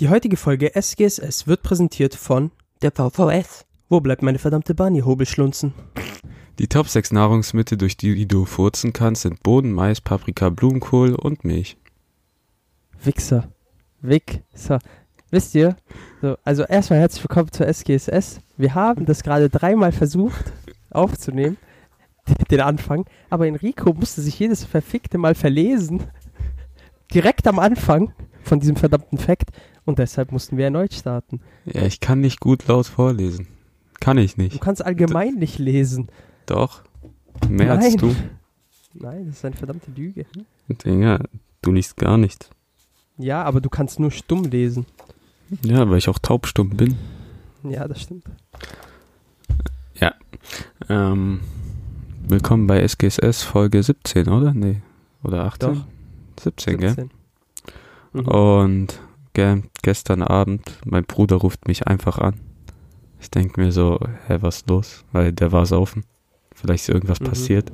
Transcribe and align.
Die 0.00 0.08
heutige 0.08 0.38
Folge 0.38 0.74
SGSS 0.74 1.46
wird 1.46 1.62
präsentiert 1.62 2.14
von 2.14 2.52
der 2.80 2.90
VVS. 2.90 3.66
Wo 3.90 4.00
bleibt 4.00 4.22
meine 4.22 4.38
verdammte 4.38 4.74
Bunny 4.74 5.00
Hobelschlunzen? 5.00 5.74
Die 6.58 6.68
Top 6.68 6.88
6 6.88 7.12
Nahrungsmittel, 7.12 7.76
durch 7.76 7.98
die 7.98 8.26
du 8.26 8.46
furzen 8.46 8.94
kannst, 8.94 9.20
sind 9.22 9.42
Boden, 9.42 9.72
Mais, 9.72 10.00
Paprika, 10.00 10.48
Blumenkohl 10.48 11.14
und 11.14 11.44
Milch. 11.44 11.76
Wichser. 13.04 13.48
Wichser. 14.00 14.78
Wisst 15.30 15.54
ihr? 15.54 15.76
So, 16.22 16.38
also 16.44 16.62
erstmal 16.62 17.00
herzlich 17.00 17.22
willkommen 17.22 17.52
zur 17.52 17.66
SGSS. 17.66 18.40
Wir 18.56 18.74
haben 18.74 19.04
das 19.04 19.22
gerade 19.22 19.50
dreimal 19.50 19.92
versucht 19.92 20.50
aufzunehmen, 20.88 21.58
den 22.50 22.62
Anfang, 22.62 23.04
aber 23.28 23.46
Enrico 23.46 23.92
musste 23.92 24.22
sich 24.22 24.38
jedes 24.38 24.64
verfickte 24.64 25.18
Mal 25.18 25.34
verlesen. 25.34 26.04
Direkt 27.12 27.46
am 27.46 27.58
Anfang 27.58 28.14
von 28.42 28.60
diesem 28.60 28.76
verdammten 28.76 29.18
Fact 29.18 29.50
und 29.84 29.98
deshalb 29.98 30.32
mussten 30.32 30.56
wir 30.56 30.64
erneut 30.64 30.92
starten. 30.94 31.40
Ja, 31.64 31.82
ich 31.82 32.00
kann 32.00 32.20
nicht 32.20 32.40
gut 32.40 32.66
laut 32.66 32.86
vorlesen. 32.86 33.46
Kann 34.00 34.18
ich 34.18 34.34
Du 34.36 34.42
nicht. 34.42 34.60
kannst 34.60 34.84
allgemein 34.84 35.34
nicht 35.34 35.58
lesen. 35.58 36.08
Doch. 36.46 36.82
Mehr 37.48 37.74
Nein. 37.76 37.84
als 37.84 37.96
du. 37.96 38.14
Nein, 38.94 39.26
das 39.26 39.36
ist 39.36 39.44
eine 39.44 39.56
verdammte 39.56 39.90
Lüge. 39.90 40.26
Digga, 40.68 41.20
du 41.62 41.72
liest 41.72 41.96
gar 41.96 42.16
nichts. 42.18 42.50
Ja, 43.18 43.42
aber 43.44 43.60
du 43.60 43.68
kannst 43.68 44.00
nur 44.00 44.10
stumm 44.10 44.44
lesen. 44.44 44.86
Ja, 45.62 45.88
weil 45.90 45.98
ich 45.98 46.08
auch 46.08 46.18
taubstumm 46.18 46.70
bin. 46.70 46.96
Ja, 47.62 47.86
das 47.88 48.02
stimmt. 48.02 48.24
Ähm, 50.88 51.40
willkommen 52.26 52.66
bei 52.66 52.82
SGSS 52.86 53.42
Folge 53.42 53.82
17, 53.82 54.28
oder? 54.28 54.52
Nee. 54.54 54.80
Oder 55.22 55.44
18? 55.44 55.74
Doch. 55.74 55.84
17, 56.42 56.78
gell? 56.78 56.88
17. 56.88 57.10
Mhm. 58.14 58.20
Und 58.26 59.00
ge 59.34 59.62
gestern 59.82 60.22
Abend, 60.22 60.78
mein 60.84 61.04
Bruder 61.04 61.36
ruft 61.36 61.68
mich 61.68 61.86
einfach 61.86 62.18
an. 62.18 62.34
Ich 63.20 63.30
denke 63.30 63.60
mir 63.60 63.70
so, 63.72 63.98
hä, 64.26 64.38
was 64.40 64.58
ist 64.58 64.70
los? 64.70 65.04
Weil 65.12 65.32
der 65.32 65.52
war 65.52 65.66
saufen. 65.66 66.04
Vielleicht 66.54 66.84
ist 66.84 66.94
irgendwas 66.94 67.20
Mhm. 67.20 67.24
passiert. 67.26 67.72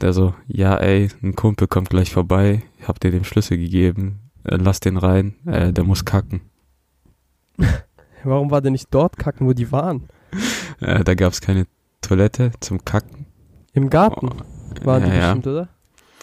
Der 0.00 0.12
so, 0.12 0.34
ja 0.46 0.76
ey, 0.76 1.08
ein 1.22 1.34
Kumpel 1.34 1.66
kommt 1.66 1.90
gleich 1.90 2.12
vorbei. 2.12 2.62
Ich 2.78 2.86
hab 2.88 3.00
dir 3.00 3.10
den 3.10 3.24
Schlüssel 3.24 3.58
gegeben. 3.58 4.20
Äh, 4.44 4.56
lass 4.56 4.80
den 4.80 4.96
rein. 4.96 5.34
Äh, 5.46 5.72
der 5.72 5.84
muss 5.84 6.04
kacken. 6.04 6.40
Warum 8.24 8.50
war 8.50 8.60
der 8.60 8.70
nicht 8.70 8.88
dort 8.90 9.16
kacken, 9.16 9.46
wo 9.46 9.52
die 9.52 9.70
waren? 9.72 10.08
Äh, 10.80 11.02
da 11.02 11.14
gab's 11.16 11.40
keine 11.40 11.66
Toilette 12.02 12.52
zum 12.60 12.84
Kacken. 12.84 13.26
Im 13.72 13.90
Garten 13.90 14.30
waren 14.84 15.02
die 15.02 15.08
Oh, 15.10 15.12
ja, 15.12 15.18
ja. 15.18 15.34
bestimmt, 15.34 15.46
oder? 15.48 15.68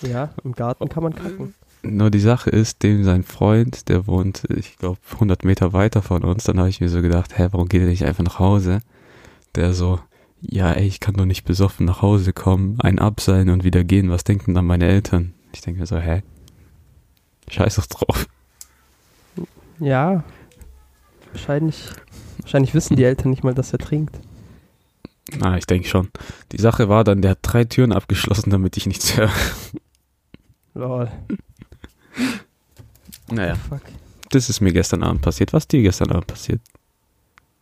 Ja, 0.01 0.29
im 0.45 0.53
Garten 0.53 0.87
kann 0.87 1.03
man 1.03 1.13
kacken. 1.13 1.53
Nur 1.87 2.09
die 2.09 2.19
Sache 2.19 2.49
ist, 2.49 2.83
dem 2.83 3.03
sein 3.03 3.23
Freund, 3.23 3.89
der 3.89 4.07
wohnt, 4.07 4.43
ich 4.49 4.77
glaube, 4.77 4.97
100 5.13 5.43
Meter 5.45 5.73
weiter 5.73 6.01
von 6.01 6.23
uns. 6.23 6.45
Dann 6.45 6.57
habe 6.57 6.69
ich 6.69 6.81
mir 6.81 6.89
so 6.89 7.01
gedacht, 7.01 7.37
hä, 7.37 7.49
warum 7.51 7.69
geht 7.69 7.81
er 7.81 7.87
nicht 7.87 8.03
einfach 8.03 8.23
nach 8.23 8.39
Hause? 8.39 8.79
Der 9.55 9.73
so, 9.73 9.99
ja, 10.41 10.71
ey, 10.71 10.87
ich 10.87 10.99
kann 10.99 11.15
doch 11.15 11.25
nicht 11.25 11.45
besoffen 11.45 11.85
nach 11.85 12.01
Hause 12.01 12.33
kommen, 12.33 12.79
ein 12.81 12.99
Abseilen 12.99 13.49
und 13.49 13.63
wieder 13.63 13.83
gehen. 13.83 14.09
Was 14.09 14.23
denken 14.23 14.53
dann 14.53 14.65
meine 14.65 14.87
Eltern? 14.87 15.33
Ich 15.53 15.61
denke 15.61 15.79
mir 15.79 15.85
so, 15.85 15.97
hä? 15.97 16.23
Scheiß 17.49 17.75
doch 17.75 17.85
drauf. 17.85 18.27
Ja. 19.79 20.23
Wahrscheinlich, 21.31 21.89
wahrscheinlich 22.39 22.73
wissen 22.73 22.95
die 22.95 23.03
Eltern 23.03 23.29
nicht 23.29 23.43
mal, 23.43 23.53
dass 23.53 23.73
er 23.73 23.79
trinkt. 23.79 24.19
Ah, 25.41 25.57
ich 25.57 25.65
denke 25.65 25.87
schon. 25.87 26.09
Die 26.51 26.61
Sache 26.61 26.89
war 26.89 27.03
dann, 27.03 27.21
der 27.21 27.31
hat 27.31 27.39
drei 27.41 27.63
Türen 27.63 27.91
abgeschlossen, 27.91 28.49
damit 28.49 28.77
ich 28.77 28.85
nichts 28.85 29.17
höre. 29.17 29.31
Lol. 30.73 31.11
Naja, 33.31 33.55
Fuck. 33.55 33.81
das 34.29 34.49
ist 34.49 34.61
mir 34.61 34.71
gestern 34.73 35.03
Abend 35.03 35.21
passiert. 35.21 35.53
Was 35.53 35.63
ist 35.63 35.71
dir 35.71 35.81
gestern 35.81 36.11
Abend 36.11 36.27
passiert? 36.27 36.61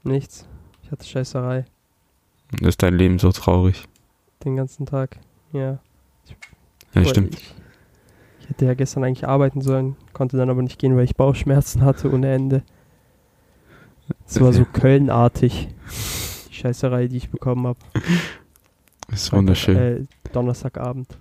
Nichts. 0.04 0.46
Ich 0.84 0.92
hatte 0.92 1.06
Scheißerei. 1.06 1.66
Ist 2.62 2.84
dein 2.84 2.96
Leben 2.98 3.18
so 3.20 3.32
traurig? 3.32 3.88
Den 4.44 4.56
ganzen 4.58 4.86
Tag. 4.86 5.18
Ja. 5.54 5.80
Ja, 6.94 7.02
Voll. 7.02 7.06
stimmt. 7.08 7.36
Ich, 7.36 7.54
ich 8.42 8.50
hätte 8.50 8.66
ja 8.66 8.74
gestern 8.74 9.04
eigentlich 9.04 9.28
arbeiten 9.28 9.62
sollen, 9.62 9.96
konnte 10.12 10.38
dann 10.38 10.50
aber 10.50 10.62
nicht 10.62 10.78
gehen, 10.78 10.96
weil 10.98 11.06
ich 11.06 11.16
Bauchschmerzen 11.16 11.82
hatte 11.84 12.12
ohne 12.12 12.32
Ende. 12.34 12.64
Es 14.28 14.40
war 14.42 14.52
so 14.52 14.66
Kölnartig. 14.74 15.70
Die 16.50 16.54
Scheißerei, 16.54 17.08
die 17.08 17.18
ich 17.18 17.30
bekommen 17.30 17.66
habe. 17.68 17.80
Ist 19.12 19.32
wunderschön. 19.32 19.78
Äh, 19.78 20.06
Donnerstagabend. 20.34 21.18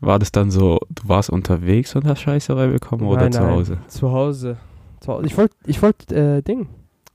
War 0.00 0.18
das 0.18 0.30
dann 0.30 0.50
so, 0.50 0.78
du 0.90 1.08
warst 1.08 1.30
unterwegs 1.30 1.96
und 1.96 2.06
hast 2.06 2.20
Scheißerei 2.20 2.68
bekommen 2.68 3.06
oder 3.06 3.22
Nein, 3.22 3.32
zu 3.32 3.40
nein. 3.40 3.50
Hause? 3.50 3.78
Zu 3.88 4.12
Hause. 4.12 4.56
Zu 5.00 5.12
Hause. 5.12 5.26
Ich 5.26 5.36
wollte, 5.36 5.56
ich 5.66 5.82
wollte, 5.82 6.14
äh, 6.14 6.42
Ding. 6.42 6.68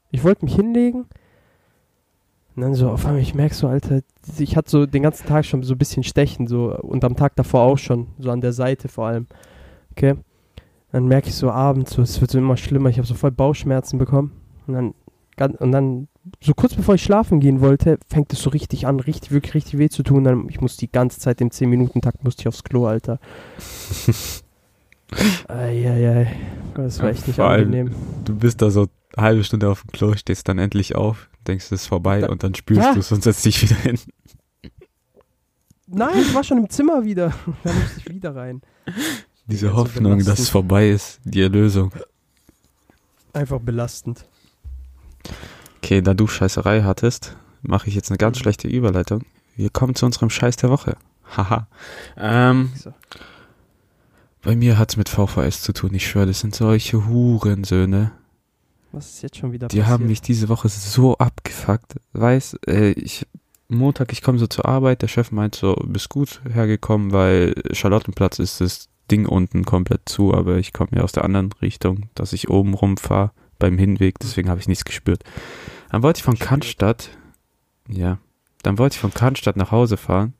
Ich 0.09 0.23
wollte 0.23 0.45
mich 0.45 0.55
hinlegen. 0.55 1.05
Und 2.55 2.63
dann 2.63 2.73
so, 2.73 2.89
auf 2.89 3.05
einmal, 3.05 3.21
ich 3.21 3.33
merke 3.33 3.55
so, 3.55 3.67
Alter, 3.67 4.01
ich 4.37 4.57
hatte 4.57 4.69
so 4.69 4.85
den 4.85 5.03
ganzen 5.03 5.27
Tag 5.27 5.45
schon 5.45 5.63
so 5.63 5.73
ein 5.73 5.77
bisschen 5.77 6.03
Stechen, 6.03 6.47
so, 6.47 6.75
und 6.77 7.03
am 7.05 7.15
Tag 7.15 7.35
davor 7.35 7.61
auch 7.61 7.77
schon, 7.77 8.07
so 8.19 8.29
an 8.29 8.41
der 8.41 8.51
Seite 8.51 8.89
vor 8.89 9.07
allem. 9.07 9.27
Okay. 9.91 10.15
Dann 10.91 11.07
merke 11.07 11.29
ich 11.29 11.35
so 11.35 11.49
abends, 11.49 11.93
so, 11.93 12.01
es 12.01 12.19
wird 12.19 12.31
so 12.31 12.37
immer 12.37 12.57
schlimmer, 12.57 12.89
ich 12.89 12.97
habe 12.97 13.07
so 13.07 13.13
voll 13.13 13.31
Bauchschmerzen 13.31 13.97
bekommen. 13.97 14.31
Und 14.67 14.73
dann, 15.37 15.55
und 15.55 15.71
dann, 15.71 16.07
so 16.41 16.53
kurz 16.53 16.75
bevor 16.75 16.95
ich 16.95 17.03
schlafen 17.03 17.39
gehen 17.39 17.61
wollte, 17.61 17.97
fängt 18.07 18.31
es 18.33 18.41
so 18.41 18.49
richtig 18.51 18.85
an, 18.87 18.99
richtig, 18.99 19.31
wirklich 19.31 19.53
richtig 19.55 19.79
weh 19.79 19.89
zu 19.89 20.03
tun. 20.03 20.23
Dann, 20.23 20.47
ich 20.49 20.61
muss 20.61 20.77
die 20.77 20.91
ganze 20.91 21.19
Zeit 21.19 21.41
im 21.41 21.49
10-Minuten-Takt, 21.49 22.23
musste 22.23 22.41
ich 22.41 22.47
aufs 22.47 22.63
Klo, 22.63 22.85
Alter. 22.85 23.19
Eieiei. 25.47 26.35
Das 26.75 27.01
war 27.01 27.09
echt 27.09 27.27
nicht 27.27 27.35
vor 27.35 27.45
allem- 27.49 27.65
angenehm. 27.65 27.95
Du 28.23 28.35
bist 28.35 28.61
da 28.61 28.69
so 28.71 28.87
eine 29.15 29.25
halbe 29.25 29.43
Stunde 29.43 29.69
auf 29.69 29.81
dem 29.81 29.91
Klo, 29.91 30.13
stehst 30.15 30.47
dann 30.47 30.57
endlich 30.57 30.95
auf, 30.95 31.29
denkst, 31.47 31.65
es 31.65 31.71
ist 31.83 31.87
vorbei 31.87 32.21
Da- 32.21 32.29
und 32.29 32.43
dann 32.43 32.55
spürst 32.55 32.81
Ja. 32.81 32.93
du 32.93 32.99
es 32.99 33.11
und 33.11 33.23
setzt 33.23 33.43
dich 33.45 33.61
wieder 33.61 33.75
hin. 33.75 33.99
Nein, 35.87 36.19
ich 36.21 36.33
war 36.33 36.43
schon 36.43 36.59
im 36.59 36.69
Zimmer 36.69 37.03
wieder. 37.03 37.33
Da 37.63 37.73
musste 37.73 37.99
ich 37.99 38.09
wieder 38.15 38.35
rein. 38.35 38.61
Diese 39.47 39.65
Ja, 39.65 39.71
so 39.73 39.77
Hoffnung, 39.79 40.23
dass 40.23 40.39
es 40.39 40.49
vorbei 40.49 40.89
ist, 40.89 41.19
die 41.25 41.41
Erlösung. 41.41 41.91
Einfach 43.33 43.59
belastend. 43.59 44.25
Okay, 45.83 46.01
da 46.01 46.13
du 46.13 46.27
Scheißerei 46.27 46.83
hattest, 46.83 47.35
mache 47.61 47.87
ich 47.87 47.95
jetzt 47.95 48.11
eine 48.11 48.17
ganz 48.17 48.37
Mhm. 48.37 48.41
schlechte 48.43 48.67
Überleitung. 48.67 49.23
Wir 49.55 49.69
kommen 49.69 49.95
zu 49.95 50.05
unserem 50.05 50.29
Scheiß 50.29 50.55
der 50.57 50.69
Woche. 50.69 50.95
Haha. 51.35 51.67
Ähm, 52.17 52.71
So. 52.75 52.93
bei 54.41 54.55
mir 54.55 54.77
hat's 54.77 54.97
mit 54.97 55.09
VVS 55.09 55.61
zu 55.61 55.73
tun. 55.73 55.93
Ich 55.93 56.07
schwöre, 56.07 56.27
das 56.27 56.39
sind 56.39 56.55
solche 56.55 57.07
Hurensöhne. 57.07 58.11
Was 58.91 59.09
ist 59.09 59.21
jetzt 59.23 59.37
schon 59.37 59.51
wieder 59.53 59.67
Die 59.69 59.77
passiert? 59.77 59.91
haben 59.93 60.07
mich 60.07 60.21
diese 60.21 60.49
Woche 60.49 60.67
so 60.69 61.17
abgefuckt. 61.17 61.95
Weiß, 62.13 62.57
äh, 62.67 62.91
ich 62.91 63.25
Montag, 63.69 64.11
ich 64.11 64.21
komme 64.21 64.37
so 64.37 64.47
zur 64.47 64.65
Arbeit, 64.65 65.01
der 65.01 65.07
Chef 65.07 65.31
meint 65.31 65.55
so, 65.55 65.75
bist 65.85 66.09
gut 66.09 66.41
hergekommen, 66.51 67.13
weil 67.13 67.53
Charlottenplatz 67.71 68.37
ist 68.39 68.59
das 68.59 68.89
Ding 69.09 69.25
unten 69.25 69.63
komplett 69.63 70.01
zu, 70.09 70.33
aber 70.33 70.57
ich 70.57 70.73
komme 70.73 70.91
ja 70.95 71.03
aus 71.03 71.13
der 71.13 71.23
anderen 71.23 71.53
Richtung, 71.61 72.09
dass 72.13 72.33
ich 72.33 72.49
oben 72.49 72.73
rumfahre 72.73 73.31
beim 73.61 73.77
Hinweg, 73.77 74.19
deswegen 74.19 74.49
habe 74.49 74.59
ich 74.59 74.67
nichts 74.67 74.83
gespürt. 74.85 75.23
Dann 75.89 76.03
wollte 76.03 76.17
ich 76.19 76.23
von. 76.23 76.37
Cannstatt, 76.37 77.09
ja, 77.87 78.17
dann 78.63 78.77
wollte 78.77 78.95
ich 78.95 78.99
von 78.99 79.13
Cannstatt 79.13 79.55
nach 79.55 79.71
Hause 79.71 79.95
fahren, 79.97 80.33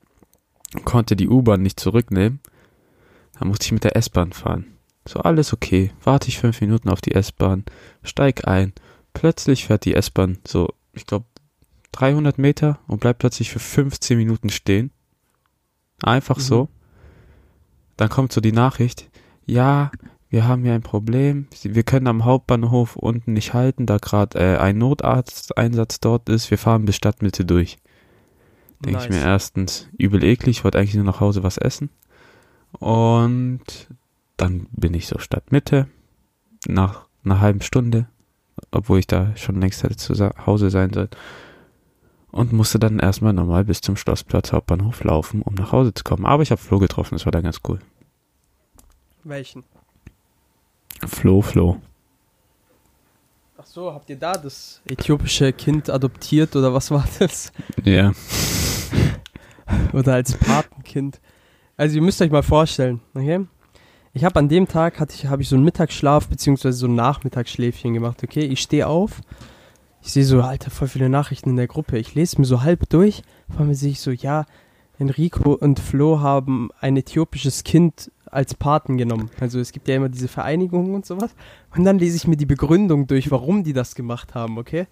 konnte 0.86 1.16
die 1.16 1.30
U-Bahn 1.30 1.62
nicht 1.62 1.80
zurücknehmen, 1.80 2.40
dann 3.40 3.48
musste 3.48 3.66
ich 3.66 3.72
mit 3.72 3.84
der 3.84 3.96
S-Bahn 3.96 4.34
fahren. 4.34 4.66
So, 5.08 5.20
alles 5.20 5.52
okay, 5.54 5.92
warte 6.04 6.28
ich 6.28 6.40
fünf 6.40 6.62
Minuten 6.62 6.90
auf 6.90 7.02
die 7.02 7.14
S-Bahn, 7.14 7.64
steig 8.04 8.48
ein, 8.48 8.74
plötzlich 9.14 9.66
fährt 9.66 9.86
die 9.86 9.96
S-Bahn 9.96 10.38
so, 10.46 10.70
ich 10.94 11.06
glaube, 11.06 11.26
300 11.94 12.38
Meter 12.38 12.80
und 12.88 13.00
bleibt 13.02 13.20
plötzlich 13.20 13.50
für 13.52 13.60
15 13.60 14.18
Minuten 14.18 14.50
stehen. 14.50 14.92
Einfach 16.04 16.38
Mhm. 16.38 16.42
so. 16.42 16.70
Dann 17.98 18.10
kommt 18.10 18.32
so 18.32 18.40
die 18.42 18.54
Nachricht, 18.54 19.10
ja, 19.46 19.92
wir 20.32 20.48
haben 20.48 20.64
hier 20.64 20.74
ein 20.74 20.82
Problem, 20.82 21.48
wir 21.62 21.84
können 21.84 22.08
am 22.08 22.24
Hauptbahnhof 22.24 22.96
unten 22.96 23.34
nicht 23.34 23.54
halten, 23.54 23.86
da 23.86 23.98
gerade 23.98 24.40
äh, 24.40 24.58
ein 24.58 24.78
Notarzteinsatz 24.78 26.00
dort 26.00 26.30
ist, 26.30 26.50
wir 26.50 26.58
fahren 26.58 26.86
bis 26.86 26.96
Stadtmitte 26.96 27.44
durch. 27.44 27.78
Denke 28.80 29.04
ich 29.04 29.10
mir 29.10 29.22
erstens, 29.22 29.90
übel 29.98 30.24
eklig, 30.24 30.60
ich 30.60 30.64
wollte 30.64 30.80
eigentlich 30.80 30.96
nur 30.96 31.04
nach 31.04 31.20
Hause 31.20 31.44
was 31.44 31.58
essen. 31.58 31.90
Und 32.72 33.90
dann 34.38 34.68
bin 34.72 34.94
ich 34.94 35.08
so 35.08 35.20
Stadtmitte, 35.20 35.88
nach 36.66 37.08
einer 37.26 37.42
halben 37.42 37.62
Stunde, 37.62 38.08
obwohl 38.72 39.00
ich 39.00 39.08
da 39.08 39.36
schon 39.36 39.60
längst 39.60 39.84
hätte 39.84 39.98
zu 39.98 40.16
Hause 40.46 40.70
sein 40.70 40.94
sollen. 40.94 41.10
Und 42.32 42.54
musste 42.54 42.80
dann 42.80 43.00
erstmal 43.00 43.34
normal 43.34 43.66
bis 43.66 43.82
zum 43.82 43.98
Schlossplatz 43.98 44.54
Hauptbahnhof 44.54 45.04
laufen, 45.04 45.42
um 45.42 45.56
nach 45.56 45.74
Hause 45.74 45.94
zu 45.94 46.06
kommen. 46.06 46.26
Aber 46.26 46.42
ich 46.42 46.52
habe 46.52 46.62
Flo 46.62 46.80
getroffen, 46.80 47.16
das 47.16 47.26
war 47.26 47.34
dann 47.34 47.44
ganz 47.44 47.60
cool. 47.68 47.80
Welchen? 49.26 49.66
Flo, 51.08 51.42
Flo. 51.42 51.78
Ach 53.58 53.66
so, 53.66 53.94
habt 53.94 54.10
ihr 54.10 54.16
da 54.16 54.34
das 54.34 54.82
äthiopische 54.86 55.54
Kind 55.54 55.90
adoptiert 55.90 56.56
oder 56.56 56.74
was 56.74 56.90
war 56.92 57.08
das? 57.20 57.52
Ja. 57.84 58.12
Oder 59.94 60.16
als 60.16 60.36
Patenkind? 60.36 61.22
Also 61.78 61.96
ihr 61.96 62.02
müsst 62.02 62.22
euch 62.22 62.32
mal 62.32 62.44
vorstellen, 62.44 63.00
okay? 63.14 63.46
Ich 64.14 64.26
habe 64.26 64.38
an 64.40 64.50
dem 64.50 64.68
Tag 64.68 65.00
hatte 65.00 65.16
ich 65.16 65.28
habe 65.28 65.42
ich 65.42 65.50
so 65.50 65.56
einen 65.56 65.64
Mittagsschlaf 65.64 66.28
beziehungsweise 66.28 66.78
so 66.78 66.88
ein 66.88 66.96
Nachmittagsschläfchen 66.96 67.94
gemacht. 67.94 68.22
Okay, 68.24 68.44
ich 68.44 68.62
stehe 68.62 68.88
auf, 68.88 69.22
ich 70.02 70.12
sehe 70.12 70.26
so 70.26 70.42
alter 70.42 70.70
voll 70.70 70.90
viele 70.90 71.08
Nachrichten 71.10 71.52
in 71.52 71.56
der 71.56 71.68
Gruppe. 71.68 71.98
Ich 71.98 72.16
lese 72.16 72.40
mir 72.40 72.46
so 72.46 72.62
halb 72.62 72.90
durch, 72.90 73.24
vor 73.50 73.62
allem 73.62 73.74
sehe 73.74 73.92
ich 73.92 74.02
so 74.02 74.12
ja 74.12 74.46
Enrico 75.00 75.54
und 75.54 75.80
Flo 75.80 76.20
haben 76.20 76.70
ein 76.80 76.98
äthiopisches 76.98 77.64
Kind 77.64 78.12
als 78.32 78.56
Paten 78.56 78.98
genommen. 78.98 79.30
Also 79.40 79.60
es 79.60 79.72
gibt 79.72 79.88
ja 79.88 79.96
immer 79.96 80.10
diese 80.10 80.28
Vereinigungen 80.28 80.96
und 80.96 81.06
sowas. 81.06 81.32
Und 81.76 81.84
dann 81.84 82.00
lese 82.00 82.16
ich 82.16 82.28
mir 82.28 82.38
die 82.38 82.46
Begründung 82.46 83.08
durch, 83.08 83.30
warum 83.30 83.64
die 83.64 83.74
das 83.74 83.94
gemacht 83.96 84.34
haben, 84.34 84.58
okay? 84.58 84.88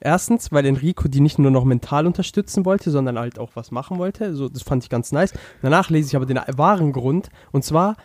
Erstens, 0.00 0.52
weil 0.52 0.66
Enrico 0.66 1.08
die 1.08 1.20
nicht 1.20 1.38
nur 1.38 1.50
noch 1.50 1.64
mental 1.64 2.06
unterstützen 2.06 2.64
wollte, 2.64 2.90
sondern 2.90 3.18
halt 3.18 3.38
auch 3.38 3.50
was 3.54 3.70
machen 3.70 3.98
wollte. 3.98 4.34
So, 4.34 4.48
das 4.48 4.62
fand 4.62 4.84
ich 4.84 4.90
ganz 4.90 5.10
nice. 5.10 5.32
Danach 5.62 5.90
lese 5.90 6.08
ich 6.08 6.16
aber 6.16 6.26
den 6.26 6.38
wahren 6.56 6.92
Grund. 6.92 7.30
Und 7.50 7.64
zwar 7.64 7.96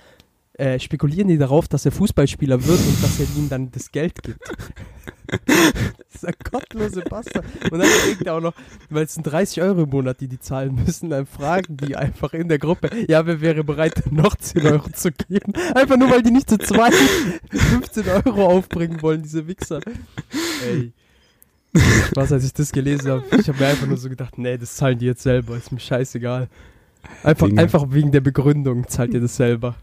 äh, 0.54 0.80
spekulieren 0.80 1.28
die 1.28 1.38
darauf, 1.38 1.68
dass 1.68 1.86
er 1.86 1.92
Fußballspieler 1.92 2.66
wird 2.66 2.80
und 2.80 3.04
dass 3.04 3.19
er 3.19 3.25
ihm 3.38 3.50
dann 3.50 3.72
das 3.72 3.92
Geld 3.92 4.24
gibt. 4.24 4.39
Dieser 6.13 6.31
gottlose 6.52 7.02
Bastard. 7.02 7.46
Und 7.72 7.80
dann 7.80 7.88
denkt 8.08 8.25
er 8.25 8.36
auch 8.36 8.42
noch, 8.42 8.54
weil 8.90 9.06
es 9.06 9.13
sind 9.13 9.24
30 9.24 9.62
Euro 9.62 9.84
im 9.84 9.90
Monat, 9.90 10.19
die 10.19 10.28
die 10.28 10.40
zahlen 10.40 10.75
müssen, 10.75 11.10
dann 11.10 11.25
fragen 11.25 11.78
die 11.78 11.96
einfach 11.96 12.34
in 12.34 12.50
der 12.50 12.60
Gruppe, 12.60 12.90
ja, 13.08 13.25
wer 13.25 13.42
wäre 13.42 13.63
bereit, 13.63 14.12
noch 14.12 14.36
10 14.36 14.66
Euro 14.68 14.90
zu 14.92 15.12
geben? 15.12 15.54
Einfach 15.74 15.98
nur, 15.98 16.10
weil 16.10 16.22
die 16.22 16.31
nicht 16.31 16.50
zu 16.50 16.58
zweit 16.58 16.94
15 17.52 18.04
Euro 18.25 18.46
aufbringen 18.48 19.02
wollen, 19.02 19.24
diese 19.24 19.48
Wichser. 19.48 19.80
Ey. 20.68 20.92
Was, 22.16 22.31
als 22.31 22.44
ich 22.44 22.54
das 22.54 22.72
gelesen 22.72 23.10
habe, 23.10 23.24
ich 23.40 23.48
habe 23.48 23.60
mir 23.60 23.68
einfach 23.68 23.88
nur 23.88 23.98
so 23.98 24.10
gedacht, 24.10 24.38
nee, 24.38 24.57
das 24.57 24.75
zahlen 24.75 25.00
die 25.00 25.06
jetzt 25.06 25.24
selber, 25.24 25.56
ist 25.56 25.72
mir 25.72 25.80
scheißegal. 25.80 26.50
Einfach, 27.24 27.50
einfach 27.56 27.86
wegen 27.90 28.12
der 28.12 28.22
Begründung 28.22 28.88
zahlt 28.88 29.14
ihr 29.14 29.22
das 29.22 29.36
selber. 29.36 29.75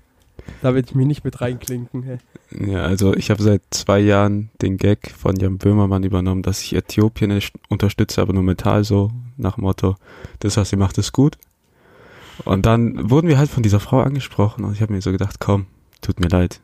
Da 0.63 0.75
will 0.75 0.85
ich 0.85 0.95
mich 0.95 1.07
nicht 1.07 1.25
mit 1.25 1.41
reinklinken. 1.41 2.03
Hey. 2.03 2.19
Ja, 2.51 2.83
also 2.83 3.15
ich 3.15 3.31
habe 3.31 3.43
seit 3.43 3.63
zwei 3.71 3.99
Jahren 4.01 4.51
den 4.63 4.77
Gag 4.77 5.11
von 5.11 5.37
Jan 5.37 5.59
Böhmermann 5.59 6.03
übernommen, 6.03 6.43
dass 6.43 6.63
ich 6.63 6.75
Äthiopien 6.75 7.41
unterstütze, 7.69 8.21
aber 8.23 8.33
nur 8.33 8.43
mental 8.43 8.85
so, 8.85 9.11
nach 9.37 9.57
dem 9.57 9.65
Motto, 9.65 9.97
das, 10.41 10.57
was 10.57 10.73
ihr 10.73 10.79
macht, 10.79 10.99
ist 10.99 11.13
gut. 11.13 11.39
Und 12.45 12.67
dann 12.67 13.11
wurden 13.11 13.29
wir 13.29 13.39
halt 13.39 13.51
von 13.51 13.63
dieser 13.63 13.81
Frau 13.81 14.01
angesprochen 14.01 14.65
und 14.65 14.73
ich 14.73 14.81
habe 14.81 14.93
mir 14.93 15.03
so 15.03 15.13
gedacht, 15.13 15.41
komm, 15.41 15.67
tut 16.01 16.21
mir 16.21 16.29
leid, 16.29 16.61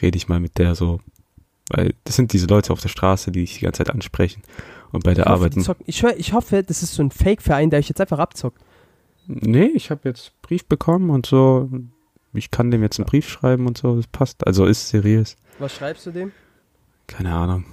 rede 0.00 0.16
ich 0.16 0.28
mal 0.28 0.40
mit 0.40 0.58
der 0.58 0.74
so. 0.74 1.00
Weil 1.70 1.94
das 2.04 2.16
sind 2.16 2.32
diese 2.32 2.46
Leute 2.46 2.72
auf 2.72 2.80
der 2.80 2.88
Straße, 2.88 3.30
die 3.30 3.40
dich 3.40 3.54
die 3.54 3.64
ganze 3.64 3.78
Zeit 3.78 3.90
ansprechen 3.90 4.42
und 4.92 5.04
bei 5.04 5.14
der 5.14 5.26
ich 5.26 5.30
Arbeit. 5.30 5.56
Ich, 5.86 5.96
schwör, 5.96 6.14
ich 6.18 6.32
hoffe, 6.32 6.62
das 6.62 6.82
ist 6.82 6.94
so 6.94 7.02
ein 7.02 7.10
Fake-Verein, 7.10 7.70
der 7.70 7.78
euch 7.78 7.88
jetzt 7.88 8.00
einfach 8.00 8.18
abzockt. 8.18 8.60
Nee, 9.26 9.70
ich 9.74 9.90
habe 9.90 10.08
jetzt 10.08 10.32
Brief 10.42 10.66
bekommen 10.66 11.10
und 11.10 11.26
so. 11.26 11.70
Ich 12.34 12.50
kann 12.50 12.70
dem 12.70 12.82
jetzt 12.82 12.98
einen 12.98 13.06
Brief 13.06 13.28
schreiben 13.28 13.66
und 13.66 13.78
so, 13.78 13.96
das 13.96 14.06
passt. 14.06 14.46
Also 14.46 14.66
ist 14.66 14.88
seriös. 14.88 15.36
Was 15.58 15.74
schreibst 15.74 16.06
du 16.06 16.10
dem? 16.10 16.32
Keine 17.06 17.32
Ahnung. 17.32 17.64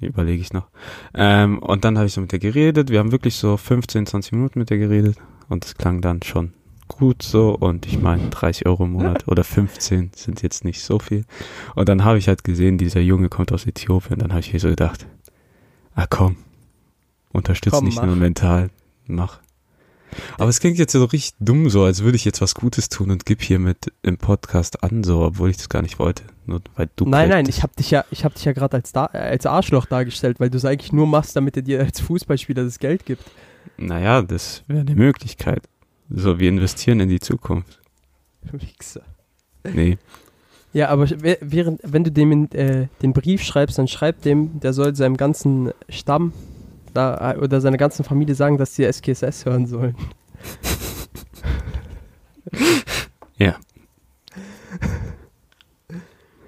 Überlege 0.00 0.40
ich 0.40 0.52
noch. 0.52 0.68
Ähm, 1.14 1.58
und 1.58 1.84
dann 1.84 1.96
habe 1.96 2.06
ich 2.06 2.12
so 2.12 2.20
mit 2.20 2.32
der 2.32 2.38
geredet. 2.38 2.90
Wir 2.90 2.98
haben 2.98 3.12
wirklich 3.12 3.36
so 3.36 3.56
15, 3.56 4.06
20 4.06 4.32
Minuten 4.32 4.58
mit 4.58 4.70
der 4.70 4.78
geredet. 4.78 5.16
Und 5.48 5.64
es 5.64 5.76
klang 5.76 6.00
dann 6.00 6.22
schon 6.22 6.52
gut 6.88 7.22
so. 7.22 7.50
Und 7.54 7.86
ich 7.86 8.00
meine, 8.00 8.28
30 8.28 8.66
Euro 8.66 8.84
im 8.84 8.92
Monat 8.92 9.26
oder 9.28 9.44
15 9.44 10.10
sind 10.14 10.42
jetzt 10.42 10.64
nicht 10.64 10.82
so 10.82 10.98
viel. 10.98 11.24
Und 11.74 11.88
dann 11.88 12.04
habe 12.04 12.18
ich 12.18 12.28
halt 12.28 12.44
gesehen, 12.44 12.78
dieser 12.78 13.00
Junge 13.00 13.28
kommt 13.28 13.52
aus 13.52 13.66
Äthiopien. 13.66 14.18
Dann 14.18 14.30
habe 14.30 14.40
ich 14.40 14.52
mir 14.52 14.60
so 14.60 14.68
gedacht, 14.68 15.06
ah 15.94 16.06
komm, 16.08 16.36
unterstütz 17.32 17.72
Komm, 17.72 17.86
nicht 17.86 17.96
mach. 17.96 18.06
nur 18.06 18.16
mental, 18.16 18.70
mach. 19.06 19.40
Aber 20.38 20.48
es 20.48 20.60
klingt 20.60 20.78
jetzt 20.78 20.92
so 20.92 21.04
richtig 21.04 21.34
dumm 21.40 21.70
so, 21.70 21.84
als 21.84 22.02
würde 22.02 22.16
ich 22.16 22.24
jetzt 22.24 22.40
was 22.40 22.54
Gutes 22.54 22.88
tun 22.88 23.10
und 23.10 23.26
gib 23.26 23.42
hier 23.42 23.58
mit 23.58 23.92
im 24.02 24.18
Podcast 24.18 24.82
an, 24.82 25.04
so, 25.04 25.22
obwohl 25.22 25.50
ich 25.50 25.56
das 25.56 25.68
gar 25.68 25.82
nicht 25.82 25.98
wollte. 25.98 26.24
Nur 26.46 26.60
weil 26.76 26.90
du 26.96 27.06
nein, 27.06 27.28
nein, 27.28 27.46
ich 27.48 27.62
habe 27.62 27.72
dich 27.78 27.90
ja, 27.90 28.04
ich 28.10 28.24
habe 28.24 28.34
dich 28.34 28.44
ja 28.44 28.52
gerade 28.52 28.76
als, 28.76 28.92
da, 28.92 29.06
als 29.06 29.46
Arschloch 29.46 29.86
dargestellt, 29.86 30.40
weil 30.40 30.50
du 30.50 30.58
es 30.58 30.64
eigentlich 30.64 30.92
nur 30.92 31.06
machst, 31.06 31.36
damit 31.36 31.56
er 31.56 31.62
dir 31.62 31.80
als 31.80 32.00
Fußballspieler 32.00 32.64
das 32.64 32.78
Geld 32.78 33.06
gibt. 33.06 33.22
Naja, 33.76 34.22
das 34.22 34.62
wäre 34.66 34.80
eine 34.80 34.94
Möglichkeit. 34.94 35.62
So, 36.10 36.38
wir 36.38 36.48
investieren 36.48 37.00
in 37.00 37.08
die 37.08 37.20
Zukunft. 37.20 37.80
Wichser. 38.52 39.02
Nee. 39.64 39.96
Ja, 40.74 40.88
aber 40.88 41.08
während, 41.08 41.80
wenn 41.84 42.04
du 42.04 42.10
dem 42.10 42.32
in, 42.32 42.52
äh, 42.52 42.88
den 43.00 43.12
Brief 43.12 43.42
schreibst, 43.42 43.78
dann 43.78 43.88
schreib 43.88 44.22
dem, 44.22 44.60
der 44.60 44.72
soll 44.72 44.94
seinem 44.96 45.16
ganzen 45.16 45.70
Stamm 45.88 46.32
da, 46.94 47.36
oder 47.36 47.60
seiner 47.60 47.76
ganzen 47.76 48.04
Familie 48.04 48.34
sagen, 48.34 48.56
dass 48.56 48.74
sie 48.74 48.84
SKSS 48.90 49.44
hören 49.44 49.66
sollen. 49.66 49.94
Ja. 53.36 53.56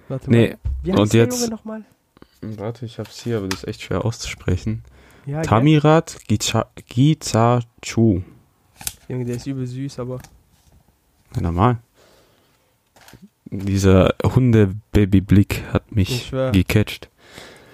Warte 0.09 0.31
Nee, 0.31 0.49
mal. 0.51 0.59
Wie 0.83 0.91
und 0.93 1.01
heißt 1.01 1.15
der 1.15 1.25
jetzt- 1.25 1.39
Junge 1.41 1.51
nochmal? 1.51 1.83
Warte, 2.43 2.87
ich 2.87 2.99
hab's 2.99 3.21
hier, 3.23 3.39
aber 3.39 3.49
das 3.49 3.61
ist 3.65 3.69
echt 3.69 3.83
schwer 3.83 4.05
auszusprechen. 4.05 4.85
Ja? 5.25 5.43
Tamirat 5.43 6.19
Giza- 6.29 6.69
Gizachu. 6.89 8.23
Junge, 9.09 9.25
der 9.25 9.37
ist 9.37 9.47
übel 9.47 9.67
süß, 9.67 9.99
aber. 9.99 10.21
Ja, 11.35 11.41
normal. 11.43 11.79
Dieser 13.47 14.15
Hunde-Baby-Blick 14.23 15.65
hat 15.73 15.85
Ich 15.91 15.95
mich 15.97 16.31
gecatcht. 16.53 17.11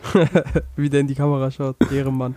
Wie 0.77 0.89
der 0.89 1.01
in 1.01 1.07
die 1.09 1.15
Kamera 1.15 1.51
schaut, 1.51 1.77
Ehrenmann. 1.93 2.35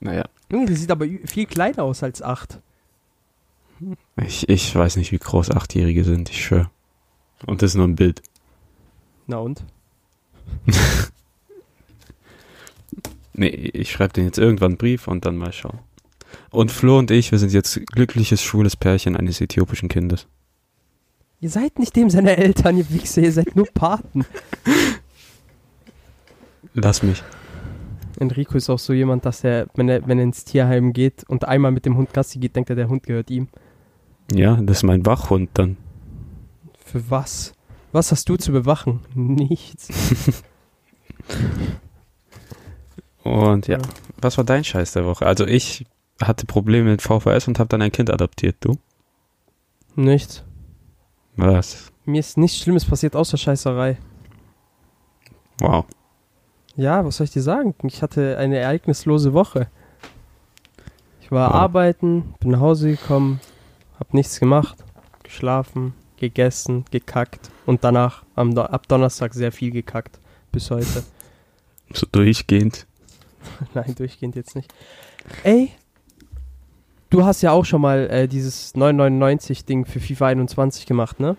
Naja, 0.00 0.24
der 0.50 0.76
sieht 0.76 0.90
aber 0.90 1.06
viel 1.24 1.46
kleiner 1.46 1.82
aus 1.82 2.02
als 2.02 2.22
acht. 2.22 2.60
ich, 4.16 4.48
ich 4.48 4.74
weiß 4.74 4.96
nicht, 4.96 5.12
wie 5.12 5.18
groß 5.18 5.50
Achtjährige 5.50 6.04
sind, 6.04 6.30
ich 6.30 6.44
schwör. 6.44 6.70
Und 7.46 7.62
das 7.62 7.72
ist 7.72 7.76
nur 7.76 7.86
ein 7.86 7.96
Bild. 7.96 8.22
Na 9.26 9.38
und? 9.38 9.64
Nee, 13.34 13.48
ich 13.48 13.90
schreibe 13.90 14.12
den 14.12 14.26
jetzt 14.26 14.38
irgendwann 14.38 14.72
einen 14.72 14.78
Brief 14.78 15.08
und 15.08 15.26
dann 15.26 15.36
mal 15.36 15.52
schauen. 15.52 15.80
Und 16.50 16.70
Flo 16.70 16.98
und 16.98 17.10
ich, 17.10 17.32
wir 17.32 17.38
sind 17.38 17.52
jetzt 17.52 17.80
glückliches, 17.86 18.42
schwules 18.42 18.76
Pärchen 18.76 19.16
eines 19.16 19.40
äthiopischen 19.40 19.88
Kindes. 19.88 20.26
Ihr 21.40 21.50
seid 21.50 21.78
nicht 21.78 21.94
dem 21.96 22.10
seine 22.10 22.36
Eltern, 22.36 22.78
ihr 22.78 22.88
Wichser, 22.90 23.22
ihr 23.22 23.32
seid 23.32 23.54
nur 23.56 23.66
Paten. 23.66 24.24
Lass 26.74 27.02
mich. 27.02 27.22
Enrico 28.18 28.56
ist 28.56 28.70
auch 28.70 28.78
so 28.78 28.92
jemand, 28.92 29.24
dass 29.26 29.44
er, 29.44 29.66
wenn 29.74 29.88
er, 29.88 30.06
wenn 30.06 30.18
er 30.18 30.24
ins 30.24 30.44
Tierheim 30.44 30.92
geht 30.92 31.24
und 31.28 31.44
einmal 31.46 31.70
mit 31.72 31.84
dem 31.86 31.96
Hund 31.96 32.12
Gassi 32.12 32.38
geht, 32.38 32.54
denkt 32.56 32.70
er, 32.70 32.76
der 32.76 32.88
Hund 32.88 33.02
gehört 33.04 33.30
ihm. 33.30 33.48
Ja, 34.32 34.56
das 34.56 34.78
ist 34.78 34.82
mein 34.84 35.04
Wachhund 35.06 35.50
dann. 35.54 35.76
Für 36.84 37.10
was? 37.10 37.52
Was 37.92 38.10
hast 38.12 38.28
du 38.28 38.36
zu 38.36 38.52
bewachen? 38.52 39.00
Nichts. 39.14 39.88
Und 43.22 43.66
ja, 43.68 43.78
Ja. 43.78 43.82
was 44.20 44.36
war 44.36 44.44
dein 44.44 44.64
Scheiß 44.64 44.92
der 44.92 45.06
Woche? 45.06 45.26
Also 45.26 45.46
ich 45.46 45.86
hatte 46.22 46.46
Probleme 46.46 46.90
mit 46.90 47.02
VVS 47.02 47.48
und 47.48 47.58
habe 47.58 47.68
dann 47.68 47.82
ein 47.82 47.90
Kind 47.92 48.10
adoptiert, 48.10 48.56
du? 48.60 48.76
Nichts. 49.96 50.44
Was? 51.36 51.90
Mir 52.04 52.20
ist 52.20 52.36
nichts 52.36 52.58
Schlimmes 52.58 52.84
passiert 52.84 53.16
außer 53.16 53.36
Scheißerei. 53.38 53.96
Wow. 55.60 55.86
Ja, 56.76 57.04
was 57.04 57.16
soll 57.16 57.26
ich 57.26 57.30
dir 57.30 57.42
sagen? 57.42 57.74
Ich 57.84 58.02
hatte 58.02 58.36
eine 58.38 58.58
ereignislose 58.58 59.32
Woche. 59.32 59.68
Ich 61.20 61.30
war 61.30 61.50
Wow. 61.50 61.54
arbeiten, 61.56 62.34
bin 62.40 62.50
nach 62.50 62.60
Hause 62.60 62.90
gekommen, 62.90 63.40
hab 63.98 64.12
nichts 64.12 64.40
gemacht, 64.40 64.76
geschlafen, 65.22 65.94
gegessen, 66.18 66.84
gekackt 66.90 67.50
und 67.66 67.84
danach 67.84 68.24
am 68.34 68.54
Do 68.54 68.62
ab 68.62 68.88
Donnerstag 68.88 69.34
sehr 69.34 69.52
viel 69.52 69.70
gekackt. 69.70 70.18
Bis 70.52 70.70
heute. 70.70 71.04
So 71.92 72.06
durchgehend. 72.10 72.86
Nein, 73.74 73.94
durchgehend 73.94 74.34
jetzt 74.36 74.56
nicht. 74.56 74.72
Ey, 75.44 75.70
du 77.10 77.24
hast 77.24 77.42
ja 77.42 77.52
auch 77.52 77.64
schon 77.66 77.82
mal 77.82 78.08
äh, 78.10 78.26
dieses 78.26 78.74
999-Ding 78.74 79.84
für 79.84 80.00
FIFA 80.00 80.28
21 80.28 80.86
gemacht, 80.86 81.20
ne? 81.20 81.36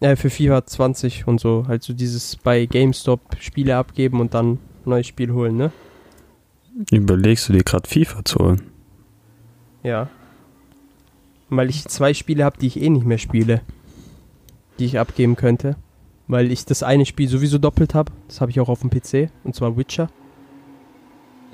Äh, 0.00 0.16
für 0.16 0.30
FIFA 0.30 0.64
20 0.64 1.26
und 1.26 1.40
so. 1.40 1.66
Halt 1.68 1.82
so 1.82 1.92
dieses 1.92 2.36
bei 2.36 2.66
GameStop 2.66 3.20
Spiele 3.38 3.76
abgeben 3.76 4.20
und 4.20 4.34
dann 4.34 4.58
neues 4.84 5.06
Spiel 5.06 5.32
holen, 5.32 5.56
ne? 5.56 5.72
Überlegst 6.90 7.48
du 7.48 7.52
dir 7.52 7.62
gerade 7.62 7.88
FIFA 7.88 8.24
zu 8.24 8.38
holen? 8.38 8.62
Ja. 9.82 10.08
Weil 11.50 11.68
ich 11.68 11.86
zwei 11.86 12.14
Spiele 12.14 12.44
habe, 12.44 12.58
die 12.58 12.66
ich 12.66 12.80
eh 12.80 12.88
nicht 12.88 13.04
mehr 13.04 13.18
spiele. 13.18 13.60
Die 14.78 14.86
ich 14.86 14.98
abgeben 14.98 15.36
könnte. 15.36 15.76
Weil 16.28 16.50
ich 16.50 16.64
das 16.64 16.82
eine 16.82 17.04
Spiel 17.04 17.28
sowieso 17.28 17.58
doppelt 17.58 17.94
habe. 17.94 18.12
Das 18.28 18.40
habe 18.40 18.50
ich 18.50 18.60
auch 18.60 18.68
auf 18.68 18.80
dem 18.80 18.90
PC. 18.90 19.30
Und 19.44 19.54
zwar 19.54 19.76
Witcher. 19.76 20.08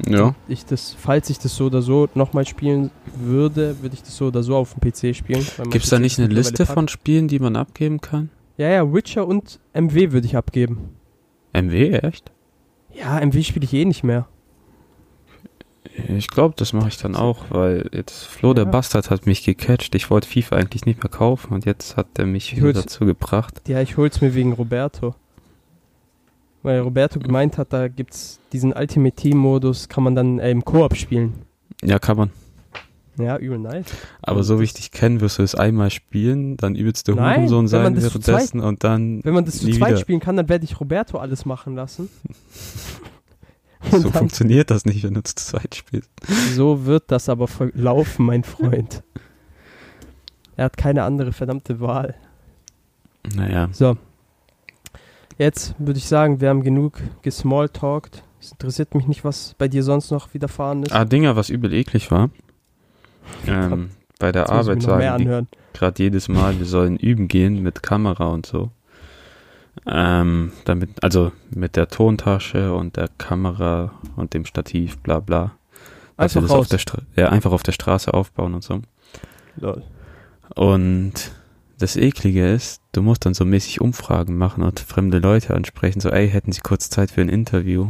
Ja. 0.07 0.35
Ich 0.47 0.67
das, 0.67 0.95
falls 0.97 1.31
ich 1.31 1.39
das 1.39 1.57
so 1.57 1.67
oder 1.67 1.81
so 1.81 2.09
nochmal 2.15 2.47
spielen 2.47 2.91
würde, 3.19 3.81
würde 3.81 3.95
ich 3.95 4.03
das 4.03 4.17
so 4.17 4.27
oder 4.27 4.43
so 4.43 4.55
auf 4.55 4.75
dem 4.75 4.81
PC 4.81 5.17
spielen. 5.17 5.45
mein 5.57 5.71
Gibt's 5.71 5.89
da 5.89 5.99
nicht 5.99 6.19
eine 6.19 6.29
Liste 6.29 6.67
von 6.67 6.87
Spielen, 6.89 7.29
die 7.29 7.39
man 7.39 7.57
abgeben 7.57 8.03
kann? 8.03 8.29
Ja, 8.57 8.69
ja, 8.71 8.93
Witcher 8.93 9.27
und 9.27 9.61
MW 9.75 10.13
würde 10.13 10.27
ich 10.27 10.37
abgeben. 10.37 10.97
MW, 11.53 11.91
echt? 11.99 12.33
Ja, 12.95 13.21
MW 13.25 13.43
spiele 13.43 13.65
ich 13.65 13.75
eh 13.75 13.85
nicht 13.85 14.03
mehr. 14.05 14.27
Ich 16.09 16.29
glaube, 16.29 16.55
das 16.57 16.73
mache 16.73 16.89
ich 16.89 16.99
dann 16.99 17.15
auch, 17.17 17.45
weil 17.51 17.89
jetzt 17.93 18.25
Flo 18.25 18.53
der 18.55 18.65
Ja. 18.65 18.71
Bastard 18.71 19.11
hat 19.11 19.27
mich 19.27 19.45
gecatcht. 19.45 19.95
Ich 19.95 20.11
wollte 20.11 20.29
FIFA 20.29 20.57
eigentlich 20.57 20.85
nicht 20.85 21.03
mehr 21.03 21.11
kaufen 21.11 21.55
und 21.55 21.65
jetzt 21.65 21.97
hat 21.97 22.07
er 22.19 22.27
mich 22.27 22.53
Ich 22.53 22.59
wieder 22.59 22.75
dazu 22.75 23.07
gebracht. 23.07 23.63
Ja, 23.67 23.81
ich 23.81 23.97
hol's 23.97 24.21
mir 24.21 24.35
wegen 24.35 24.53
Roberto. 24.53 25.15
Weil 26.63 26.81
Roberto 26.81 27.19
gemeint 27.21 27.59
hat, 27.59 27.73
da 27.73 27.89
gibt's 27.89 28.41
diesen 28.53 28.73
Ultimate 28.73 29.15
Team 29.17 29.39
Modus, 29.39 29.89
kann 29.89 30.03
man 30.05 30.15
dann 30.15 30.39
äh, 30.39 30.51
im 30.51 30.65
Koop 30.65 30.97
spielen. 30.97 31.35
Ja, 31.83 31.99
kann 31.99 32.17
man. 32.17 32.31
Ja, 33.19 33.37
übel 33.39 33.59
nice. 33.59 33.87
Aber 34.23 34.43
so 34.43 34.61
wie 34.61 34.65
ich 34.65 34.75
dich 34.75 34.91
kenne, 34.91 35.21
wirst 35.21 35.39
du 35.39 35.43
es 35.43 35.55
einmal 35.55 35.91
spielen, 35.91 36.57
dann 36.57 36.75
übelst 36.75 37.09
du 37.09 37.15
Nein, 37.15 37.37
Hurensohn 37.37 37.69
sein 37.69 37.97
währenddessen 37.97 38.61
und 38.61 38.85
dann 38.85 39.25
Wenn 39.25 39.33
man 39.35 39.45
das 39.45 39.59
zu 39.59 39.71
zweit 39.71 39.91
wieder. 39.91 39.97
spielen 39.97 40.21
kann, 40.21 40.37
dann 40.37 40.49
werde 40.49 40.65
ich 40.65 40.79
Roberto 40.81 41.19
alles 41.19 41.45
machen 41.47 41.75
lassen. 41.75 42.11
so 43.91 44.11
funktioniert 44.11 44.71
das 44.71 44.85
nicht, 44.85 45.03
wenn 45.05 45.15
du 45.15 45.23
zu 45.23 45.35
zweit 45.35 45.75
spielst. 45.75 46.11
so 46.55 46.85
wird 46.87 47.05
das 47.09 47.29
aber 47.29 47.49
verlaufen, 47.49 48.27
mein 48.27 48.45
Freund. 48.45 49.03
Er 50.57 50.67
hat 50.67 50.77
keine 50.77 51.03
andere 51.05 51.33
verdammte 51.33 51.81
Wahl. 51.81 52.15
Naja, 53.35 53.69
So. 53.73 53.97
Jetzt 55.39 55.75
würde 55.79 55.99
ich 55.99 56.07
sagen, 56.07 56.41
wir 56.41 56.49
haben 56.49 56.63
genug 56.63 56.99
gesmalltalkt. 57.21 58.23
Es 58.41 58.53
interessiert 58.53 58.95
mich 58.95 59.07
nicht, 59.07 59.23
was 59.23 59.55
bei 59.59 59.69
dir 59.69 59.83
sonst 59.83 60.11
noch 60.11 60.33
widerfahren 60.33 60.83
ist. 60.85 60.93
ah, 60.93 61.05
Dinger, 61.05 61.37
was 61.37 61.51
übel 61.51 61.75
eklig 61.75 62.11
war. 62.11 62.31
Ähm, 63.47 63.91
bei 64.19 64.33
der 64.33 64.43
Jetzt 64.43 64.51
Arbeit 64.51 64.83
sagen 64.83 65.19
die 65.19 65.79
gerade 65.79 66.03
jedes 66.03 66.29
Mal, 66.29 66.59
wir 66.59 66.67
sollen 66.67 66.97
üben 66.97 67.29
gehen 67.29 67.63
mit 67.63 67.83
Kamera 67.83 68.29
und 68.29 68.47
so. 68.47 68.71
Ähm, 69.87 70.53
damit, 70.65 71.03
also 71.05 71.33
mit 71.51 71.77
der 71.77 71.89
Tontasche 71.89 72.73
und 72.75 72.97
der 72.97 73.09
Kamera 73.19 73.93
und 74.17 74.33
dem 74.33 74.47
Stativ, 74.47 74.99
bla 74.99 75.21
bla. 75.21 75.53
Dass 76.17 76.35
Einfach 76.35 76.49
das 76.49 76.59
auf 76.59 76.69
der 76.69 76.79
Stra 76.79 77.03
ja, 77.15 77.29
einfach 77.29 77.53
auf 77.53 77.63
der 77.63 77.73
Straße 77.73 78.13
aufbauen 78.15 78.55
und 78.55 78.65
so. 78.65 78.81
Lol. 79.57 79.83
Und 80.55 81.13
das 81.79 81.97
Eklige 81.97 82.51
ist, 82.51 82.81
du 82.93 83.03
musst 83.03 83.27
dann 83.27 83.35
so 83.35 83.45
mäßig 83.45 83.83
Umfragen 83.83 84.39
machen 84.39 84.63
und 84.63 84.81
fremde 84.81 85.19
Leute 85.19 85.55
ansprechen, 85.55 86.01
so, 86.01 86.09
ey, 86.09 86.29
hätten 86.29 86.53
sie 86.53 86.63
kurz 86.63 86.89
Zeit 86.89 87.11
für 87.11 87.21
ein 87.21 87.29
Interview? 87.29 87.89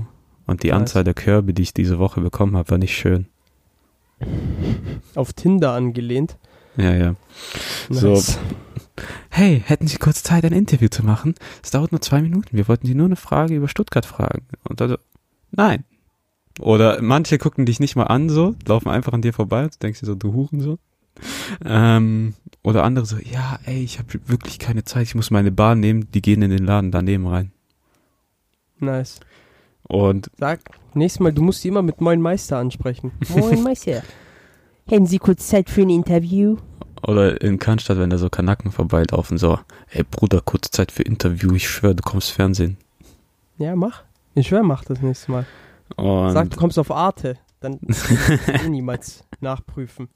Und 0.48 0.62
die 0.64 0.68
Nice. 0.68 0.76
Anzahl 0.76 1.04
der 1.04 1.14
Körbe, 1.14 1.54
die 1.54 1.62
ich 1.62 1.74
diese 1.74 1.98
Woche 1.98 2.20
bekommen 2.20 2.56
habe, 2.56 2.70
war 2.70 2.78
nicht 2.78 2.96
schön. 2.96 3.26
Auf 5.14 5.32
Tinder 5.32 5.72
angelehnt. 5.72 6.36
Ja, 6.76 6.94
ja. 6.94 7.14
So. 7.88 8.22
Hey, 9.30 9.62
hätten 9.64 9.86
Sie 9.86 9.98
kurz 9.98 10.22
Zeit, 10.22 10.44
ein 10.44 10.52
Interview 10.52 10.88
zu 10.88 11.04
machen? 11.04 11.34
Es 11.62 11.70
dauert 11.70 11.92
nur 11.92 12.00
zwei 12.00 12.22
Minuten. 12.22 12.56
Wir 12.56 12.68
wollten 12.68 12.86
Sie 12.86 12.94
nur 12.94 13.06
eine 13.06 13.16
Frage 13.16 13.54
über 13.54 13.68
Stuttgart 13.68 14.06
fragen. 14.06 14.46
Und 14.64 14.80
also, 14.80 14.96
nein. 15.50 15.84
Oder 16.58 17.02
manche 17.02 17.38
gucken 17.38 17.66
dich 17.66 17.80
nicht 17.80 17.96
mal 17.96 18.04
an, 18.04 18.30
so, 18.30 18.54
laufen 18.66 18.88
einfach 18.88 19.12
an 19.12 19.22
dir 19.22 19.34
vorbei 19.34 19.64
und 19.64 19.74
du 19.74 19.78
denkst 19.78 20.00
dir 20.00 20.06
so, 20.06 20.14
du 20.14 20.32
Huren 20.32 20.60
so. 20.60 20.78
Ähm, 21.64 22.34
oder 22.62 22.84
andere 22.84 23.06
so, 23.06 23.16
ja, 23.18 23.58
ey, 23.64 23.82
ich 23.82 23.98
habe 23.98 24.08
wirklich 24.26 24.58
keine 24.58 24.84
Zeit, 24.84 25.04
ich 25.04 25.14
muss 25.14 25.30
meine 25.30 25.52
Bahn 25.52 25.80
nehmen, 25.80 26.10
die 26.12 26.22
gehen 26.22 26.42
in 26.42 26.50
den 26.50 26.64
Laden 26.64 26.90
daneben 26.90 27.26
rein. 27.26 27.52
Nice. 28.78 29.20
Und 29.88 30.30
Sag, 30.38 30.60
nächstes 30.94 31.20
Mal, 31.20 31.32
du 31.32 31.42
musst 31.42 31.62
die 31.62 31.68
immer 31.68 31.82
mit 31.82 32.00
Moin 32.00 32.20
Meister 32.20 32.58
ansprechen. 32.58 33.12
Moin 33.28 33.62
Meister. 33.62 34.02
Hätten 34.88 35.06
Sie 35.06 35.18
kurz 35.18 35.48
Zeit 35.48 35.70
für 35.70 35.82
ein 35.82 35.90
Interview? 35.90 36.56
Oder 37.06 37.40
in 37.40 37.58
Cannstatt, 37.58 37.98
wenn 37.98 38.10
da 38.10 38.18
so 38.18 38.28
Kanaken 38.28 38.72
vorbeilaufen, 38.72 39.38
so, 39.38 39.58
ey 39.90 40.02
Bruder, 40.02 40.40
kurz 40.44 40.70
Zeit 40.70 40.90
für 40.90 41.02
Interview, 41.02 41.54
ich 41.54 41.68
schwöre, 41.68 41.94
du 41.94 42.02
kommst 42.02 42.32
Fernsehen. 42.32 42.78
Ja, 43.58 43.76
mach. 43.76 44.02
Ich 44.34 44.48
schwör, 44.48 44.62
mach 44.62 44.84
das 44.84 45.00
nächste 45.00 45.30
Mal. 45.30 45.46
Und, 45.96 46.32
Sag, 46.32 46.50
du 46.50 46.56
kommst 46.56 46.78
auf 46.78 46.90
Arte. 46.90 47.36
Dann 47.60 47.78
niemals 48.68 49.24
nachprüfen. 49.40 50.08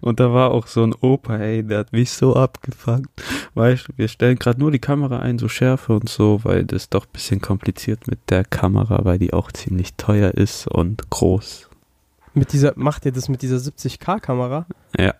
und 0.00 0.18
da 0.18 0.32
war 0.32 0.50
auch 0.50 0.66
so 0.66 0.82
ein 0.82 0.92
Opa, 0.92 1.36
ey, 1.36 1.62
der 1.62 1.78
hat 1.80 1.92
mich 1.92 2.10
so 2.10 2.34
abgefangen. 2.34 3.06
Weißt 3.54 3.88
du, 3.88 3.92
wir 3.96 4.08
stellen 4.08 4.38
gerade 4.38 4.58
nur 4.58 4.70
die 4.72 4.78
Kamera 4.80 5.20
ein, 5.20 5.38
so 5.38 5.48
Schärfe 5.48 5.92
und 5.94 6.08
so, 6.08 6.40
weil 6.42 6.64
das 6.64 6.88
doch 6.88 7.06
ein 7.06 7.12
bisschen 7.12 7.40
kompliziert 7.40 8.08
mit 8.08 8.18
der 8.28 8.44
Kamera, 8.44 9.04
weil 9.04 9.18
die 9.18 9.32
auch 9.32 9.52
ziemlich 9.52 9.94
teuer 9.94 10.32
ist 10.32 10.66
und 10.66 11.10
groß. 11.10 11.68
Mit 12.34 12.52
dieser, 12.52 12.72
macht 12.76 13.06
ihr 13.06 13.12
das 13.12 13.28
mit 13.28 13.42
dieser 13.42 13.56
70k-Kamera? 13.56 14.66
Ja. 14.98 15.14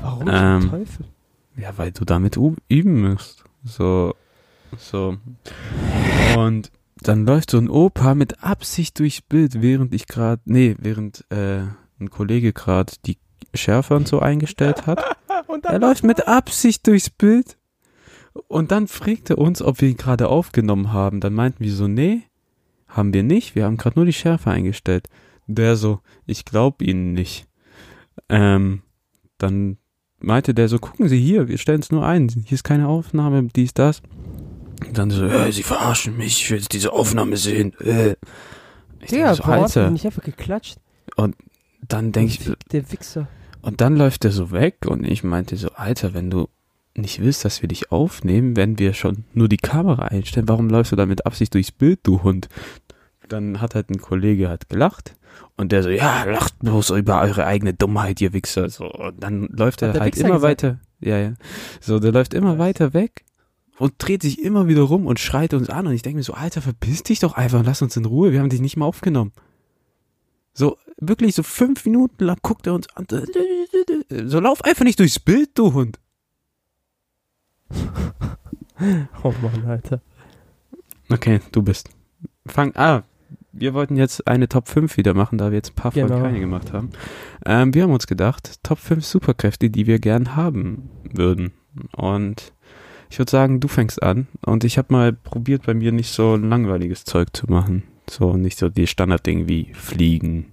Warum 0.00 0.28
Ähm, 0.30 0.60
zum 0.62 0.70
Teufel? 0.70 1.06
Ja, 1.56 1.76
weil 1.76 1.92
du 1.92 2.04
damit 2.04 2.36
üben 2.68 3.10
musst. 3.10 3.44
So, 3.64 4.14
so. 4.76 5.16
Und 6.36 6.70
dann 7.04 7.26
läuft 7.26 7.50
so 7.50 7.58
ein 7.58 7.68
Opa 7.68 8.14
mit 8.14 8.42
Absicht 8.42 8.98
durchs 8.98 9.20
Bild, 9.20 9.60
während 9.60 9.94
ich 9.94 10.06
gerade, 10.06 10.42
nee, 10.46 10.74
während 10.78 11.24
äh, 11.30 11.62
ein 12.00 12.10
Kollege 12.10 12.52
gerade 12.52 12.92
die 13.06 13.18
Schärfe 13.54 13.94
und 13.94 14.08
so 14.08 14.20
eingestellt 14.20 14.86
hat. 14.86 15.04
Und 15.46 15.66
Er 15.66 15.78
läuft 15.78 16.04
mit 16.04 16.26
Absicht 16.26 16.86
durchs 16.86 17.10
Bild. 17.10 17.58
Und 18.48 18.72
dann 18.72 18.88
fragt 18.88 19.30
er 19.30 19.38
uns, 19.38 19.60
ob 19.62 19.80
wir 19.80 19.88
ihn 19.88 19.96
gerade 19.96 20.28
aufgenommen 20.28 20.92
haben. 20.92 21.20
Dann 21.20 21.34
meinten 21.34 21.62
wir 21.62 21.72
so, 21.72 21.86
nee, 21.86 22.22
haben 22.88 23.12
wir 23.12 23.22
nicht. 23.22 23.54
Wir 23.54 23.64
haben 23.64 23.76
gerade 23.76 23.98
nur 23.98 24.06
die 24.06 24.12
Schärfe 24.12 24.50
eingestellt. 24.50 25.08
Der 25.46 25.76
so, 25.76 26.00
ich 26.26 26.44
glaube 26.44 26.84
Ihnen 26.84 27.12
nicht. 27.12 27.46
Ähm, 28.28 28.82
dann 29.38 29.76
meinte 30.18 30.54
der 30.54 30.68
so, 30.68 30.78
gucken 30.78 31.08
Sie 31.08 31.20
hier, 31.20 31.48
wir 31.48 31.58
stellen 31.58 31.80
es 31.80 31.92
nur 31.92 32.06
ein. 32.06 32.28
Hier 32.28 32.54
ist 32.54 32.64
keine 32.64 32.88
Aufnahme, 32.88 33.48
dies, 33.54 33.74
das. 33.74 34.00
Und 34.86 34.98
dann 34.98 35.10
so, 35.10 35.24
äh, 35.24 35.52
Sie 35.52 35.62
verarschen 35.62 36.16
mich, 36.16 36.42
ich 36.42 36.50
will 36.50 36.58
jetzt 36.58 36.72
diese 36.72 36.92
Aufnahme 36.92 37.36
sehen. 37.36 37.74
Äh. 37.80 38.16
Ich 39.00 39.10
denk 39.10 39.36
so, 39.36 39.42
Alter. 39.44 39.90
nicht 39.90 40.06
einfach 40.06 40.22
geklatscht? 40.22 40.78
Dann 41.86 42.12
denke 42.12 42.32
ich, 42.32 42.50
der 42.72 42.90
Wichser. 42.92 43.28
und 43.60 43.80
dann 43.80 43.96
läuft 43.96 44.24
er 44.24 44.30
so 44.30 44.50
weg 44.50 44.86
und 44.86 45.04
ich 45.04 45.22
meinte 45.22 45.56
so, 45.56 45.68
Alter, 45.74 46.14
wenn 46.14 46.30
du 46.30 46.48
nicht 46.96 47.20
willst, 47.20 47.44
dass 47.44 47.60
wir 47.60 47.68
dich 47.68 47.92
aufnehmen, 47.92 48.56
wenn 48.56 48.78
wir 48.78 48.94
schon 48.94 49.24
nur 49.32 49.48
die 49.48 49.58
Kamera 49.58 50.06
einstellen, 50.06 50.48
warum 50.48 50.70
läufst 50.70 50.92
du 50.92 50.96
da 50.96 51.06
mit 51.06 51.26
Absicht 51.26 51.52
durchs 51.54 51.72
Bild, 51.72 52.00
du 52.04 52.22
Hund? 52.22 52.48
Dann 53.28 53.60
hat 53.60 53.74
halt 53.74 53.90
ein 53.90 54.00
Kollege 54.00 54.48
halt 54.48 54.68
gelacht 54.68 55.14
und 55.56 55.72
der 55.72 55.82
so, 55.82 55.90
ja, 55.90 56.24
lacht 56.24 56.58
bloß 56.60 56.90
über 56.90 57.20
eure 57.20 57.46
eigene 57.46 57.74
Dummheit, 57.74 58.20
ihr 58.20 58.32
Wichser. 58.32 58.70
So, 58.70 58.90
und 58.90 59.22
dann 59.22 59.48
läuft 59.48 59.82
er 59.82 59.92
halt 59.92 60.04
Wichser 60.14 60.26
immer 60.26 60.36
gesagt? 60.36 60.62
weiter, 60.62 60.80
ja, 61.00 61.18
ja. 61.18 61.34
So, 61.80 61.98
der 61.98 62.12
läuft 62.12 62.32
immer 62.32 62.58
weiter 62.58 62.94
weg 62.94 63.24
und 63.78 63.94
dreht 63.98 64.22
sich 64.22 64.42
immer 64.42 64.68
wieder 64.68 64.82
rum 64.82 65.06
und 65.06 65.18
schreit 65.20 65.54
uns 65.54 65.68
an 65.70 65.86
und 65.86 65.92
ich 65.94 66.02
denke 66.02 66.18
mir 66.18 66.22
so, 66.22 66.34
Alter, 66.34 66.62
verpiss 66.62 67.02
dich 67.02 67.20
doch 67.20 67.34
einfach, 67.34 67.64
lass 67.64 67.82
uns 67.82 67.96
in 67.96 68.04
Ruhe, 68.04 68.32
wir 68.32 68.40
haben 68.40 68.48
dich 68.48 68.60
nicht 68.60 68.76
mal 68.76 68.86
aufgenommen. 68.86 69.32
So, 70.52 70.78
wirklich 70.98 71.34
so 71.34 71.42
fünf 71.42 71.84
Minuten 71.84 72.24
lang 72.24 72.38
guckt 72.42 72.66
er 72.66 72.74
uns 72.74 72.86
an. 72.94 73.06
So, 74.26 74.38
lauf 74.40 74.62
einfach 74.64 74.84
nicht 74.84 75.00
durchs 75.00 75.18
Bild, 75.18 75.50
du 75.54 75.72
Hund. 75.72 75.98
Oh 79.22 79.32
Mann, 79.40 79.64
Alter. 79.66 80.00
Okay, 81.08 81.40
du 81.52 81.62
bist. 81.62 81.90
Fang, 82.44 82.72
ah, 82.74 83.04
wir 83.52 83.72
wollten 83.72 83.96
jetzt 83.96 84.26
eine 84.26 84.48
Top 84.48 84.68
5 84.68 84.96
wieder 84.96 85.14
machen, 85.14 85.38
da 85.38 85.50
wir 85.50 85.56
jetzt 85.56 85.70
ein 85.70 85.74
paar 85.76 85.92
Folgen 85.92 86.08
Genau. 86.08 86.22
keine 86.22 86.40
gemacht 86.40 86.72
haben. 86.72 86.90
Ähm, 87.46 87.72
wir 87.72 87.84
haben 87.84 87.92
uns 87.92 88.08
gedacht, 88.08 88.62
Top 88.64 88.78
5 88.80 89.04
Superkräfte, 89.04 89.70
die 89.70 89.86
wir 89.86 90.00
gern 90.00 90.34
haben 90.34 90.90
würden. 91.12 91.52
Und 91.96 92.52
ich 93.14 93.18
würde 93.20 93.30
sagen, 93.30 93.60
du 93.60 93.68
fängst 93.68 94.02
an. 94.02 94.26
Und 94.44 94.64
ich 94.64 94.76
habe 94.76 94.92
mal 94.92 95.12
probiert, 95.12 95.66
bei 95.66 95.74
mir 95.74 95.92
nicht 95.92 96.10
so 96.10 96.34
langweiliges 96.34 97.04
Zeug 97.04 97.28
zu 97.32 97.46
machen. 97.48 97.84
So 98.10 98.36
nicht 98.36 98.58
so 98.58 98.68
die 98.68 98.88
Standarddinge 98.88 99.46
wie 99.46 99.72
Fliegen, 99.72 100.46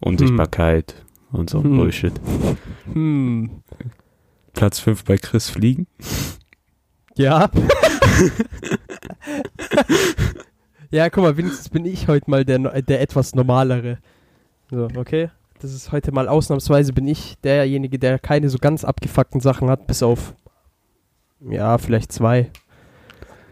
Unsichtbarkeit 0.00 1.04
und 1.32 1.50
so 1.50 1.62
Hm. 1.62 1.76
Bullshit. 1.76 2.14
Hm. 2.90 3.50
Platz 4.54 4.78
5 4.78 5.04
bei 5.04 5.18
Chris 5.18 5.50
Fliegen. 5.50 5.86
Ja. 7.16 7.50
ja, 10.90 11.10
guck 11.10 11.22
mal, 11.22 11.36
wenigstens 11.36 11.68
bin 11.68 11.84
ich 11.84 12.08
heute 12.08 12.30
mal 12.30 12.46
der, 12.46 12.80
der 12.80 13.02
etwas 13.02 13.34
normalere. 13.34 13.98
So, 14.70 14.88
okay? 14.96 15.28
Das 15.60 15.74
ist 15.74 15.92
heute 15.92 16.12
mal 16.12 16.28
ausnahmsweise 16.28 16.94
bin 16.94 17.06
ich 17.06 17.36
derjenige, 17.44 17.98
der 17.98 18.18
keine 18.18 18.48
so 18.48 18.56
ganz 18.56 18.84
abgefuckten 18.84 19.42
Sachen 19.42 19.68
hat, 19.68 19.86
bis 19.86 20.02
auf, 20.02 20.34
ja, 21.40 21.78
vielleicht 21.78 22.12
zwei. 22.12 22.50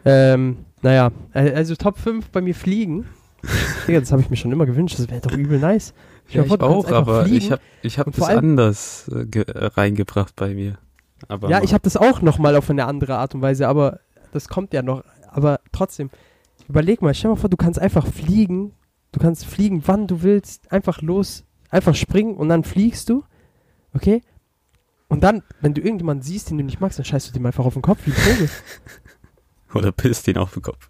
Ähm, 0.04 0.64
naja, 0.82 1.10
also 1.32 1.74
Top 1.76 1.98
5 1.98 2.30
bei 2.30 2.40
mir 2.40 2.54
fliegen. 2.54 3.06
Digga, 3.86 4.00
das 4.00 4.12
habe 4.12 4.22
ich 4.22 4.30
mir 4.30 4.36
schon 4.36 4.52
immer 4.52 4.66
gewünscht, 4.66 4.98
das 4.98 5.08
wäre 5.10 5.20
doch 5.20 5.32
übel 5.32 5.58
nice. 5.58 5.94
Dir 6.32 6.44
vor, 6.44 6.58
du 6.58 6.66
kannst 6.66 6.92
einfach 6.92 7.22
fliegen. 7.24 7.36
ich 7.36 7.50
habe 7.52 7.62
ich 7.82 7.98
hab 7.98 8.12
das 8.12 8.28
anders 8.28 9.10
äh, 9.12 9.40
äh, 9.40 9.66
reingebracht 9.66 10.34
bei 10.36 10.54
mir. 10.54 10.78
Aber 11.28 11.48
Ja, 11.50 11.62
ich 11.62 11.72
habe 11.72 11.82
das 11.82 11.96
auch 11.96 12.22
nochmal 12.22 12.56
auf 12.56 12.70
eine 12.70 12.86
andere 12.86 13.16
Art 13.16 13.34
und 13.34 13.42
Weise, 13.42 13.68
aber 13.68 14.00
das 14.32 14.48
kommt 14.48 14.72
ja 14.72 14.82
noch. 14.82 15.04
Aber 15.30 15.60
trotzdem, 15.72 16.10
überleg 16.68 17.02
mal, 17.02 17.14
stell 17.14 17.30
mal 17.30 17.36
vor, 17.36 17.50
du 17.50 17.56
kannst 17.56 17.78
einfach 17.78 18.06
fliegen. 18.06 18.72
Du 19.12 19.20
kannst 19.20 19.46
fliegen, 19.46 19.82
wann 19.86 20.06
du 20.06 20.22
willst, 20.22 20.72
einfach 20.72 21.00
los, 21.00 21.44
einfach 21.70 21.94
springen 21.94 22.34
und 22.34 22.48
dann 22.48 22.64
fliegst 22.64 23.08
du. 23.10 23.22
Okay? 23.94 24.22
Und 25.14 25.20
dann, 25.20 25.42
wenn 25.60 25.74
du 25.74 25.80
irgendjemanden 25.80 26.24
siehst, 26.24 26.50
den 26.50 26.58
du 26.58 26.64
nicht 26.64 26.80
magst, 26.80 26.98
dann 26.98 27.04
scheißt 27.04 27.28
du 27.28 27.32
dem 27.32 27.46
einfach 27.46 27.64
auf 27.64 27.74
den 27.74 27.82
Kopf 27.82 28.00
wie 28.04 28.10
ein 28.10 28.16
Vogel. 28.16 28.50
Oder 29.74 29.92
pisst 29.92 30.26
ihn 30.26 30.38
auf 30.38 30.52
den 30.54 30.62
Kopf. 30.62 30.88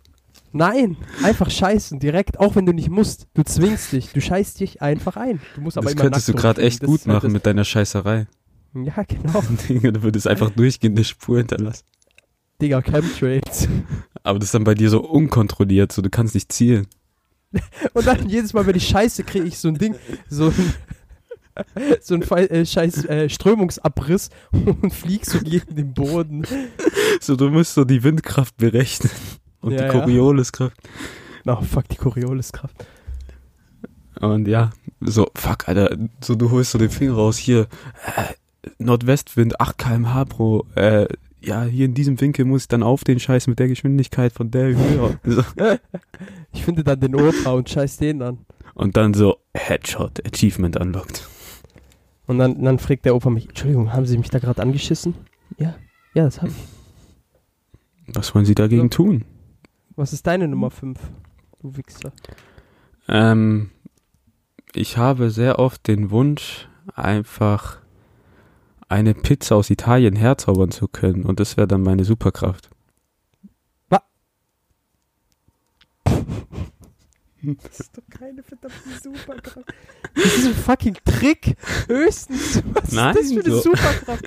Nein, 0.52 0.96
einfach 1.22 1.50
scheißen, 1.50 1.98
direkt, 1.98 2.40
auch 2.40 2.56
wenn 2.56 2.64
du 2.64 2.72
nicht 2.72 2.88
musst. 2.88 3.26
Du 3.34 3.42
zwingst 3.42 3.92
dich, 3.92 4.12
du 4.12 4.22
scheißt 4.22 4.60
dich 4.60 4.80
einfach 4.80 5.16
ein. 5.16 5.42
Du 5.56 5.60
musst 5.60 5.76
aber 5.76 5.84
das 5.84 5.92
immer 5.92 6.02
könntest 6.04 6.28
du 6.28 6.32
gerade 6.32 6.62
echt 6.62 6.82
gut 6.82 7.06
machen 7.06 7.32
mit 7.32 7.44
deiner 7.44 7.64
Scheißerei. 7.64 8.26
Ja, 8.72 9.02
genau. 9.02 9.42
Digga, 9.68 9.90
du 9.90 10.02
würdest 10.02 10.26
einfach 10.26 10.50
durchgehend 10.56 10.96
eine 10.96 11.04
Spur 11.04 11.36
hinterlassen. 11.36 11.84
Digga, 12.62 12.80
Chemtrails. 12.80 13.68
Aber 14.22 14.38
das 14.38 14.48
ist 14.48 14.54
dann 14.54 14.64
bei 14.64 14.74
dir 14.74 14.88
so 14.88 15.02
unkontrolliert, 15.02 15.92
so 15.92 16.00
du 16.00 16.08
kannst 16.08 16.34
nicht 16.34 16.50
zielen. 16.50 16.86
Und 17.92 18.06
dann 18.06 18.26
jedes 18.28 18.54
Mal, 18.54 18.64
wenn 18.66 18.74
ich 18.74 18.88
scheiße, 18.88 19.24
kriege 19.24 19.44
ich 19.44 19.58
so 19.58 19.68
ein 19.68 19.76
Ding, 19.76 19.96
so 20.30 20.46
ein, 20.46 20.74
so 22.00 22.14
ein 22.14 22.22
äh, 22.22 22.66
scheiß 22.66 23.04
äh, 23.06 23.28
Strömungsabriss 23.28 24.30
und 24.52 24.92
flieg 24.92 25.26
so 25.26 25.38
gegen 25.38 25.74
den 25.74 25.92
Boden. 25.94 26.46
So, 27.20 27.36
du 27.36 27.50
musst 27.50 27.74
so 27.74 27.84
die 27.84 28.02
Windkraft 28.02 28.56
berechnen. 28.56 29.10
Und 29.60 29.72
Ja, 29.72 29.78
die 29.78 29.84
ja. 29.84 29.90
Corioliskraft. 29.90 30.76
Oh, 31.46 31.60
fuck, 31.62 31.88
die 31.88 31.96
Corioliskraft. 31.96 32.74
Und 34.20 34.48
ja, 34.48 34.70
so, 35.00 35.30
fuck, 35.34 35.68
Alter, 35.68 35.96
so 36.22 36.34
du 36.34 36.50
holst 36.50 36.72
so 36.72 36.78
den 36.78 36.90
Finger 36.90 37.14
raus, 37.14 37.36
hier, 37.36 37.66
äh, 38.16 38.34
Nordwestwind, 38.78 39.60
8 39.60 39.76
kmh 39.76 40.24
pro, 40.26 40.66
äh, 40.74 41.06
ja, 41.40 41.64
hier 41.64 41.84
in 41.84 41.94
diesem 41.94 42.20
Winkel 42.20 42.44
muss 42.46 42.62
ich 42.62 42.68
dann 42.68 42.82
auf 42.82 43.04
den 43.04 43.20
Scheiß 43.20 43.48
mit 43.48 43.58
der 43.58 43.68
Geschwindigkeit 43.68 44.32
von 44.32 44.50
der 44.50 44.68
Höhe. 44.68 45.18
So. 45.24 45.42
Ich 46.52 46.64
finde 46.64 46.84
dann 46.84 47.00
den 47.00 47.14
Opa 47.14 47.50
und 47.50 47.68
scheiß 47.68 47.98
den 47.98 48.22
an. 48.22 48.38
Und 48.74 48.96
dann 48.96 49.12
so, 49.12 49.38
Headshot, 49.52 50.24
Achievement 50.26 50.78
unlocked. 50.80 51.28
Und 52.26 52.38
dann, 52.38 52.62
dann 52.62 52.78
fragt 52.78 53.04
der 53.04 53.14
Opa 53.14 53.30
mich, 53.30 53.48
Entschuldigung, 53.48 53.92
haben 53.92 54.06
Sie 54.06 54.16
mich 54.18 54.30
da 54.30 54.38
gerade 54.38 54.62
angeschissen? 54.62 55.14
Ja, 55.58 55.74
ja, 56.14 56.24
das 56.24 56.40
hab 56.40 56.48
ich. 56.48 56.54
Was 58.14 58.34
wollen 58.34 58.44
sie 58.44 58.54
dagegen 58.54 58.82
Ja. 58.84 58.88
tun? 58.88 59.24
Was 59.96 60.12
ist 60.12 60.26
deine 60.26 60.48
Nummer 60.48 60.70
5, 60.70 60.98
du 61.60 61.76
Wichser? 61.76 62.12
Ähm, 63.08 63.70
ich 64.74 64.96
habe 64.96 65.30
sehr 65.30 65.58
oft 65.58 65.86
den 65.86 66.10
Wunsch, 66.10 66.68
einfach 66.94 67.78
eine 68.88 69.14
Pizza 69.14 69.56
aus 69.56 69.70
Italien 69.70 70.16
herzaubern 70.16 70.70
zu 70.70 70.88
können. 70.88 71.24
Und 71.24 71.40
das 71.40 71.56
wäre 71.56 71.66
dann 71.68 71.82
meine 71.82 72.04
Superkraft. 72.04 72.70
Das 77.62 77.80
ist 77.80 77.96
doch 77.96 78.02
keine 78.10 78.42
verdammte 78.42 78.78
Superkraft. 79.02 79.66
Das 80.14 80.24
ist 80.36 80.46
ein 80.46 80.54
fucking 80.54 80.96
Trick. 81.04 81.56
Höchstens. 81.88 82.62
Was 82.72 82.92
Nein, 82.92 83.16
ist 83.16 83.24
das 83.24 83.32
für 83.32 83.40
eine 83.44 83.54
so- 83.54 83.60
Superkraft? 83.62 84.24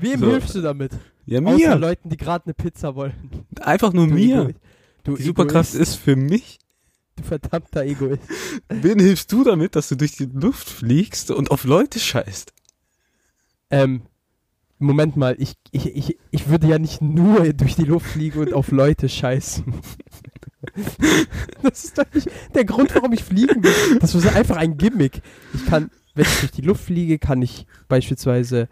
Wem 0.00 0.20
So. 0.20 0.26
hilfst 0.30 0.54
du 0.54 0.60
damit? 0.62 0.92
Ja, 1.26 1.40
Außer 1.40 1.56
mir. 1.56 1.76
Leuten, 1.76 2.10
die 2.10 2.16
gerade 2.16 2.44
eine 2.46 2.54
Pizza 2.54 2.94
wollen. 2.94 3.46
Einfach 3.60 3.92
nur 3.92 4.06
Du 4.06 4.14
mir. 4.14 4.40
Egoist. 4.42 4.58
Du 5.04 5.16
Die 5.16 5.22
Superkraft 5.22 5.74
Egoist. 5.74 5.88
ist 5.94 5.96
für 5.96 6.16
mich. 6.16 6.58
Du 7.16 7.22
verdammter 7.24 7.84
Egoist. 7.84 8.22
Wen 8.68 8.98
hilfst 8.98 9.30
du 9.32 9.44
damit, 9.44 9.76
dass 9.76 9.88
du 9.88 9.94
durch 9.96 10.16
die 10.16 10.26
Luft 10.26 10.68
fliegst 10.68 11.30
und 11.30 11.50
auf 11.50 11.64
Leute 11.64 11.98
scheißt? 12.00 12.52
Ähm, 13.70 14.02
Moment 14.78 15.16
mal, 15.16 15.36
ich, 15.38 15.54
ich, 15.70 15.94
ich, 15.94 16.18
ich 16.30 16.48
würde 16.48 16.66
ja 16.66 16.78
nicht 16.78 17.00
nur 17.00 17.52
durch 17.52 17.76
die 17.76 17.84
Luft 17.84 18.06
fliegen 18.06 18.40
und 18.40 18.52
auf 18.52 18.70
Leute 18.70 19.08
scheißen. 19.08 19.64
Das 21.62 21.84
ist 21.84 21.98
doch 21.98 22.06
nicht 22.14 22.28
der 22.54 22.64
Grund, 22.64 22.94
warum 22.94 23.12
ich 23.12 23.22
fliegen 23.22 23.62
will. 23.62 23.98
Das 24.00 24.14
ist 24.14 24.26
einfach 24.34 24.56
ein 24.56 24.78
Gimmick. 24.78 25.20
Ich 25.52 25.66
kann, 25.66 25.90
wenn 26.14 26.24
ich 26.24 26.40
durch 26.40 26.52
die 26.52 26.62
Luft 26.62 26.84
fliege, 26.84 27.18
kann 27.18 27.42
ich 27.42 27.66
beispielsweise, 27.86 28.68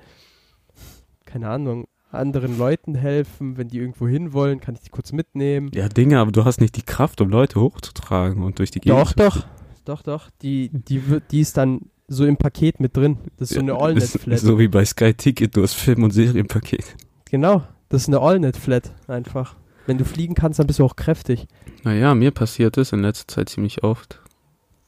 keine 1.26 1.49
Ahnung, 1.49 1.87
anderen 2.11 2.59
Leuten 2.59 2.94
helfen. 2.94 3.56
Wenn 3.56 3.68
die 3.68 3.78
irgendwo 3.78 4.09
hin 4.09 4.32
wollen, 4.32 4.61
kann 4.61 4.75
ich 4.75 4.80
die 4.80 4.90
kurz 4.90 5.12
mitnehmen. 5.12 5.71
Ja, 5.75 5.88
Dinge, 5.88 6.18
aber 6.18 6.32
du 6.32 6.44
hast 6.44 6.61
nicht 6.61 6.76
die 6.76 6.82
Kraft, 6.82 7.21
um 7.21 7.28
Leute 7.28 7.61
hochzutragen 7.61 8.42
und 8.42 8.59
durch 8.59 8.71
die 8.71 8.80
Gegend 8.80 8.99
Doch, 8.99 9.11
zu 9.11 9.16
doch. 9.16 9.47
Doch, 9.85 10.02
doch. 10.02 10.30
Die, 10.42 10.71
die, 10.73 11.02
die 11.30 11.40
ist 11.40 11.56
dann 11.56 11.90
so 12.12 12.25
im 12.26 12.37
Paket 12.37 12.81
mit 12.81 12.97
drin. 12.97 13.19
Das 13.38 13.50
ist 13.50 13.54
so 13.54 13.61
eine 13.61 13.75
Allnet-Flat. 13.75 14.38
So 14.38 14.59
wie 14.59 14.69
bei 14.69 14.85
Sky 14.85 15.14
Ticket, 15.14 15.57
du 15.57 15.62
hast 15.62 15.75
Film- 15.75 16.02
und 16.04 16.11
Serienpaket. 16.12 16.97
Genau, 17.31 17.62
das 17.88 18.02
ist 18.02 18.09
eine 18.09 18.21
Allnet-Flat 18.21 18.92
einfach. 19.09 19.57
Wenn 19.87 19.99
du 19.99 20.04
fliegen 20.04 20.35
kannst, 20.35 20.59
dann 20.59 20.66
bist 20.66 20.78
du 20.78 20.85
auch 20.85 20.97
kräftig. 20.97 21.47
Naja, 21.83 22.14
mir 22.14 22.31
passiert 22.31 22.76
es 22.78 22.92
in 22.92 23.00
letzter 23.00 23.26
Zeit 23.35 23.49
ziemlich 23.49 23.83
oft. 23.83 24.21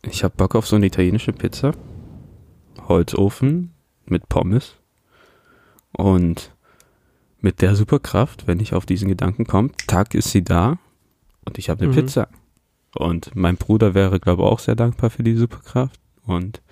Ich 0.03 0.23
hab 0.23 0.37
Bock 0.37 0.55
auf 0.55 0.67
so 0.67 0.77
eine 0.77 0.87
italienische 0.87 1.33
Pizza. 1.33 1.73
Holzofen 2.89 3.73
mit 4.07 4.29
Pommes. 4.29 4.75
Und 5.93 6.53
mit 7.41 7.61
der 7.63 7.75
Superkraft, 7.75 8.47
wenn 8.47 8.61
ich 8.61 8.75
auf 8.75 8.87
diesen 8.87 9.09
Gedanken 9.09 9.47
komme, 9.47 9.71
Tag 9.87 10.15
ist 10.15 10.31
sie 10.31 10.43
da 10.45 10.79
und 11.45 11.59
ich 11.59 11.71
habe 11.71 11.83
eine 11.85 11.93
Mhm. 11.93 11.97
Pizza. 11.97 12.29
Und 12.97 13.35
mein 13.35 13.57
Bruder 13.57 13.95
wäre, 13.95 14.21
glaube 14.21 14.43
ich, 14.43 14.49
auch 14.49 14.59
sehr 14.61 14.77
dankbar 14.77 15.11
für 15.11 15.23
die 15.23 15.35
Superkraft. 15.35 15.99
Und 16.27 16.63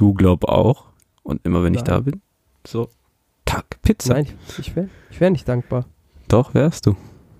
du, 0.00 0.14
glaub 0.14 0.44
auch. 0.44 0.86
Und 1.22 1.44
immer 1.44 1.62
wenn 1.62 1.74
ich 1.74 1.80
Nein. 1.84 1.86
da 1.90 2.00
bin, 2.00 2.22
so, 2.66 2.88
Tag, 3.44 3.80
Pizza. 3.82 4.14
Nein, 4.14 4.26
ich 4.58 4.74
wäre 4.74 4.88
ich 5.10 5.20
wär 5.20 5.30
nicht 5.30 5.48
dankbar. 5.48 5.86
Doch, 6.28 6.54
wärst 6.54 6.86
du. 6.86 6.96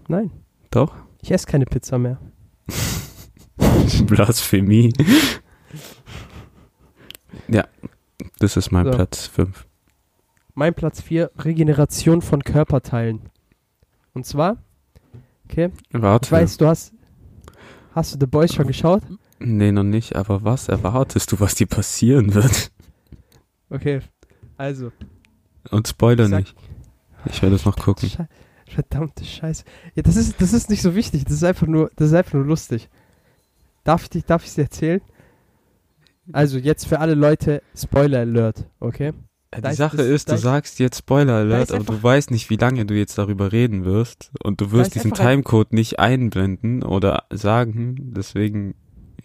Nein, 0.08 0.30
Doch. 0.70 0.94
ich 1.22 1.30
esse 1.30 1.46
keine 1.46 1.66
Pizza 1.66 1.98
mehr. 1.98 2.18
Blasphemie. 4.06 4.92
ja, 7.48 7.64
das 8.38 8.56
ist 8.56 8.70
mein 8.72 8.86
So. 8.86 8.90
Platz 8.90 9.26
5. 9.28 9.66
Mein 10.54 10.74
Platz 10.74 11.00
4, 11.00 11.30
Regeneration 11.38 12.22
von 12.22 12.42
Körperteilen. 12.42 13.30
Und 14.12 14.26
zwar, 14.26 14.56
okay, 15.48 15.70
Warte. 15.92 16.26
ich 16.26 16.32
weiß, 16.32 16.56
du 16.56 16.66
hast, 16.66 16.92
hast 17.94 18.14
du 18.14 18.18
The 18.20 18.26
Boys 18.26 18.52
schon 18.52 18.66
geschaut? 18.66 19.02
Nee, 19.40 19.72
noch 19.72 19.83
nicht, 19.85 20.16
aber 20.16 20.44
was 20.44 20.68
erwartest 20.68 21.33
du, 21.33 21.40
was 21.40 21.55
dir 21.55 21.66
passieren 21.66 22.35
wird? 22.35 22.70
Okay, 23.70 24.00
also. 24.57 24.92
Und 25.70 25.88
Spoiler 25.88 26.29
sag- 26.29 26.40
nicht. 26.40 26.55
Ich 27.26 27.40
werde 27.42 27.57
es 27.57 27.64
noch 27.64 27.76
gucken. 27.76 28.11
Verdammte 28.66 29.24
Scheiße. 29.24 29.64
Ja, 29.94 30.03
das 30.03 30.16
ist, 30.16 30.40
das 30.40 30.53
ist 30.53 30.70
nicht 30.70 30.83
so 30.83 30.94
wichtig, 30.94 31.24
das 31.24 31.35
ist 31.35 31.44
einfach 31.44 31.66
nur, 31.66 31.90
das 31.96 32.09
ist 32.09 32.14
einfach 32.14 32.35
nur 32.35 32.44
lustig. 32.44 32.88
Darf 33.85 34.09
ich, 34.14 34.24
darf 34.24 34.42
ich 34.42 34.48
es 34.50 34.55
dir 34.55 34.62
erzählen? 34.62 35.00
Also 36.33 36.59
jetzt 36.59 36.87
für 36.87 37.00
alle 37.00 37.14
Leute, 37.14 37.62
Spoiler 37.74 38.20
Alert, 38.20 38.64
okay? 38.79 39.12
Die 39.57 39.61
Da 39.62 39.70
ist- 39.70 39.79
Sache 39.79 40.03
ist, 40.03 40.29
da 40.29 40.33
du 40.33 40.37
ist- 40.37 40.42
sagst 40.42 40.79
jetzt 40.79 40.98
Spoiler 40.98 41.35
Alert, 41.35 41.70
ist 41.70 41.72
aber 41.72 41.85
du 41.85 42.03
weißt 42.03 42.31
nicht, 42.31 42.50
wie 42.50 42.57
lange 42.57 42.87
du 42.87 42.94
jetzt 42.94 43.18
darüber 43.18 43.50
reden 43.50 43.85
wirst. 43.85 44.31
Und 44.44 44.61
du 44.61 44.70
wirst 44.70 44.94
ist 44.94 45.05
diesen 45.05 45.12
Timecode 45.14 45.72
nicht 45.72 45.98
einblenden 45.98 46.83
oder 46.85 47.24
sagen. 47.31 47.96
Deswegen. 48.14 48.74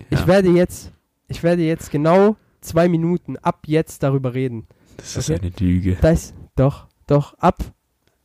Ja, 0.09 0.19
Ich 0.19 0.27
werde 0.27 0.49
jetzt, 0.49 0.91
ich 1.27 1.43
werde 1.43 1.63
jetzt 1.63 1.91
genau 1.91 2.35
zwei 2.61 2.87
Minuten 2.87 3.37
ab 3.37 3.63
jetzt 3.67 4.03
darüber 4.03 4.33
reden. 4.33 4.67
das 4.97 5.17
ist 5.17 5.29
okay. 5.29 5.39
eine 5.41 5.51
Lüge. 5.59 5.97
Da 6.01 6.09
ist, 6.11 6.33
doch, 6.55 6.87
doch, 7.07 7.35
ab 7.39 7.63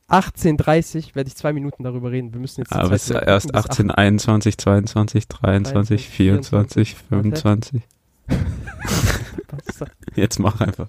18.30 0.09 1.15
werde 1.15 1.29
ich 1.29 1.35
zwei 1.35 1.53
Minuten 1.53 1.83
darüber 1.83 2.11
reden. 2.11 2.33
Wir 2.33 2.39
müssen 2.41 2.61
jetzt 2.61 2.73
Aber 2.73 2.91
es 2.91 3.03
ist 3.03 3.11
erst 3.11 3.49
überbrücken 3.49 3.51
bis 3.51 3.71
18, 3.71 3.91
21, 3.91 4.57
22, 4.57 5.27
23, 5.27 6.09
24, 6.09 6.95
25. 6.95 7.81
18. 8.27 9.87
Jetzt 10.15 10.39
mach 10.39 10.59
einfach. 10.59 10.87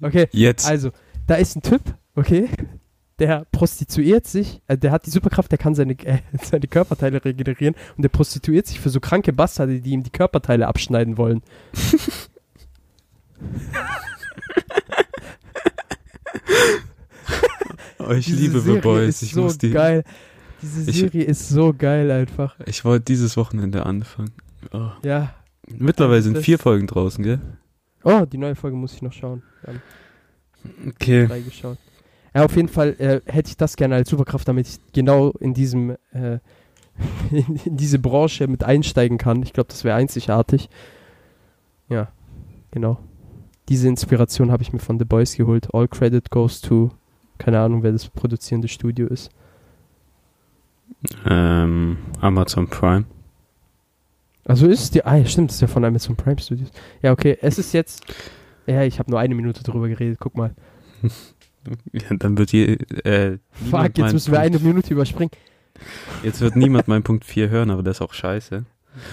Okay, 0.00 0.28
Jetzt. 0.32 0.66
also, 0.66 0.90
da 1.26 1.34
ist 1.36 1.56
ein 1.56 1.62
Typ, 1.62 1.82
okay, 2.14 2.48
der 3.18 3.46
prostituiert 3.50 4.26
sich, 4.26 4.60
äh, 4.66 4.76
der 4.76 4.92
hat 4.92 5.06
die 5.06 5.10
Superkraft, 5.10 5.50
der 5.50 5.58
kann 5.58 5.74
seine, 5.74 5.92
äh, 6.04 6.18
seine 6.42 6.66
Körperteile 6.66 7.24
regenerieren 7.24 7.74
und 7.96 8.02
der 8.02 8.08
prostituiert 8.10 8.66
sich 8.66 8.78
für 8.80 8.90
so 8.90 9.00
kranke 9.00 9.32
Bastarde, 9.32 9.80
die 9.80 9.90
ihm 9.90 10.02
die 10.02 10.10
Körperteile 10.10 10.66
abschneiden 10.66 11.16
wollen. 11.16 11.42
Oh, 17.98 18.10
ich 18.12 18.26
Diese 18.26 18.36
liebe 18.40 18.60
The 18.60 18.78
Boys. 18.78 19.08
Ist 19.08 19.22
Ich 19.22 19.32
so 19.32 19.42
muss 19.42 19.58
die. 19.58 19.70
geil. 19.70 20.04
Diese 20.62 20.90
Ich- 20.90 20.96
Serie 20.98 21.24
ist 21.24 21.48
so 21.48 21.74
geil 21.76 22.10
einfach. 22.10 22.56
Ich 22.66 22.84
wollte 22.84 23.04
dieses 23.06 23.36
Wochenende 23.36 23.84
anfangen. 23.86 24.32
Oh. 24.72 24.90
Ja. 25.02 25.34
Mittlerweile 25.68 26.22
sind 26.22 26.38
vier 26.38 26.58
Folgen 26.58 26.86
draußen, 26.86 27.24
gell? 27.24 27.40
Oh, 28.04 28.24
die 28.24 28.38
neue 28.38 28.54
Folge 28.54 28.76
muss 28.76 28.94
ich 28.94 29.02
noch 29.02 29.12
schauen. 29.12 29.42
Haben 29.66 29.82
Okay. 30.90 31.26
drei 31.26 31.40
geschaut. 31.40 31.78
Ja, 32.36 32.44
auf 32.44 32.54
jeden 32.54 32.68
Fall 32.68 32.90
äh, 32.98 33.20
hätte 33.24 33.48
ich 33.48 33.56
das 33.56 33.76
gerne 33.76 33.94
als 33.94 34.10
Superkraft, 34.10 34.46
damit 34.46 34.68
ich 34.68 34.78
genau 34.92 35.30
in 35.40 35.54
diesem 35.54 35.96
äh, 36.12 36.38
in, 37.30 37.56
in 37.64 37.76
diese 37.78 37.98
Branche 37.98 38.46
mit 38.46 38.62
einsteigen 38.62 39.16
kann. 39.16 39.42
Ich 39.42 39.54
glaube, 39.54 39.68
das 39.68 39.84
wäre 39.84 39.96
einzigartig. 39.96 40.68
Ja, 41.88 42.08
genau. 42.70 42.98
Diese 43.70 43.88
Inspiration 43.88 44.52
habe 44.52 44.62
ich 44.62 44.70
mir 44.70 44.80
von 44.80 44.98
The 44.98 45.06
Boys 45.06 45.34
geholt. 45.34 45.72
All 45.72 45.88
credit 45.88 46.30
goes 46.30 46.60
to 46.60 46.90
keine 47.38 47.58
Ahnung, 47.58 47.82
wer 47.82 47.92
das 47.92 48.06
produzierende 48.06 48.68
Studio 48.68 49.06
ist. 49.06 49.30
Ähm, 51.24 51.96
Amazon 52.20 52.68
Prime. 52.68 53.04
Also 54.44 54.66
ist 54.66 54.82
es 54.82 54.90
die. 54.90 55.04
Ah, 55.06 55.16
ja, 55.16 55.24
stimmt, 55.24 55.48
das 55.48 55.56
ist 55.56 55.62
ja 55.62 55.68
von 55.68 55.86
Amazon 55.86 56.16
Prime 56.16 56.38
Studios. 56.38 56.70
Ja, 57.00 57.12
okay, 57.12 57.38
es 57.40 57.58
ist 57.58 57.72
jetzt. 57.72 58.04
Ja, 58.66 58.82
ich 58.82 58.98
habe 58.98 59.10
nur 59.10 59.20
eine 59.20 59.34
Minute 59.34 59.62
drüber 59.62 59.88
geredet, 59.88 60.18
guck 60.20 60.36
mal. 60.36 60.54
Dann 62.18 62.38
wird 62.38 62.52
je, 62.52 62.74
äh, 63.04 63.38
Fuck, 63.70 63.98
jetzt 63.98 64.12
müssen 64.12 64.32
wir 64.32 64.40
eine 64.40 64.58
Minute 64.58 64.92
überspringen. 64.92 65.30
Jetzt 66.22 66.40
wird 66.40 66.56
niemand 66.56 66.88
meinen 66.88 67.02
Punkt 67.02 67.24
4 67.24 67.50
hören, 67.50 67.70
aber 67.70 67.82
das 67.82 67.98
ist 67.98 68.02
auch 68.02 68.14
scheiße. 68.14 68.64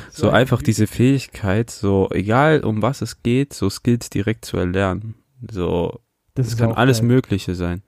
So 0.10 0.30
einfach 0.30 0.62
diese 0.62 0.88
Fähigkeit, 0.88 1.70
so 1.70 2.08
egal 2.12 2.64
um 2.64 2.82
was 2.82 3.02
es 3.02 3.22
geht, 3.22 3.54
so 3.54 3.70
Skills 3.70 4.10
direkt 4.10 4.46
zu 4.46 4.58
erlernen. 4.58 5.16
So, 5.52 6.00
Das 6.36 6.56
kann 6.56 6.72
alles 6.72 7.00
geil. 7.00 7.08
Mögliche 7.08 7.54
sein. 7.56 7.82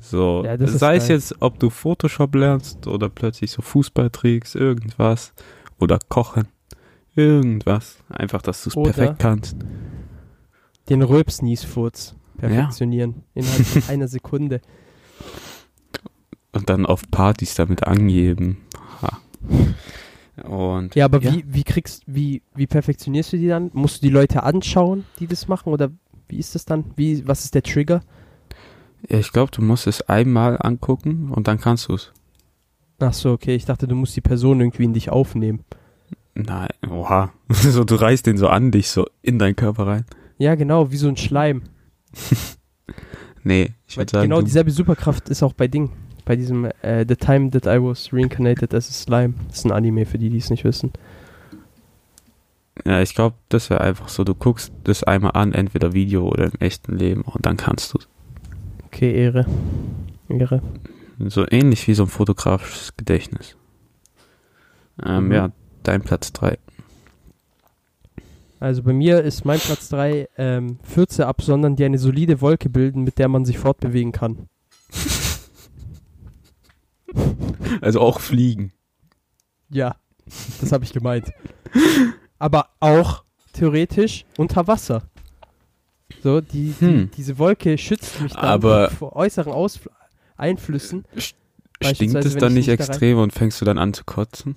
So, 0.00 0.42
Ja, 0.44 0.56
sei 0.66 0.96
es 0.96 1.08
geil. 1.08 1.16
jetzt, 1.16 1.36
ob 1.40 1.58
du 1.58 1.68
Photoshop 1.70 2.34
lernst 2.34 2.86
oder 2.86 3.08
plötzlich 3.08 3.50
so 3.50 3.62
Fußball 3.62 4.10
trägst, 4.10 4.54
irgendwas. 4.54 5.34
Oder 5.78 5.98
kochen. 6.08 6.48
Irgendwas. 7.14 7.98
Einfach, 8.08 8.42
dass 8.42 8.62
du 8.62 8.70
es 8.70 8.74
perfekt 8.74 9.18
kannst. 9.18 9.56
Den 10.88 11.02
Röpsniesfurz 11.02 12.14
perfektionieren. 12.36 13.22
Innerhalb 13.34 13.66
von 13.66 13.82
einer 13.88 14.08
Sekunde. 14.08 14.60
Und 16.52 16.68
dann 16.70 16.86
auf 16.86 17.02
Partys 17.10 17.54
damit 17.54 17.84
angeben. 17.86 18.58
Ha. 19.02 19.18
Und 20.42 20.94
Ja, 20.94 21.06
aber 21.06 21.22
Wie, 21.22 21.44
wie 21.46 21.64
kriegst, 21.64 22.02
wie, 22.06 22.42
wie 22.54 22.66
perfektionierst 22.66 23.32
du 23.32 23.36
die 23.38 23.48
dann? 23.48 23.70
Musst 23.72 24.02
du 24.02 24.06
die 24.06 24.12
Leute 24.12 24.42
anschauen, 24.42 25.04
die 25.18 25.26
das 25.26 25.48
machen? 25.48 25.72
Oder 25.72 25.90
wie 26.28 26.38
ist 26.38 26.54
das 26.54 26.64
dann? 26.64 26.84
Wie, 26.96 27.26
was 27.26 27.44
ist 27.44 27.54
der 27.54 27.62
Trigger? 27.62 28.02
Ja, 29.08 29.18
ich 29.18 29.32
glaube, 29.32 29.50
du 29.52 29.62
musst 29.62 29.86
es 29.86 30.02
einmal 30.02 30.56
angucken 30.60 31.30
und 31.30 31.46
dann 31.48 31.60
kannst 31.60 31.88
du 31.88 31.94
es. 31.94 32.12
Ach 32.98 33.12
so, 33.12 33.32
okay. 33.32 33.54
Ich 33.54 33.66
dachte, 33.66 33.86
du 33.86 33.94
musst 33.94 34.16
die 34.16 34.22
Person 34.22 34.60
irgendwie 34.60 34.84
in 34.84 34.94
dich 34.94 35.10
aufnehmen. 35.10 35.64
Nein, 36.34 36.68
oha. 36.88 37.32
so, 37.48 37.84
du 37.84 37.94
reißt 37.94 38.26
den 38.26 38.36
so 38.36 38.48
an 38.48 38.70
dich, 38.70 38.88
so 38.88 39.06
in 39.22 39.38
deinen 39.38 39.56
Körper 39.56 39.86
rein. 39.86 40.04
Ja, 40.38 40.54
genau, 40.54 40.90
wie 40.90 40.96
so 40.96 41.08
ein 41.08 41.16
Schleim. 41.16 41.62
Nee, 43.44 43.74
ich 43.86 43.96
würde 43.96 44.10
sagen, 44.10 44.28
genau 44.28 44.42
dieselbe 44.42 44.72
Superkraft 44.72 45.28
ist 45.28 45.42
auch 45.44 45.52
bei 45.52 45.68
Ding. 45.68 45.92
Bei 46.24 46.34
diesem 46.34 46.64
äh, 46.82 47.04
The 47.08 47.14
Time 47.14 47.50
That 47.52 47.66
I 47.66 47.80
Was 47.80 48.12
Reincarnated 48.12 48.74
as 48.74 48.88
a 48.88 48.92
Slime. 48.92 49.34
Das 49.46 49.58
ist 49.58 49.64
ein 49.66 49.70
Anime 49.70 50.04
für 50.04 50.18
die, 50.18 50.30
die 50.30 50.38
es 50.38 50.50
nicht 50.50 50.64
wissen. 50.64 50.92
ja, 52.84 53.00
ich 53.02 53.14
glaube, 53.14 53.36
das 53.48 53.70
wäre 53.70 53.82
einfach 53.82 54.08
so, 54.08 54.24
du 54.24 54.34
guckst 54.34 54.72
das 54.82 55.04
einmal 55.04 55.32
an, 55.34 55.52
entweder 55.52 55.92
Video 55.92 56.26
oder 56.28 56.46
im 56.46 56.58
echten 56.58 56.96
Leben 56.96 57.22
und 57.22 57.46
dann 57.46 57.56
kannst 57.56 57.94
du 57.94 57.98
Okay, 58.86 59.14
Ehre. 59.14 59.46
Ehre. 60.28 60.60
So 61.28 61.46
ähnlich 61.48 61.86
wie 61.86 61.94
so 61.94 62.02
ein 62.02 62.08
fotografisches 62.08 62.96
Gedächtnis. 62.96 63.56
Ähm, 65.04 65.26
Mhm. 65.26 65.32
Ja, 65.32 65.50
dein 65.84 66.02
Platz 66.02 66.32
3. 66.32 66.58
Also 68.58 68.82
bei 68.82 68.92
mir 68.92 69.22
ist 69.22 69.44
mein 69.44 69.60
Platz 69.60 69.88
3 69.90 70.28
ähm, 70.38 70.78
Fürze 70.82 71.26
absondern, 71.26 71.76
die 71.76 71.84
eine 71.84 71.98
solide 71.98 72.40
Wolke 72.40 72.68
bilden, 72.70 73.02
mit 73.04 73.18
der 73.18 73.28
man 73.28 73.44
sich 73.44 73.58
fortbewegen 73.58 74.12
kann. 74.12 74.48
Also 77.80 78.00
auch 78.00 78.20
fliegen. 78.20 78.72
Ja, 79.70 79.96
das 80.60 80.72
habe 80.72 80.84
ich 80.84 80.92
gemeint. 80.92 81.32
Aber 82.38 82.68
auch 82.80 83.24
theoretisch 83.52 84.24
unter 84.36 84.66
Wasser. 84.66 85.02
So, 86.22 86.40
die, 86.40 86.74
die, 86.80 86.86
Hm. 86.86 87.10
diese 87.16 87.38
Wolke 87.38 87.76
schützt 87.78 88.20
mich 88.20 88.32
dann 88.32 88.44
Aber- 88.44 88.90
vor 88.90 89.14
äußeren 89.16 89.52
Ausfl 89.52 89.90
Einflüssen. 90.36 91.04
Stinkt 91.82 92.14
es 92.16 92.36
dann 92.36 92.52
ich 92.52 92.56
nicht 92.66 92.68
da 92.68 92.72
extrem 92.74 93.18
und 93.18 93.32
fängst 93.32 93.60
du 93.60 93.64
dann 93.64 93.78
an 93.78 93.94
zu 93.94 94.04
kotzen? 94.04 94.54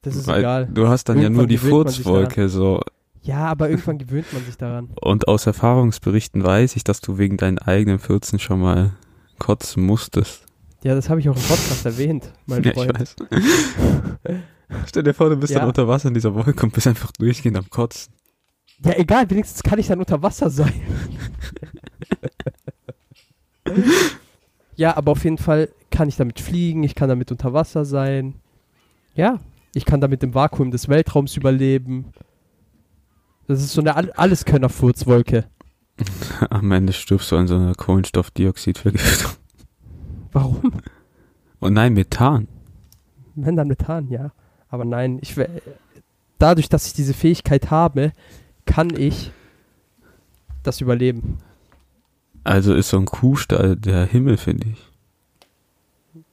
Das 0.00 0.16
ist 0.16 0.26
Weil 0.26 0.40
egal. 0.40 0.66
du 0.72 0.88
hast 0.88 1.08
dann 1.08 1.18
ja 1.18 1.24
Irgendwann 1.24 1.42
nur 1.42 1.46
die 1.48 1.58
Furzwolke 1.58 2.48
so. 2.48 2.80
Ja, 3.22 3.46
aber 3.46 3.70
irgendwann 3.70 3.98
gewöhnt 3.98 4.32
man 4.32 4.44
sich 4.44 4.56
daran. 4.56 4.90
Und 5.00 5.28
aus 5.28 5.46
Erfahrungsberichten 5.46 6.42
weiß 6.42 6.74
ich, 6.76 6.82
dass 6.84 7.00
du 7.00 7.18
wegen 7.18 7.36
deinen 7.36 7.58
eigenen 7.58 7.98
Fürzen 7.98 8.38
schon 8.38 8.60
mal 8.60 8.92
kotzen 9.38 9.84
musstest. 9.84 10.44
Ja, 10.82 10.94
das 10.96 11.08
habe 11.08 11.20
ich 11.20 11.28
auch 11.28 11.36
im 11.36 11.42
Podcast 11.42 11.84
erwähnt, 11.86 12.32
mein 12.46 12.64
Ja, 12.64 12.70
ich 12.70 12.76
Freund. 12.76 12.98
weiß. 12.98 13.14
Stell 14.86 15.02
dir 15.04 15.14
vor, 15.14 15.28
du 15.30 15.36
bist 15.36 15.52
Ja. 15.52 15.60
dann 15.60 15.68
unter 15.68 15.86
Wasser 15.86 16.08
in 16.08 16.14
dieser 16.14 16.34
Wolke 16.34 16.64
und 16.64 16.72
bist 16.72 16.86
einfach 16.88 17.12
durchgehend 17.12 17.56
am 17.58 17.68
Kotzen. 17.70 18.12
Ja, 18.84 18.94
egal, 18.96 19.30
wenigstens 19.30 19.62
kann 19.62 19.78
ich 19.78 19.86
dann 19.86 20.00
unter 20.00 20.20
Wasser 20.22 20.50
sein. 20.50 20.72
ja, 24.76 24.96
aber 24.96 25.12
auf 25.12 25.22
jeden 25.24 25.38
Fall 25.38 25.68
kann 25.90 26.08
ich 26.08 26.16
damit 26.16 26.40
fliegen, 26.40 26.82
ich 26.82 26.94
kann 26.94 27.08
damit 27.08 27.30
unter 27.30 27.52
Wasser 27.52 27.84
sein. 27.84 28.34
Ja, 29.14 29.38
ich 29.74 29.84
kann 29.84 30.00
damit 30.00 30.22
im 30.22 30.34
Vakuum 30.34 30.70
des 30.70 30.88
Weltraums 30.88 31.36
überleben. 31.36 32.12
Das 33.46 33.60
ist 33.60 33.72
so 33.72 33.80
eine 33.80 33.96
All 33.96 34.10
Alleskönner-Furzwolke. 34.12 35.44
Am 36.50 36.70
Ende 36.72 36.92
stirbst 36.92 37.30
du 37.32 37.36
an 37.36 37.46
so 37.46 37.56
einer 37.56 37.74
Kohlenstoffdioxidvergiftung. 37.74 39.32
Warum? 40.32 40.72
Und 41.60 41.74
nein, 41.74 41.94
Methan. 41.94 42.48
Wenn 43.34 43.56
dann 43.56 43.68
Methan, 43.68 44.08
ja. 44.08 44.32
Aber 44.68 44.84
nein, 44.84 45.18
ich 45.20 45.36
dadurch, 46.38 46.68
dass 46.68 46.86
ich 46.86 46.92
diese 46.92 47.14
Fähigkeit 47.14 47.70
habe, 47.70 48.12
kann 48.64 48.90
ich 48.96 49.32
das 50.62 50.80
überleben. 50.80 51.38
Also 52.44 52.74
ist 52.74 52.88
so 52.88 52.98
ein 52.98 53.06
Kuhstall 53.06 53.76
der 53.76 54.06
Himmel, 54.06 54.36
finde 54.36 54.68
ich. 54.68 54.90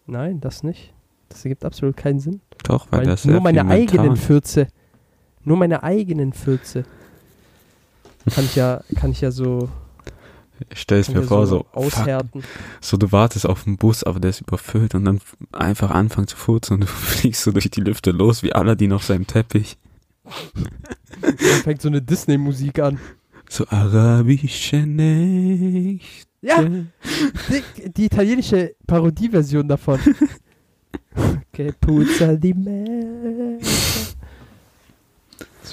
Nein, 0.07 0.41
das 0.41 0.63
nicht. 0.63 0.93
Das 1.29 1.45
ergibt 1.45 1.65
absolut 1.65 1.95
keinen 1.95 2.19
Sinn. 2.19 2.41
Doch, 2.69 2.87
weil, 2.91 2.99
Weil 2.99 3.07
das 3.07 3.25
nur 3.25 3.41
meine 3.41 3.65
eigenen. 3.67 4.15
Fürze, 4.15 4.67
nur 5.43 5.57
meine 5.57 5.81
eigenen 5.81 6.33
Fürze 6.33 6.85
kann 8.29 8.45
ich 8.45 8.55
ja, 8.55 8.83
kann 8.95 9.11
ich 9.11 9.21
ja 9.21 9.31
so, 9.31 9.69
Ich 10.69 10.81
stell's 10.81 11.07
kann 11.07 11.15
mir 11.15 11.23
vor, 11.23 11.47
so 11.47 11.57
so, 11.57 11.57
fuck, 11.63 11.77
aushärten. 11.77 12.43
so 12.79 12.97
du 12.97 13.11
wartest 13.11 13.47
auf 13.47 13.63
den 13.63 13.77
Bus, 13.77 14.03
aber 14.03 14.19
der 14.19 14.29
ist 14.29 14.41
überfüllt 14.41 14.93
und 14.93 15.05
dann 15.05 15.19
einfach 15.51 15.89
anfangen 15.89 16.27
zu 16.27 16.37
furzen 16.37 16.75
und 16.75 16.81
du 16.81 16.87
fliegst 16.87 17.41
so 17.41 17.51
durch 17.51 17.71
die 17.71 17.81
Lüfte 17.81 18.11
los 18.11 18.43
wie 18.43 18.53
Aladdin 18.53 18.93
auf 18.93 19.03
seinem 19.03 19.25
Teppich. 19.25 19.77
Dann 21.23 21.33
fängt 21.63 21.81
so 21.81 21.87
eine 21.87 22.03
Disney-Musik 22.03 22.77
an. 22.77 22.99
So 23.49 23.65
arabische 23.67 24.77
Nächte. 24.85 26.27
Ja, 26.41 26.61
die, 26.61 27.89
die 27.89 28.05
italienische 28.05 28.75
Parodieversion 28.85 29.67
davon. 29.67 29.99
Okay, 31.53 31.71
puzza 31.79 32.35
di 32.35 32.53
me. 32.53 33.57
Es 33.61 34.15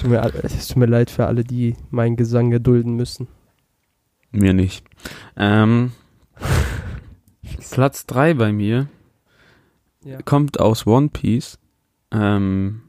tut, 0.01 0.09
mir, 0.09 0.21
es 0.43 0.67
tut 0.67 0.77
mir 0.77 0.85
leid 0.85 1.09
für 1.09 1.25
alle, 1.25 1.43
die 1.43 1.75
meinen 1.89 2.15
Gesang 2.15 2.49
gedulden 2.51 2.95
müssen. 2.95 3.27
Mir 4.31 4.53
nicht. 4.53 4.85
Ähm, 5.35 5.91
Platz 7.71 8.05
3 8.05 8.33
bei 8.35 8.51
mir 8.51 8.87
Ja. 10.03 10.21
kommt 10.21 10.59
aus 10.59 10.85
One 10.85 11.09
Piece. 11.09 11.57
Ähm, 12.11 12.81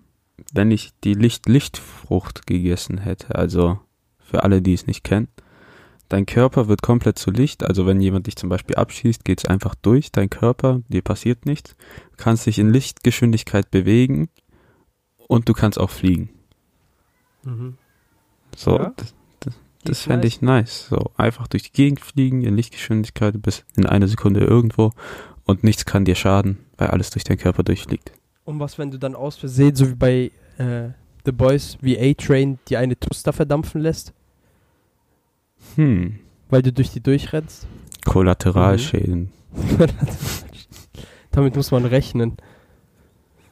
wenn 0.52 0.70
ich 0.70 0.92
die 1.04 1.14
Licht-Lichtfrucht 1.14 2.46
gegessen 2.46 2.98
hätte, 2.98 3.34
also 3.34 3.80
für 4.18 4.44
alle, 4.44 4.62
die 4.62 4.74
es 4.74 4.86
nicht 4.86 5.04
kennen. 5.04 5.28
Dein 6.08 6.24
Körper 6.24 6.68
wird 6.68 6.80
komplett 6.80 7.18
zu 7.18 7.30
Licht, 7.30 7.64
also 7.64 7.86
wenn 7.86 8.00
jemand 8.00 8.26
dich 8.26 8.36
zum 8.36 8.48
Beispiel 8.48 8.76
abschießt, 8.76 9.24
geht's 9.24 9.44
einfach 9.44 9.74
durch, 9.74 10.10
dein 10.10 10.30
Körper, 10.30 10.80
dir 10.88 11.02
passiert 11.02 11.44
nichts, 11.44 11.76
du 12.12 12.16
kannst 12.16 12.46
dich 12.46 12.58
in 12.58 12.70
Lichtgeschwindigkeit 12.72 13.70
bewegen 13.70 14.30
und 15.26 15.48
du 15.48 15.52
kannst 15.52 15.78
auch 15.78 15.90
fliegen. 15.90 16.30
Mhm. 17.44 17.76
So, 18.56 18.78
Ja. 18.78 18.92
das, 18.96 19.14
das 19.84 19.98
ist 19.98 20.02
fände 20.04 20.26
ich 20.26 20.40
nice. 20.40 20.88
So, 20.88 21.10
einfach 21.16 21.46
durch 21.46 21.64
die 21.64 21.72
Gegend 21.72 22.00
fliegen 22.00 22.42
in 22.42 22.56
Lichtgeschwindigkeit, 22.56 23.34
du 23.34 23.38
bist 23.38 23.64
in 23.76 23.84
einer 23.86 24.08
Sekunde 24.08 24.40
irgendwo 24.40 24.92
und 25.44 25.62
nichts 25.62 25.84
kann 25.84 26.06
dir 26.06 26.14
schaden, 26.14 26.58
weil 26.78 26.88
alles 26.88 27.10
durch 27.10 27.24
deinen 27.24 27.38
Körper 27.38 27.62
durchfliegt. 27.62 28.12
Und 28.44 28.60
was, 28.60 28.78
wenn 28.78 28.90
du 28.90 28.98
dann 28.98 29.14
aus 29.14 29.36
Versehen, 29.36 29.74
so 29.74 29.90
wie 29.90 29.94
bei 29.94 30.30
äh, 30.56 30.88
The 31.26 31.32
Boys, 31.32 31.76
wie 31.82 31.98
A-Train, 31.98 32.58
die 32.68 32.78
eine 32.78 32.98
Tuster 32.98 33.34
verdampfen 33.34 33.82
lässt, 33.82 34.14
Hm, 35.76 36.18
weil 36.48 36.62
du 36.62 36.72
durch 36.72 36.90
die 36.90 37.00
durchrennst? 37.00 37.66
Kollateralschäden. 38.04 39.30
Damit 41.30 41.56
muss 41.56 41.70
man 41.70 41.84
rechnen. 41.84 42.36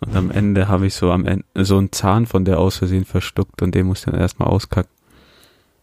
Und 0.00 0.14
am 0.14 0.30
Ende 0.30 0.68
habe 0.68 0.86
ich 0.86 0.94
so 0.94 1.10
am 1.10 1.24
Ende 1.24 1.44
so 1.54 1.78
einen 1.78 1.92
Zahn 1.92 2.26
von 2.26 2.44
der 2.44 2.58
aus 2.58 2.76
Versehen 2.76 3.04
verschluckt 3.04 3.62
und 3.62 3.74
den 3.74 3.86
muss 3.86 4.00
ich 4.00 4.04
dann 4.06 4.14
erstmal 4.14 4.48
auskacken. 4.48 4.92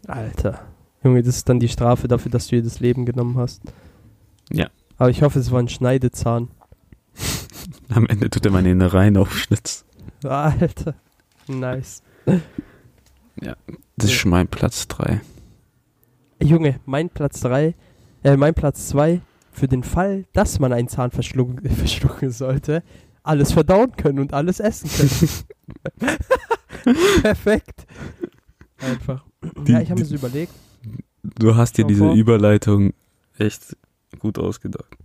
Alter. 0.07 0.65
Junge, 1.03 1.23
das 1.23 1.37
ist 1.37 1.49
dann 1.49 1.59
die 1.59 1.69
Strafe 1.69 2.07
dafür, 2.07 2.31
dass 2.31 2.47
du 2.47 2.55
ihr 2.55 2.63
das 2.63 2.79
Leben 2.79 3.05
genommen 3.05 3.37
hast. 3.37 3.61
Ja. 4.51 4.69
Aber 4.97 5.09
ich 5.09 5.21
hoffe, 5.21 5.39
es 5.39 5.51
war 5.51 5.59
ein 5.59 5.69
Schneidezahn. 5.69 6.49
Am 7.89 8.05
Ende 8.07 8.29
tut 8.29 8.45
er 8.45 8.51
meine 8.51 8.71
Innereien 8.71 9.17
aufschnitzen. 9.17 9.85
Alter. 10.23 10.95
Nice. 11.47 12.01
Das 13.97 14.11
ist 14.11 14.25
mein 14.25 14.47
Platz 14.47 14.87
3. 14.87 15.21
Junge, 16.43 16.79
mein 16.85 17.09
Platz 17.09 17.41
3, 17.41 17.73
äh, 18.23 18.37
mein 18.37 18.53
Platz 18.53 18.87
2, 18.89 19.21
für 19.51 19.67
den 19.67 19.83
Fall, 19.83 20.25
dass 20.33 20.59
man 20.59 20.73
einen 20.73 20.87
Zahn 20.87 21.11
verschlucken, 21.11 21.67
verschlucken 21.75 22.31
sollte, 22.31 22.83
alles 23.23 23.51
verdauen 23.51 23.91
können 23.95 24.19
und 24.19 24.33
alles 24.33 24.59
essen 24.59 24.89
können. 24.89 26.17
Perfekt. 27.21 27.85
Einfach. 28.79 29.23
Die- 29.65 29.71
ja, 29.71 29.81
ich 29.81 29.89
habe 29.89 30.01
mir 30.01 30.05
so 30.05 30.15
überlegt. 30.15 30.51
Du 31.39 31.55
hast 31.55 31.77
dir 31.77 31.85
diese 31.85 31.99
vor. 32.05 32.13
Überleitung 32.15 32.93
echt 33.37 33.77
gut 34.19 34.37
ausgedacht. 34.37 34.97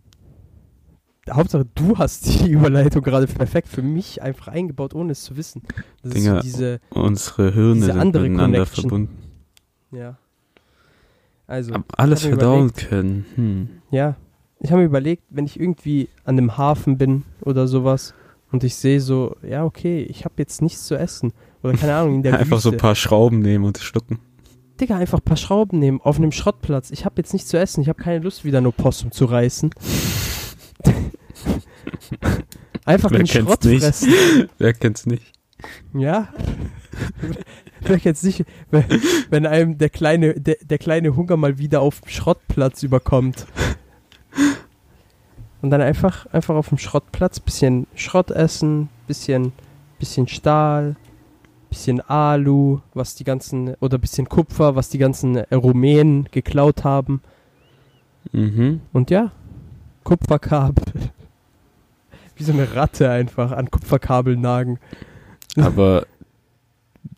Hauptsache, 1.31 1.67
du 1.75 1.97
hast 1.99 2.27
die 2.27 2.51
Überleitung 2.51 3.03
gerade 3.03 3.27
perfekt 3.27 3.69
für 3.69 3.83
mich 3.83 4.23
einfach 4.23 4.49
eingebaut, 4.49 4.95
ohne 4.95 5.13
es 5.13 5.23
zu 5.23 5.37
wissen. 5.37 5.63
Das 6.03 6.13
ist 6.13 6.15
Dinger, 6.17 6.37
so 6.37 6.41
diese, 6.43 6.81
Unsere 6.91 7.53
Hirne 7.53 7.75
Diese 7.75 7.87
sind 7.87 7.99
andere 8.01 8.23
miteinander 8.25 8.59
Connection. 8.65 8.83
verbunden. 8.83 9.19
ja. 9.93 10.19
Also, 11.49 11.75
Alles 11.97 12.23
verdauen 12.23 12.69
überlegt. 12.69 12.89
können. 12.89 13.27
Hm. 13.35 13.69
ja. 13.91 14.15
Ich 14.61 14.71
habe 14.71 14.81
mir 14.83 14.87
überlegt, 14.87 15.23
wenn 15.31 15.45
ich 15.45 15.59
irgendwie 15.59 16.09
an 16.25 16.37
einem 16.37 16.57
Hafen 16.59 16.99
bin 16.99 17.23
oder 17.43 17.69
sowas 17.69 18.13
und 18.51 18.65
ich 18.65 18.75
sehe 18.75 19.01
so, 19.01 19.37
ja, 19.49 19.65
okay, 19.65 20.03
ich 20.03 20.25
habe 20.25 20.35
jetzt 20.39 20.63
nichts 20.63 20.85
zu 20.87 20.97
essen. 20.97 21.33
Oder 21.63 21.75
keine 21.75 21.95
Ahnung, 21.95 22.17
in 22.17 22.23
der 22.25 22.33
Einfach 22.41 22.57
Wüste. 22.57 22.71
so 22.71 22.71
ein 22.73 22.77
paar 22.77 22.97
Schrauben 22.97 23.39
nehmen 23.39 23.65
und 23.65 23.79
schlucken. 23.79 24.19
Digga, 24.81 24.97
einfach 24.97 25.19
ein 25.21 25.25
paar 25.25 25.37
Schrauben 25.37 25.79
nehmen 25.79 26.01
auf 26.01 26.17
einem 26.19 26.33
Schrottplatz. 26.33 26.91
Ich 26.91 27.05
habe 27.05 27.15
jetzt 27.19 27.33
nichts 27.33 27.49
zu 27.49 27.57
essen. 27.59 27.83
Ich 27.83 27.89
habe 27.89 28.03
keine 28.03 28.19
Lust, 28.19 28.45
wieder 28.45 28.61
nur 28.61 28.73
Possum 28.73 29.13
zu 29.13 29.27
reißen. 29.27 29.71
einfach 32.85 33.11
Wer 33.13 33.19
den 33.19 33.27
Schrott 33.29 33.65
nicht? 33.65 33.83
fressen. 33.85 34.13
Wer 34.59 34.73
kennt's 34.75 35.07
nicht? 35.07 35.33
Ja. 35.95 36.29
Wer 37.81 37.99
jetzt 37.99 38.25
nicht, 38.25 38.45
wenn, 38.71 38.85
wenn 39.31 39.47
einem 39.47 39.79
der 39.79 39.91
kleine, 39.91 40.35
der, 40.35 40.57
der 40.63 40.79
kleine 40.79 41.17
Hunger 41.17 41.37
mal 41.37 41.59
wieder 41.59 41.81
auf 41.81 42.01
dem 42.01 42.09
Schrottplatz 42.11 42.83
überkommt. 42.83 43.47
Und 45.61 45.71
dann 45.71 45.81
einfach, 45.81 46.27
einfach 46.27 46.55
auf 46.55 46.69
dem 46.69 46.79
Schrottplatz 46.79 47.41
bisschen 47.41 47.87
Schrott 47.95 48.31
essen, 48.31 48.89
bisschen, 49.07 49.53
bisschen 49.99 50.29
Stahl, 50.29 50.97
bisschen 51.69 52.01
Alu, 52.01 52.81
was 52.95 53.15
die 53.15 53.25
ganzen, 53.25 53.75
oder 53.81 53.99
bisschen 53.99 54.29
Kupfer, 54.29 54.77
was 54.77 54.89
die 54.89 54.99
ganzen 54.99 55.37
Rumänen 55.37 56.29
geklaut 56.31 56.85
haben. 56.85 57.23
Mhm. 58.33 58.81
Und 58.93 59.11
ja, 59.11 59.33
Kupferkabel. 60.05 60.85
Wie 62.37 62.45
so 62.45 62.53
eine 62.53 62.75
Ratte 62.75 63.11
einfach 63.11 63.53
an 63.53 63.71
Kupferkabel 63.71 64.37
nagen. 64.37 64.79
Aber 65.57 66.07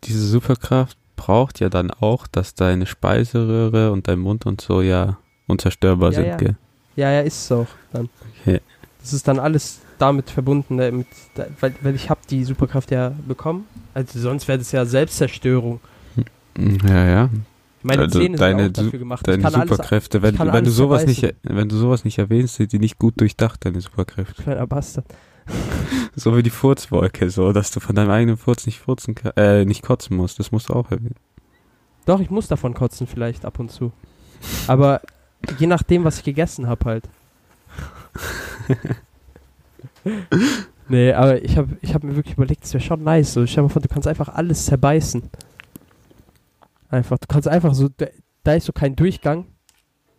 diese 0.05 0.26
Superkraft 0.26 0.96
braucht 1.16 1.61
ja 1.61 1.68
dann 1.68 1.90
auch, 1.90 2.26
dass 2.26 2.55
deine 2.55 2.87
Speiseröhre 2.87 3.92
und 3.92 4.09
dein 4.09 4.18
Mund 4.20 4.46
und 4.46 4.61
so 4.61 4.81
ja 4.81 5.18
unzerstörbar 5.46 6.11
Ja, 6.12 6.16
sind, 6.16 6.26
ja. 6.26 6.37
gell? 6.37 6.57
Ja, 6.96 7.11
ja, 7.12 7.20
ist 7.20 7.44
es 7.44 7.53
auch 7.53 7.66
dann. 7.92 8.09
Okay. 8.42 8.61
Das 9.00 9.12
ist 9.12 9.26
dann 9.29 9.38
alles 9.38 9.81
damit 9.98 10.31
verbunden, 10.31 10.79
äh, 10.79 10.90
mit, 10.90 11.07
da, 11.35 11.46
weil, 11.61 11.74
weil 11.83 11.94
ich 11.94 12.09
habe 12.11 12.20
die 12.29 12.44
Superkraft 12.44 12.90
ja 12.90 13.12
bekommen. 13.26 13.66
Also 13.94 14.18
sonst 14.18 14.48
wäre 14.48 14.59
das 14.59 14.72
ja 14.72 14.85
Selbstzerstörung. 14.85 15.81
Hm, 16.57 16.79
Ja, 16.87 17.05
ja. 17.07 17.31
Meine 17.83 18.03
Also 18.03 18.18
Zähne 18.20 18.37
deine 18.37 18.64
sind 18.64 18.79
auch 18.79 18.85
dafür 18.85 18.98
gemacht. 18.98 19.26
Deine 19.26 19.42
kann 19.42 19.55
alles, 19.55 19.70
Superkräfte, 19.70 20.20
wenn, 20.22 20.38
wenn 20.38 20.64
du 20.64 20.70
sowas 20.70 21.07
nicht, 21.07 21.20
zerbeißen. 21.20 21.57
wenn 21.57 21.68
du 21.70 21.76
sowas 21.76 22.05
nicht 22.05 22.18
erwähnst, 22.18 22.57
sind 22.57 22.72
die 22.72 22.79
nicht 22.79 22.98
gut 22.98 23.18
durchdacht, 23.20 23.64
deine 23.64 23.81
Superkräfte. 23.81 24.42
kleiner 24.42 24.66
Bastard. 24.66 25.07
So 26.16 26.36
wie 26.36 26.42
die 26.42 26.50
Furzwolke, 26.50 27.30
so, 27.30 27.52
dass 27.52 27.70
du 27.70 27.80
von 27.80 27.94
deinem 27.94 28.10
eigenen 28.10 28.36
Furz 28.36 28.66
nicht 28.66 28.80
furzen 28.80 29.14
äh, 29.36 29.64
nicht 29.64 29.82
kotzen 29.82 30.16
musst. 30.16 30.38
Das 30.38 30.50
musst 30.52 30.68
du 30.68 30.74
auch 30.74 30.90
erwähnen. 30.90 31.14
Doch, 32.04 32.20
ich 32.20 32.30
muss 32.30 32.48
davon 32.48 32.74
kotzen 32.74 33.06
vielleicht 33.06 33.44
ab 33.44 33.58
und 33.58 33.70
zu. 33.70 33.92
Aber 34.66 35.00
je 35.58 35.66
nachdem, 35.66 36.04
was 36.04 36.18
ich 36.18 36.24
gegessen 36.24 36.66
habe 36.66 36.84
halt. 36.84 37.08
nee, 40.88 41.12
aber 41.12 41.42
ich 41.44 41.56
habe 41.56 41.76
ich 41.80 41.94
hab 41.94 42.02
mir 42.02 42.16
wirklich 42.16 42.34
überlegt, 42.34 42.64
es 42.64 42.74
wäre 42.74 42.82
schon 42.82 43.04
nice. 43.04 43.32
So, 43.32 43.46
stell 43.46 43.62
mal 43.62 43.68
vor, 43.68 43.82
du 43.82 43.88
kannst 43.88 44.08
einfach 44.08 44.28
alles 44.28 44.66
zerbeißen. 44.66 45.22
Einfach, 46.88 47.18
du 47.18 47.26
kannst 47.28 47.48
einfach 47.48 47.74
so, 47.74 47.88
da, 47.96 48.06
da 48.42 48.54
ist 48.54 48.66
so 48.66 48.72
kein 48.72 48.96
Durchgang. 48.96 49.46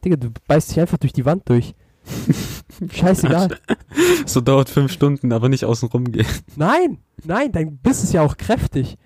Digga, 0.03 0.15
du 0.15 0.29
beißt 0.47 0.71
dich 0.71 0.79
einfach 0.79 0.97
durch 0.97 1.13
die 1.13 1.25
Wand 1.25 1.47
durch. 1.49 1.75
Scheißegal. 2.91 3.57
So 4.25 4.41
dauert 4.41 4.69
fünf 4.69 4.91
Stunden, 4.91 5.34
aber 5.34 5.49
nicht 5.49 5.65
außen 5.65 5.89
rum 5.89 6.12
gehen. 6.12 6.25
Nein, 6.56 6.99
nein, 7.25 7.51
dein 7.51 7.77
Biss 7.77 8.04
ist 8.04 8.13
ja 8.13 8.21
auch 8.21 8.38
kräftig. 8.38 8.97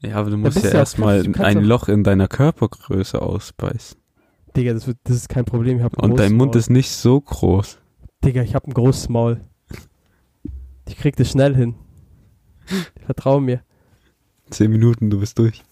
Ja, 0.00 0.16
aber 0.16 0.30
du 0.30 0.36
musst 0.36 0.62
ja 0.62 0.70
ja 0.70 0.78
erstmal 0.78 1.24
ein 1.38 1.62
Loch 1.62 1.88
in 1.88 2.02
deiner 2.02 2.26
Körpergröße 2.28 3.20
ausbeißen. 3.20 3.98
Digga, 4.56 4.74
das, 4.74 4.86
wird, 4.86 4.98
das 5.04 5.16
ist 5.16 5.28
kein 5.28 5.44
Problem. 5.44 5.78
Ich 5.78 5.84
hab 5.84 6.02
Und 6.02 6.18
dein 6.18 6.32
Mund 6.32 6.52
Maul. 6.54 6.58
ist 6.58 6.70
nicht 6.70 6.90
so 6.90 7.20
groß. 7.20 7.78
Digga, 8.24 8.42
ich 8.42 8.54
hab 8.54 8.66
ein 8.66 8.74
großes 8.74 9.08
Maul. 9.08 9.40
Ich 10.88 10.96
krieg 10.96 11.16
das 11.16 11.30
schnell 11.30 11.54
hin. 11.54 11.74
Vertrau 13.04 13.40
mir. 13.40 13.62
Zehn 14.50 14.70
Minuten, 14.70 15.10
du 15.10 15.20
bist 15.20 15.38
durch. 15.38 15.62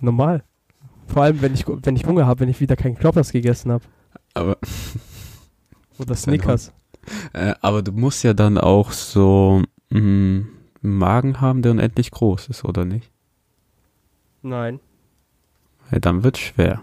Normal. 0.00 0.44
Vor 1.06 1.22
allem, 1.22 1.42
wenn 1.42 1.54
ich, 1.54 1.66
wenn 1.66 1.96
ich 1.96 2.06
Hunger 2.06 2.26
habe, 2.26 2.40
wenn 2.40 2.48
ich 2.48 2.60
wieder 2.60 2.76
keinen 2.76 2.96
Kloppers 2.96 3.32
gegessen 3.32 3.72
habe. 3.72 3.84
Aber, 4.34 4.56
Oder 5.98 6.14
Snickers. 6.14 6.72
Äh, 7.32 7.54
aber 7.60 7.82
du 7.82 7.92
musst 7.92 8.22
ja 8.24 8.34
dann 8.34 8.58
auch 8.58 8.92
so 8.92 9.62
mh, 9.90 9.98
einen 9.98 10.48
Magen 10.82 11.40
haben, 11.40 11.62
der 11.62 11.72
unendlich 11.72 12.10
groß 12.10 12.48
ist, 12.48 12.64
oder 12.64 12.84
nicht? 12.84 13.10
Nein. 14.42 14.80
Ja, 15.90 15.98
dann 15.98 16.24
wird's 16.24 16.40
schwer. 16.40 16.82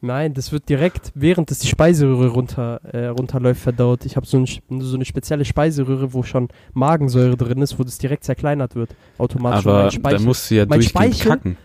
Nein, 0.00 0.34
das 0.34 0.52
wird 0.52 0.68
direkt, 0.68 1.12
während 1.14 1.50
es 1.50 1.60
die 1.60 1.66
Speiseröhre 1.66 2.28
runter, 2.28 2.80
äh, 2.84 3.06
runterläuft, 3.06 3.62
verdaut. 3.62 4.04
Ich 4.04 4.16
habe 4.16 4.26
so, 4.26 4.36
ein, 4.36 4.46
so 4.80 4.96
eine 4.96 5.04
spezielle 5.06 5.46
Speiseröhre, 5.46 6.12
wo 6.12 6.22
schon 6.22 6.48
Magensäure 6.74 7.38
drin 7.38 7.62
ist, 7.62 7.78
wo 7.78 7.84
das 7.84 7.96
direkt 7.96 8.24
zerkleinert 8.24 8.74
wird. 8.74 8.94
Automatisch. 9.16 9.64
Aber 9.64 9.88
dann 10.10 10.24
musst 10.24 10.50
du 10.50 10.56
ja 10.56 10.66
mein 10.66 10.80
durchgehend 10.80 11.14
Speichel- 11.14 11.28
kacken. 11.30 11.56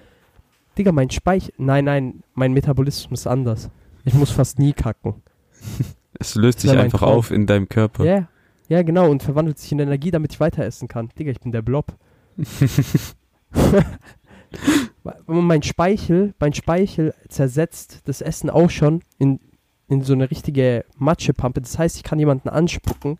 Digga, 0.78 0.94
mein 0.94 1.10
Speichel. 1.10 1.54
Nein, 1.58 1.84
nein, 1.84 2.24
mein 2.34 2.54
Metabolismus 2.54 3.22
ist 3.22 3.28
anders. 3.28 3.70
Ich 4.06 4.14
muss 4.14 4.32
fast 4.32 4.58
nie 4.58 4.72
kacken. 4.72 5.16
Es 6.20 6.36
löst 6.36 6.60
sich 6.60 6.72
einfach 6.72 7.00
Traum. 7.00 7.18
auf 7.18 7.32
in 7.32 7.46
deinem 7.48 7.68
Körper. 7.70 8.04
Ja, 8.06 8.28
ja, 8.68 8.84
genau, 8.84 9.10
und 9.10 9.24
verwandelt 9.24 9.58
sich 9.58 9.72
in 9.72 9.80
Energie, 9.80 10.12
damit 10.12 10.34
ich 10.34 10.40
weiter 10.40 10.64
essen 10.64 10.88
kann. 10.88 11.10
Digga, 11.18 11.32
ich 11.32 11.40
bin 11.40 11.52
der 11.52 11.62
Blob. 11.64 11.96
Mein 15.28 15.64
Speichel, 15.64 16.34
mein 16.40 16.54
Speichel 16.54 17.14
zersetzt 17.30 18.02
das 18.06 18.22
Essen 18.22 18.50
auch 18.50 18.70
schon 18.70 19.02
in, 19.18 19.40
in 19.88 20.02
so 20.02 20.14
eine 20.14 20.30
richtige 20.30 20.86
Matschepampe. 20.98 21.62
Das 21.62 21.78
heißt, 21.80 21.98
ich 21.98 22.04
kann 22.04 22.20
jemanden 22.20 22.50
anspucken 22.50 23.18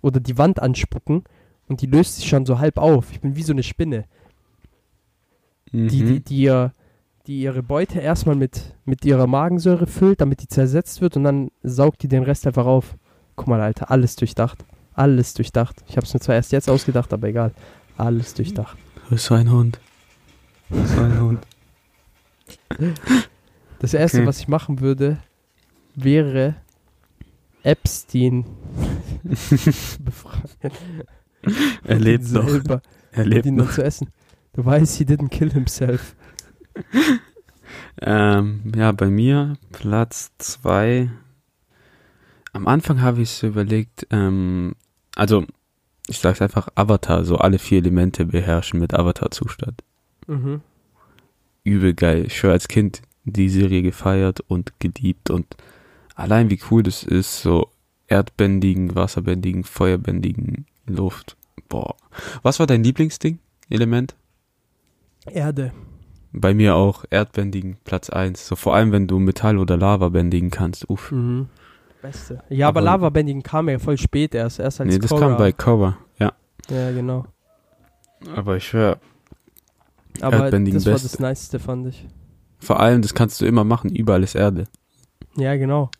oder 0.00 0.20
die 0.20 0.38
Wand 0.38 0.60
anspucken 0.60 1.24
und 1.68 1.82
die 1.82 1.86
löst 1.86 2.16
sich 2.16 2.28
schon 2.28 2.46
so 2.46 2.58
halb 2.58 2.78
auf. 2.78 3.12
Ich 3.12 3.20
bin 3.20 3.36
wie 3.36 3.42
so 3.42 3.52
eine 3.52 3.62
Spinne, 3.62 4.04
Mhm. 5.72 5.86
die, 5.88 6.04
die, 6.04 6.20
die, 6.24 6.36
ihr, 6.42 6.72
die 7.30 7.42
ihre 7.42 7.62
Beute 7.62 8.00
erstmal 8.00 8.34
mit, 8.34 8.74
mit 8.84 9.04
ihrer 9.04 9.28
Magensäure 9.28 9.86
füllt, 9.86 10.20
damit 10.20 10.42
die 10.42 10.48
zersetzt 10.48 11.00
wird 11.00 11.16
und 11.16 11.22
dann 11.22 11.52
saugt 11.62 12.02
die 12.02 12.08
den 12.08 12.24
Rest 12.24 12.44
einfach 12.44 12.66
auf. 12.66 12.96
Guck 13.36 13.46
mal, 13.46 13.60
Alter, 13.60 13.88
alles 13.92 14.16
durchdacht. 14.16 14.64
Alles 14.94 15.32
durchdacht. 15.34 15.76
Ich 15.86 15.96
habe 15.96 16.04
es 16.04 16.12
mir 16.12 16.18
zwar 16.18 16.34
erst 16.34 16.50
jetzt 16.50 16.68
ausgedacht, 16.68 17.12
aber 17.12 17.28
egal. 17.28 17.52
Alles 17.96 18.34
durchdacht. 18.34 18.76
So 19.12 19.34
ein 19.34 19.48
Hund. 19.48 19.78
So 20.70 21.00
ein 21.02 21.20
Hund. 21.20 21.46
Das 23.78 23.94
erste, 23.94 24.18
Okay. 24.18 24.26
was 24.26 24.40
ich 24.40 24.48
machen 24.48 24.80
würde, 24.80 25.18
wäre 25.94 26.56
Epstein 27.62 28.44
befreien. 29.22 30.42
Er 31.84 31.98
lebt 32.00 32.28
noch. 32.32 32.80
Er 33.12 33.24
lebt 33.24 33.46
ihn 33.46 33.54
noch. 33.54 33.70
zu 33.70 33.84
essen. 33.84 34.08
Du 34.52 34.64
weißt, 34.64 34.96
he 34.96 35.04
didn't 35.04 35.28
kill 35.28 35.52
himself. 35.52 36.16
Ähm, 38.02 38.72
ja, 38.74 38.92
bei 38.92 39.08
mir 39.08 39.56
Platz 39.72 40.32
zwei. 40.38 41.10
Am 42.52 42.66
Anfang 42.66 43.00
habe 43.02 43.20
ich 43.20 43.30
so 43.30 43.46
überlegt, 43.46 44.06
ähm, 44.10 44.74
also 45.14 45.44
ich 46.08 46.18
sag's 46.18 46.42
einfach 46.42 46.68
Avatar, 46.74 47.24
so 47.24 47.36
alle 47.36 47.58
vier 47.58 47.78
Elemente 47.78 48.24
beherrschen 48.24 48.80
mit 48.80 48.94
Avatar-Zustand. 48.94 49.84
Mhm. 50.26 50.60
Übel 51.62 51.94
geil. 51.94 52.24
Ich 52.26 52.38
schwör 52.38 52.52
als 52.52 52.68
Kind 52.68 53.02
die 53.24 53.48
Serie 53.48 53.82
gefeiert 53.82 54.40
und 54.40 54.80
geliebt 54.80 55.30
und 55.30 55.46
allein 56.14 56.50
wie 56.50 56.60
cool 56.70 56.82
das 56.82 57.04
ist, 57.04 57.42
so 57.42 57.70
erdbändigen, 58.08 58.94
wasserbändigen, 58.94 59.62
feuerbändigen 59.62 60.66
Luft. 60.86 61.36
Boah. 61.68 61.94
Was 62.42 62.58
war 62.58 62.66
dein 62.66 62.82
Lieblingsding? 62.82 63.38
Element? 63.68 64.16
Erde. 65.26 65.72
Bei 66.32 66.54
mir 66.54 66.76
auch 66.76 67.04
Erdbändigen, 67.10 67.76
Platz 67.84 68.08
eins. 68.10 68.46
So 68.46 68.54
vor 68.56 68.74
allem, 68.74 68.92
wenn 68.92 69.06
du 69.08 69.18
Metall 69.18 69.58
oder 69.58 69.76
Lava 69.76 70.08
bändigen 70.10 70.50
kannst. 70.50 70.88
Uff. 70.88 71.10
Mhm. 71.10 71.48
Beste. 72.02 72.42
Ja, 72.48 72.68
aber, 72.68 72.78
Aber- 72.80 72.84
Lavabändigen 72.86 73.42
kam 73.42 73.68
ja 73.68 73.78
voll 73.78 73.98
spät 73.98 74.34
erst. 74.34 74.58
Erst 74.58 74.80
als 74.80 74.90
Nee, 74.92 74.98
das 75.00 75.10
Korra. 75.10 75.20
kam 75.28 75.36
bei 75.36 75.52
Korra. 75.52 75.98
Ja. 76.18 76.32
Ja, 76.70 76.92
genau. 76.92 77.26
Aber 78.34 78.56
ich 78.56 78.66
schwör, 78.68 78.98
Aber 80.20 80.36
Erdbändigen 80.44 80.78
das 80.78 80.86
war 80.86 80.92
Beste. 80.94 81.08
das 81.08 81.18
Niceste, 81.20 81.58
fand 81.58 81.88
ich. 81.88 82.06
vor 82.58 82.80
allem, 82.80 83.02
das 83.02 83.12
kannst 83.14 83.40
du 83.40 83.44
immer 83.46 83.64
machen. 83.64 83.90
Überall 83.94 84.22
ist 84.22 84.34
Erde. 84.34 84.64
Ja, 85.36 85.56
genau. 85.56 85.90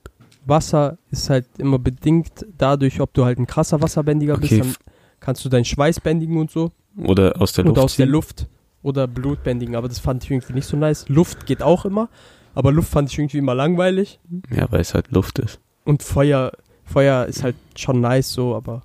Wasser 0.47 0.97
ist 1.11 1.29
halt 1.29 1.47
immer 1.59 1.79
bedingt 1.79 2.47
dadurch, 2.57 3.01
ob 3.01 3.13
du 3.13 3.25
halt 3.27 3.39
ein 3.39 3.47
krasser 3.47 3.83
Wasserbändiger 3.83 4.35
Okay, 4.35 4.59
bist, 4.61 4.79
dann 4.85 4.95
kannst 5.21 5.45
du 5.45 5.49
deinen 5.51 5.65
Schweiß 5.67 6.01
bändigen 6.01 6.39
und 6.39 6.51
so. 6.51 6.73
Oder 6.97 7.41
aus 7.41 7.53
der 7.53 7.65
oder 7.65 7.75
Luft 7.75 7.85
aus 7.85 7.97
der 7.97 8.07
ziehen. 8.07 8.13
Luft. 8.13 8.47
Oder 8.83 9.07
Blut 9.07 9.43
bändigen, 9.43 9.77
aber 9.77 9.89
das 9.89 9.99
fand 9.99 10.25
ich 10.25 10.31
irgendwie 10.31 10.55
nicht 10.55 10.67
so 10.67 10.77
nice. 10.77 11.09
Luft 11.09 11.45
geht 11.47 11.63
auch 11.63 11.85
immer, 11.85 12.09
aber 12.55 12.73
Luft 12.73 12.91
fand 12.91 13.11
ich 13.13 13.19
irgendwie 13.19 13.39
immer 13.39 13.55
langweilig. 13.55 14.19
Ja, 14.55 14.71
weil 14.73 14.81
es 14.81 14.95
halt 14.95 15.11
Luft 15.13 15.39
ist. 15.39 15.61
Und 15.85 16.03
Feuer, 16.03 16.53
Feuer 16.85 17.27
ist 17.27 17.43
halt 17.43 17.57
schon 17.77 18.01
nice 18.01 18.33
so, 18.33 18.55
aber 18.55 18.83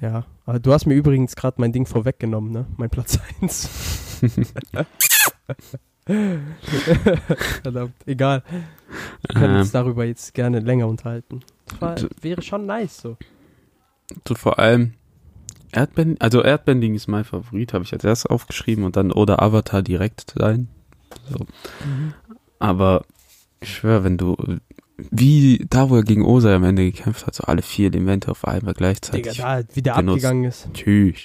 ja. 0.00 0.24
Aber 0.46 0.60
du 0.60 0.72
hast 0.72 0.86
mir 0.86 0.94
übrigens 0.94 1.34
gerade 1.36 1.60
mein 1.60 1.72
Ding 1.72 1.86
vorweggenommen, 1.86 2.52
ne? 2.52 2.66
Mein 2.76 2.88
Platz 2.88 3.18
1. 3.42 3.68
Verdammt, 7.62 7.94
egal. 8.06 8.42
Wir 9.26 9.34
können 9.40 9.54
Ähm, 9.54 9.60
uns 9.60 9.72
darüber 9.72 10.04
jetzt 10.04 10.34
gerne 10.34 10.60
länger 10.60 10.86
unterhalten. 10.86 11.40
Das 11.66 11.80
war, 11.80 11.96
wäre 12.20 12.42
schon 12.42 12.66
nice 12.66 12.98
so. 12.98 13.16
so 14.26 14.34
vor 14.34 14.58
allem 14.58 14.94
Erdbending, 15.76 16.20
also 16.20 16.42
Erdbending 16.42 16.94
ist 16.94 17.06
mein 17.06 17.24
Favorit, 17.24 17.72
habe 17.72 17.84
ich 17.84 17.92
als 17.92 18.04
erstes 18.04 18.30
aufgeschrieben 18.30 18.84
und 18.84 18.96
dann 18.96 19.12
oder 19.12 19.42
Avatar 19.42 19.82
direkt 19.82 20.34
sein. 20.38 20.68
So. 21.30 21.46
Aber 22.58 23.04
ich 23.60 23.74
schwöre, 23.74 24.04
wenn 24.04 24.16
du 24.18 24.36
wie 25.10 25.66
da, 25.68 25.90
wo 25.90 25.96
er 25.96 26.02
gegen 26.02 26.24
Osa 26.24 26.54
am 26.54 26.64
Ende 26.64 26.90
gekämpft 26.90 27.26
hat, 27.26 27.34
so 27.34 27.44
alle 27.44 27.60
vier 27.62 27.88
Elemente 27.88 28.30
auf 28.30 28.46
einmal 28.46 28.72
Digga, 28.72 28.78
gleichzeitig. 28.78 29.36
da, 29.36 29.62
wie 29.74 29.82
der 29.82 29.94
genutzt. 29.94 30.16
abgegangen 30.24 30.44
ist. 30.44 30.68
Tschüss. 30.72 31.16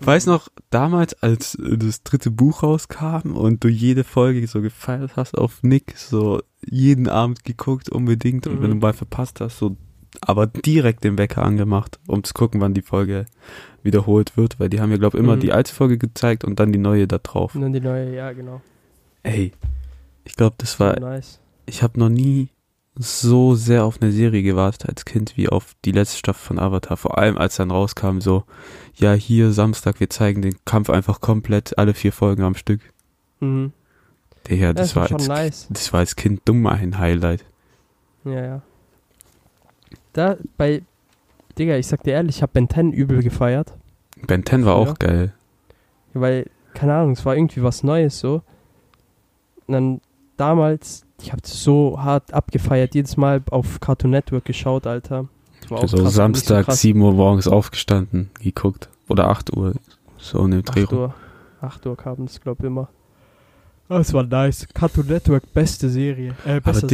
Weiß 0.00 0.26
noch, 0.26 0.48
damals, 0.70 1.14
als 1.22 1.56
das 1.60 2.02
dritte 2.02 2.30
Buch 2.30 2.62
rauskam 2.62 3.32
und 3.34 3.62
du 3.64 3.68
jede 3.68 4.04
Folge 4.04 4.46
so 4.48 4.60
gefeiert 4.60 5.12
hast 5.16 5.38
auf 5.38 5.62
Nick, 5.62 5.94
so 5.96 6.42
jeden 6.68 7.08
Abend 7.08 7.44
geguckt 7.44 7.88
unbedingt 7.88 8.46
und 8.46 8.56
Mhm. 8.58 8.62
wenn 8.62 8.70
du 8.70 8.76
mal 8.76 8.92
verpasst 8.92 9.40
hast, 9.40 9.58
so 9.58 9.76
aber 10.20 10.46
direkt 10.46 11.04
den 11.04 11.18
Wecker 11.18 11.42
angemacht, 11.42 11.98
um 12.06 12.24
zu 12.24 12.34
gucken, 12.34 12.60
wann 12.60 12.74
die 12.74 12.82
Folge 12.82 13.26
wiederholt 13.82 14.36
wird, 14.36 14.58
weil 14.60 14.68
die 14.68 14.80
haben 14.80 14.90
ja, 14.90 14.96
glaube 14.98 15.16
immer 15.18 15.36
Mhm. 15.36 15.40
die 15.40 15.52
alte 15.52 15.72
Folge 15.74 15.98
gezeigt 15.98 16.44
und 16.44 16.60
dann 16.60 16.72
die 16.72 16.78
neue 16.78 17.06
da 17.06 17.18
drauf. 17.18 17.54
Und 17.54 17.62
dann 17.62 17.72
die 17.72 17.80
neue, 17.80 18.14
ja, 18.14 18.32
genau. 18.32 18.60
Ey, 19.22 19.52
ich 20.24 20.34
glaube, 20.36 20.56
das 20.58 20.78
war, 20.80 20.98
nice. 21.00 21.40
ich 21.66 21.82
habe 21.82 21.98
noch 21.98 22.08
nie 22.08 22.48
so 22.96 23.54
sehr 23.54 23.84
auf 23.84 24.02
eine 24.02 24.12
Serie 24.12 24.42
gewartet 24.42 24.88
als 24.88 25.04
Kind 25.04 25.36
wie 25.36 25.48
auf 25.48 25.74
die 25.84 25.92
letzte 25.92 26.18
Staffel 26.18 26.44
von 26.46 26.58
Avatar. 26.58 26.96
Vor 26.96 27.16
allem 27.16 27.38
als 27.38 27.56
dann 27.56 27.70
rauskam 27.70 28.20
so, 28.20 28.44
ja 28.96 29.12
hier 29.14 29.52
Samstag, 29.52 30.00
wir 30.00 30.10
zeigen 30.10 30.42
den 30.42 30.56
Kampf 30.66 30.90
einfach 30.90 31.20
komplett, 31.20 31.78
alle 31.78 31.94
vier 31.94 32.12
Folgen 32.12 32.42
am 32.42 32.54
Stück. 32.56 32.80
Mhm. 33.38 33.72
Digga, 34.48 34.66
Ja, 34.66 34.72
das, 34.74 34.96
war 34.96 35.10
als, 35.10 35.28
nice. 35.28 35.66
das 35.70 35.92
war 35.92 36.00
als 36.00 36.16
Kind 36.16 36.42
dumm 36.44 36.66
ein 36.66 36.98
Highlight. 36.98 37.44
Ja, 38.24 38.44
ja. 38.44 38.62
Da, 40.12 40.36
bei, 40.56 40.82
Digga, 41.58 41.76
ich 41.76 41.86
sag 41.86 42.02
dir 42.02 42.12
ehrlich, 42.14 42.36
ich 42.36 42.42
hab 42.42 42.52
Ben 42.52 42.68
10 42.68 42.92
übel 42.92 43.22
gefeiert. 43.22 43.72
Ben 44.26 44.44
10 44.44 44.64
war 44.64 44.82
Ja. 44.82 44.90
auch 44.90 44.98
geil. 44.98 45.32
Weil, 46.14 46.46
keine 46.74 46.94
Ahnung, 46.94 47.12
es 47.12 47.24
war 47.24 47.36
irgendwie 47.36 47.62
was 47.62 47.82
Neues 47.82 48.18
so. 48.18 48.42
Und 49.66 49.72
dann 49.74 50.00
damals, 50.36 51.04
ich 51.22 51.32
hab 51.32 51.46
so 51.46 52.00
hart 52.02 52.32
abgefeiert, 52.34 52.94
jedes 52.94 53.16
Mal 53.16 53.42
auf 53.50 53.78
Cartoon 53.80 54.10
Network 54.10 54.44
geschaut, 54.44 54.86
Alter. 54.86 55.28
War 55.68 55.78
auch 55.78 55.88
so 55.88 55.98
nicht 55.98 56.12
Samstag, 56.12 56.64
krass. 56.66 56.80
7 56.80 57.00
Uhr 57.00 57.12
morgens 57.12 57.46
aufgestanden, 57.46 58.30
geguckt. 58.40 58.88
Oder 59.08 59.28
8 59.28 59.56
Uhr, 59.56 59.74
so 60.18 60.44
in 60.44 60.50
dem 60.52 60.62
Dreh 60.64 60.84
8 60.84 60.92
Uhr. 60.92 61.14
8 61.60 61.86
Uhr 61.86 61.96
kam 61.96 62.24
das, 62.26 62.40
glaub 62.40 62.58
ich, 62.60 62.64
immer. 62.66 62.88
Das 63.88 64.12
war 64.14 64.22
nice. 64.22 64.66
Cartoon 64.72 65.06
Network, 65.08 65.52
beste 65.52 65.88
Serie. 65.90 66.34
Äh, 66.46 66.52
Aber 66.56 66.72
bester 66.72 66.88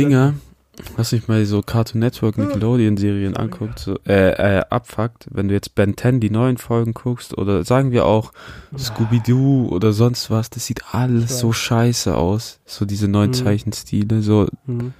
Was 0.96 1.10
sich 1.10 1.26
mal 1.28 1.44
so 1.46 1.62
Cartoon 1.62 2.00
Network 2.00 2.36
Nickelodeon 2.38 2.96
Serien 2.96 3.36
anguckt, 3.36 3.78
so, 3.78 3.98
äh, 4.06 4.58
äh, 4.58 4.64
abfuckt, 4.70 5.26
wenn 5.30 5.48
du 5.48 5.54
jetzt 5.54 5.74
Ben 5.74 5.96
10 5.96 6.20
die 6.20 6.30
neuen 6.30 6.58
Folgen 6.58 6.92
guckst 6.94 7.36
oder 7.36 7.64
sagen 7.64 7.90
wir 7.92 8.04
auch. 8.04 8.32
Scooby-Doo 8.78 9.68
oder 9.70 9.92
sonst 9.92 10.30
was, 10.30 10.50
das 10.50 10.66
sieht 10.66 10.94
alles 10.94 11.38
so 11.38 11.52
scheiße 11.52 12.14
aus. 12.16 12.60
So 12.66 12.84
diese 12.84 13.08
neuen 13.08 13.30
Mhm. 13.30 13.34
Zeichenstile, 13.34 14.22
so, 14.22 14.46
Hm. 14.66 14.92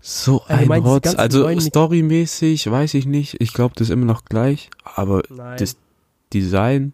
so 0.00 0.42
Ja, 0.48 0.56
du 0.58 0.72
ein 0.72 0.82
die 0.82 0.88
Rotz. 0.88 1.14
Also 1.14 1.60
storymäßig, 1.60 2.70
weiß 2.70 2.94
ich 2.94 3.06
nicht. 3.06 3.36
Ich 3.40 3.52
glaube, 3.52 3.74
das 3.76 3.88
ist 3.88 3.92
immer 3.92 4.06
noch 4.06 4.24
gleich, 4.26 4.70
aber 4.84 5.22
Nein. 5.30 5.56
das 5.58 5.76
Design, 6.32 6.92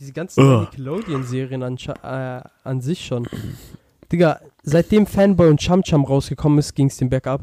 Diese 0.00 0.12
ganzen. 0.12 0.60
Nickelodeon-Serien 0.60 1.62
an, 1.62 1.76
äh, 2.04 2.40
an 2.62 2.80
sich 2.80 3.04
schon. 3.04 3.26
Digga, 4.12 4.40
seitdem 4.68 5.06
Fanboy 5.06 5.48
und 5.48 5.60
Chum 5.60 5.82
Chum 5.82 6.04
rausgekommen 6.04 6.58
ist, 6.58 6.74
ging's 6.74 6.96
den 6.96 7.08
bergab. 7.08 7.42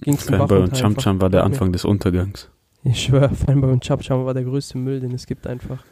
Ging's 0.00 0.26
den 0.26 0.32
Bach 0.38 0.48
Fanboy 0.48 0.58
und 0.64 0.82
einfach. 0.84 1.02
Chum 1.02 1.20
war 1.20 1.30
der. 1.30 1.44
Anfang 1.44 1.72
des 1.72 1.84
Untergangs. 1.84 2.48
Ich 2.84 3.02
schwöre, 3.02 3.28
Fanboy 3.34 3.72
und 3.72 3.84
Chum 3.84 4.00
Chum 4.00 4.24
war 4.24 4.32
der 4.34 4.44
größte 4.44 4.78
Müll, 4.78 5.00
den 5.00 5.12
es 5.12 5.26
gibt 5.26 5.46
einfach. 5.46 5.82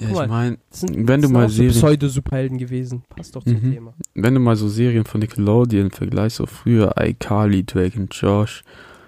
Ja, 0.00 0.08
mal, 0.10 0.24
ich 0.24 0.30
meine, 0.30 0.58
Wenn 1.06 1.22
du 1.22 1.28
mal 1.28 1.46
auch 1.46 1.48
so 1.48 1.56
Serien- 1.56 1.72
Pseudo-Superhelden 1.74 2.58
gewesen. 2.58 3.02
Passt 3.08 3.34
doch 3.34 3.42
zum 3.42 3.54
Mhm. 3.60 3.72
Thema. 3.72 3.94
wenn 4.14 4.34
du 4.34 4.38
mal 4.40 4.54
so 4.54 4.68
Serien 4.68 5.04
von 5.04 5.20
Nickelodeon 5.20 5.90
vergleichst, 5.90 6.36
so 6.36 6.46
früher 6.46 6.94
iCarly, 7.00 7.64
Drake 7.64 7.98
und 7.98 8.14
Josh, 8.14 8.62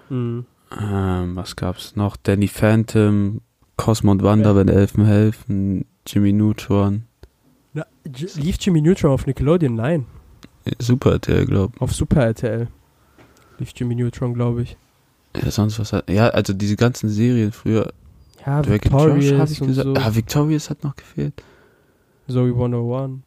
Mhm. 0.09 0.45
ähm, 0.77 1.35
was 1.37 1.55
gab's 1.55 1.95
noch? 1.95 2.17
Danny 2.17 2.49
Phantom, 2.49 3.39
Cosmo 3.77 4.11
und 4.11 4.23
Wanda, 4.23 4.49
Ja. 4.49 4.55
wenn 4.57 4.67
Elfen 4.67 5.05
helfen, 5.05 5.85
Jimmy 6.05 6.33
Neutron, 6.33 7.03
Na, 7.73 7.85
lief 8.35 8.57
Jimmy 8.59 8.81
Neutron 8.81 9.11
auf 9.11 9.25
Nickelodeon? 9.25 9.75
Nein. 9.75 10.05
Super 10.79 11.13
RTL, 11.13 11.45
glaub. 11.45 11.79
Auf 11.81 11.93
Super 11.93 12.25
RTL. 12.25 12.67
Lief 13.59 13.71
Jimmy 13.75 13.95
Neutron, 13.95 14.33
glaube 14.33 14.63
ich. 14.63 14.77
Ja, 15.41 15.49
sonst 15.49 15.79
was 15.79 15.93
hat, 15.93 16.09
ja, 16.09 16.27
also 16.29 16.53
diese 16.53 16.75
ganzen 16.75 17.09
Serien 17.09 17.51
früher, 17.51 17.93
Ja, 18.45 18.61
Drake 18.61 18.89
und 18.89 18.99
Josh, 19.01 19.13
Victorious 19.15 19.51
ich 19.51 19.59
gesagt. 19.59 19.87
so. 19.87 19.93
Ah, 19.95 20.15
Victorious 20.15 20.69
hat 20.69 20.83
noch 20.83 20.95
gefehlt. 20.95 21.41
Zoe 22.27 22.49
101. 22.49 23.21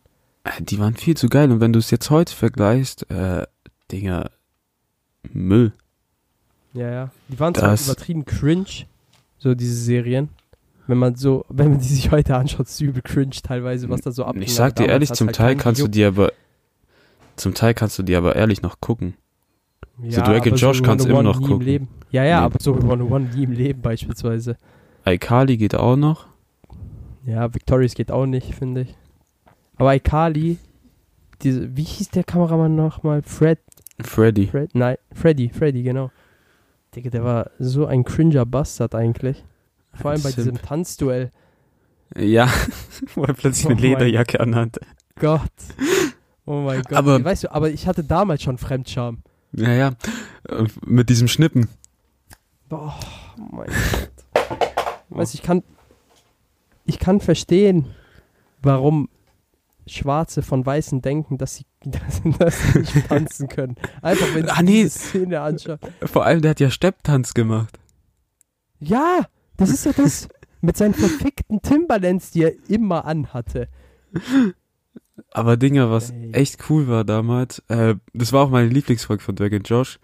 Äh, 0.45 0.63
Die 0.63 0.79
waren 0.79 0.95
viel 0.95 1.17
zu 1.17 1.29
geil 1.29 1.51
und 1.51 1.61
wenn 1.61 1.73
du 1.73 1.79
es 1.79 1.91
jetzt 1.91 2.11
heute 2.11 2.35
vergleichst, 2.35 3.11
äh, 3.11 3.47
Dinger, 3.91 4.31
Müll. 5.33 5.73
Ja, 6.75 6.91
ja. 6.91 7.11
Die 7.29 7.39
waren 7.41 7.55
zwar 7.55 7.75
übertrieben 7.75 8.25
cringe, 8.25 8.87
so 9.39 9.55
diese 9.55 9.75
Serien. 9.75 10.29
Wenn 10.87 10.99
man 10.99 11.15
so, 11.17 11.47
wenn 11.49 11.71
man 11.71 11.79
die 11.81 11.87
sich 11.89 12.11
heute 12.11 12.37
anschaut, 12.37 12.67
ist 12.67 12.81
übel 12.81 13.01
cringe 13.03 13.37
teilweise, 13.43 13.89
was 13.89 14.03
da 14.03 14.11
so 14.11 14.25
abging. 14.25 14.43
Ich 14.43 14.55
sag 14.55 14.77
dir 14.77 14.87
ehrlich, 14.89 15.13
zum 15.13 15.29
hat's 15.29 15.39
Teil 15.39 15.47
halt 15.49 15.59
kannst 15.61 15.81
du 15.81 15.85
keinen 15.85 15.93
die 15.93 16.05
aber, 16.05 16.33
zum 17.37 17.55
Teil 17.55 17.75
kannst 17.75 17.99
du 17.99 18.03
die 18.03 18.15
aber 18.17 18.37
ehrlich 18.37 18.63
noch 18.63 18.81
gucken. 18.81 19.15
gejuckt. 19.99 20.15
so 20.15 20.23
Drake 20.23 20.51
and 20.51 20.61
Josh 20.61 20.79
Zoe 20.79 20.87
kannst 20.87 21.05
du 21.05 21.11
immer 21.11 21.19
101 21.21 21.41
noch 21.41 21.49
gucken. 21.49 21.67
Leben. 21.67 21.89
Ja, 22.11 22.25
ja, 22.25 22.41
Nee. 22.41 22.47
aber 22.47 22.59
so 22.61 22.75
101 22.75 23.35
nie 23.35 23.45
im 23.45 23.53
Leben 23.53 23.83
beispielsweise. 23.83 24.57
iCarly 25.07 25.57
geht 25.57 25.75
auch 25.75 25.97
noch. 25.97 26.27
Ja, 27.27 27.53
Victorious 27.55 27.95
geht 27.95 28.11
auch 28.11 28.27
nicht, 28.27 28.55
finde 28.55 28.83
ich. 28.83 28.95
Aber 29.77 29.95
iCarly, 29.95 30.59
diese, 31.43 31.77
wie 31.77 31.83
hieß 31.83 32.11
der 32.11 32.25
Kameramann 32.25 32.77
nochmal? 32.77 33.23
Fred, 33.23 33.59
Freddy. 34.01 34.47
Fred, 34.49 34.75
nein, 34.75 34.97
Freddy, 35.13 35.49
Freddy, 35.51 35.83
genau. 35.83 36.11
Digga, 36.95 37.11
der 37.11 37.25
war 37.25 37.51
so 37.59 37.87
ein 37.87 38.05
cringer 38.05 38.47
Bastard 38.47 38.95
eigentlich. 38.95 39.45
Vor 39.95 40.11
allem 40.13 40.23
bei 40.23 40.33
diesem 40.33 40.61
Tanzduell. 40.61 41.31
Ja, 42.17 42.49
wo 43.15 43.25
er 43.25 43.35
plötzlich 43.35 43.67
eine 43.67 43.75
Oh 43.75 43.79
mein 43.81 43.91
Lederjacke 43.91 44.39
anhat. 44.41 44.79
Gott. 45.19 45.51
Oh 46.47 46.61
mein 46.61 46.83
Gott. 46.83 46.93
Aber- 46.93 47.25
weißt 47.25 47.45
du, 47.45 47.53
aber 47.53 47.71
ich 47.71 47.87
hatte 47.87 48.05
damals 48.05 48.43
schon 48.43 48.59
Fremdscham. 48.59 49.23
Ja, 49.53 49.71
ja. 49.73 49.89
Äh, 50.49 50.67
Mit 50.85 51.09
diesem 51.11 51.29
Schnippen. 51.29 51.69
Oh 52.71 52.91
mein 53.53 53.67
Gott. 53.69 54.11
Weißt 55.11 55.35
du, 55.35 55.37
ich 55.39 55.43
kann, 55.43 55.63
ich 56.87 56.99
kann 56.99 57.21
verstehen, 57.21 57.87
warum 58.63 59.09
Schwarze 59.87 60.43
von 60.43 60.65
Weißen 60.67 61.03
denken, 61.03 61.39
dass 61.39 61.55
sie, 61.57 61.67
dass, 61.85 62.23
dass 62.39 62.61
sie 62.73 62.79
nicht 62.81 63.09
tanzen 63.09 63.49
können. 63.49 63.77
Einfach 64.03 64.35
wenn 64.35 64.45
sie 64.45 64.51
Ah, 64.51 64.63
nee. 64.63 64.83
diese 64.85 64.99
Szene 64.99 65.41
anschauen. 65.41 65.79
Vor 66.03 66.25
allem, 66.25 66.43
der 66.43 66.51
hat 66.51 66.61
ja 66.61 66.71
Stepptanz 66.71 67.33
gemacht. 67.35 67.79
Ja, 68.81 69.27
das 69.57 69.71
ist 69.71 69.87
ja 69.87 69.93
das 69.93 70.29
mit 70.61 70.77
seinen 70.77 70.95
verfickten 70.95 71.63
Timberlands, 71.63 72.31
die 72.33 72.43
er 72.45 72.53
immer 72.69 73.05
anhatte. 73.05 73.69
Aber 75.31 75.57
Dinger, 75.57 75.91
was 75.91 76.11
Ey. 76.11 76.33
echt 76.33 76.69
cool 76.69 76.89
war 76.89 77.05
damals, 77.05 77.61
äh, 77.69 77.95
das 78.13 78.33
war 78.33 78.43
auch 78.45 78.51
meine 78.51 78.69
Lieblingsfolge 78.69 79.23
von 79.23 79.37
Drake 79.37 79.57
and 79.57 79.69
Josh, 79.69 80.01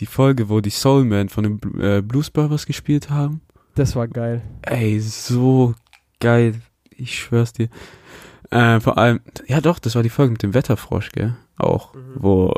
die 0.00 0.06
Folge, 0.06 0.48
wo 0.48 0.60
die 0.60 0.70
Soulman 0.70 1.28
von 1.28 1.44
den 1.44 1.60
Bl- 1.60 1.98
äh, 1.98 2.02
Blues 2.02 2.30
Brothers 2.30 2.64
gespielt 2.64 3.10
haben. 3.10 3.42
Das 3.74 3.94
war 3.94 4.08
geil. 4.08 4.42
Ey, 4.62 4.98
so 5.00 5.74
geil. 6.20 6.54
Ich 6.90 7.18
schwör's 7.18 7.52
dir. 7.52 7.68
Äh, 8.50 8.80
vor 8.80 8.96
allem, 8.98 9.20
ja 9.48 9.60
doch, 9.60 9.78
das 9.78 9.96
war 9.96 10.02
die 10.02 10.08
Folge 10.10 10.32
mit 10.32 10.42
dem 10.42 10.54
Wetterfrosch, 10.54 11.10
gell? 11.12 11.36
Auch, 11.56 11.92
Mhm. 11.94 12.00
wo 12.16 12.54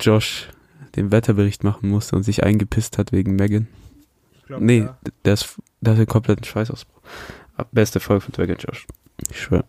Josh 0.00 0.48
den 0.96 1.12
Wetterbericht 1.12 1.64
machen 1.64 1.88
musste 1.88 2.16
und 2.16 2.24
sich 2.24 2.42
eingepisst 2.44 2.98
hat 2.98 3.12
wegen 3.12 3.36
Megan. 3.36 3.68
Ich 4.36 4.42
glaub, 4.44 4.60
Nee, 4.60 4.88
der 5.24 5.34
ist, 5.34 5.56
der 5.80 5.92
hat 5.94 5.98
einen 5.98 6.06
kompletten. 6.06 6.44
Ah, 7.56 7.64
Beste 7.72 8.00
Folge 8.00 8.20
von 8.22 8.32
Drake 8.32 8.52
and 8.52 8.62
Josh. 8.62 8.86
Ich 9.30 9.40
schwör. 9.40 9.64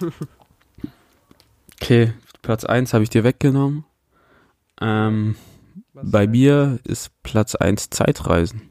Okay, 1.80 2.12
Platz 2.42 2.64
1 2.64 2.94
habe 2.94 3.04
ich 3.04 3.10
dir 3.10 3.24
weggenommen. 3.24 3.84
Ähm, 4.80 5.36
bei 5.92 6.26
mir 6.26 6.78
ist 6.84 7.10
Platz 7.22 7.54
1 7.54 7.90
Zeitreisen. 7.90 8.62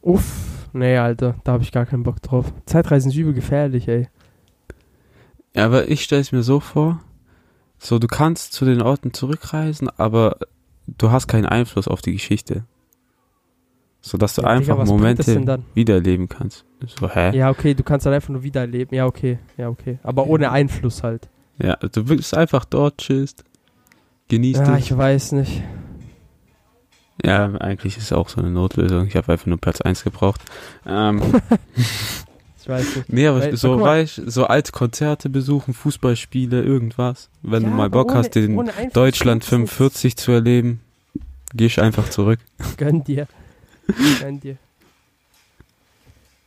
Uff, 0.00 0.68
nee, 0.72 0.96
Alter, 0.96 1.36
da 1.44 1.52
habe 1.52 1.62
ich 1.62 1.72
gar 1.72 1.86
keinen 1.86 2.02
Bock 2.02 2.22
drauf. 2.22 2.52
Zeitreisen 2.66 3.10
ist 3.10 3.16
übel 3.16 3.32
gefährlich, 3.32 3.88
ey. 3.88 4.08
Ja, 5.54 5.66
aber 5.66 5.88
ich 5.88 6.02
stelle 6.02 6.20
es 6.20 6.32
mir 6.32 6.42
so 6.42 6.60
vor, 6.60 7.00
so 7.78 7.98
du 7.98 8.06
kannst 8.06 8.52
zu 8.52 8.64
den 8.64 8.82
Orten 8.82 9.12
zurückreisen, 9.12 9.88
aber 9.96 10.38
du 10.86 11.10
hast 11.10 11.28
keinen 11.28 11.46
Einfluss 11.46 11.88
auf 11.88 12.02
die 12.02 12.12
Geschichte. 12.12 12.64
Sodass 14.00 14.34
du 14.34 14.42
Ja, 14.42 14.58
Digga, 14.58 14.74
einfach 14.74 14.84
denn 14.84 14.94
Momente 14.94 15.62
wiedererleben 15.74 16.28
kannst. 16.28 16.66
So, 16.86 17.08
hä? 17.08 17.34
Ja, 17.36 17.50
okay, 17.50 17.72
du 17.72 17.82
kannst 17.82 18.04
dann 18.04 18.12
einfach 18.12 18.28
nur 18.28 18.42
wieder 18.42 18.62
erleben. 18.62 18.94
Ja, 18.94 19.06
okay. 19.06 19.38
Ja, 19.56 19.70
okay. 19.70 19.98
Aber 20.02 20.26
ohne 20.26 20.50
Einfluss 20.50 21.02
halt. 21.02 21.30
Ja, 21.58 21.76
du 21.76 22.04
bist 22.04 22.36
einfach 22.36 22.64
dort, 22.64 22.98
chillst, 22.98 23.44
genießt 24.28 24.60
Ja, 24.60 24.76
es. 24.76 24.84
ich 24.84 24.96
weiß 24.96 25.32
nicht. 25.32 25.62
Ja, 27.24 27.54
eigentlich 27.60 27.96
ist 27.96 28.04
es 28.04 28.12
auch 28.12 28.28
so 28.28 28.40
eine 28.40 28.50
Notlösung. 28.50 29.06
Ich 29.06 29.14
habe 29.16 29.32
einfach 29.32 29.46
nur 29.46 29.58
Platz 29.58 29.80
1 29.80 30.04
gebraucht. 30.04 30.40
Ähm, 30.86 31.22
Ich 32.60 32.68
weiß 32.70 32.96
nicht. 32.96 33.12
nee, 33.12 33.26
aber 33.26 33.40
Weil- 33.40 33.56
so, 33.58 33.78
weißt, 33.78 34.22
so 34.26 34.46
alte 34.46 34.72
Konzerte 34.72 35.28
besuchen, 35.28 35.74
Fußballspiele, 35.74 36.62
irgendwas. 36.62 37.28
Wenn 37.42 37.62
ja, 37.64 37.68
du 37.68 37.74
mal 37.74 37.90
Bock 37.90 38.10
ohne, 38.10 38.20
hast, 38.20 38.30
den 38.30 38.56
Deutschland 38.94 39.44
bringt's 39.46 39.50
nichts. 39.52 39.74
45 39.74 40.16
zu 40.16 40.32
erleben, 40.32 40.80
gehst 41.52 41.78
einfach 41.78 42.08
zurück. 42.08 42.40
Gönn 42.78 43.04
dir. 43.04 43.28
Gönn 44.18 44.40
dir. 44.40 44.56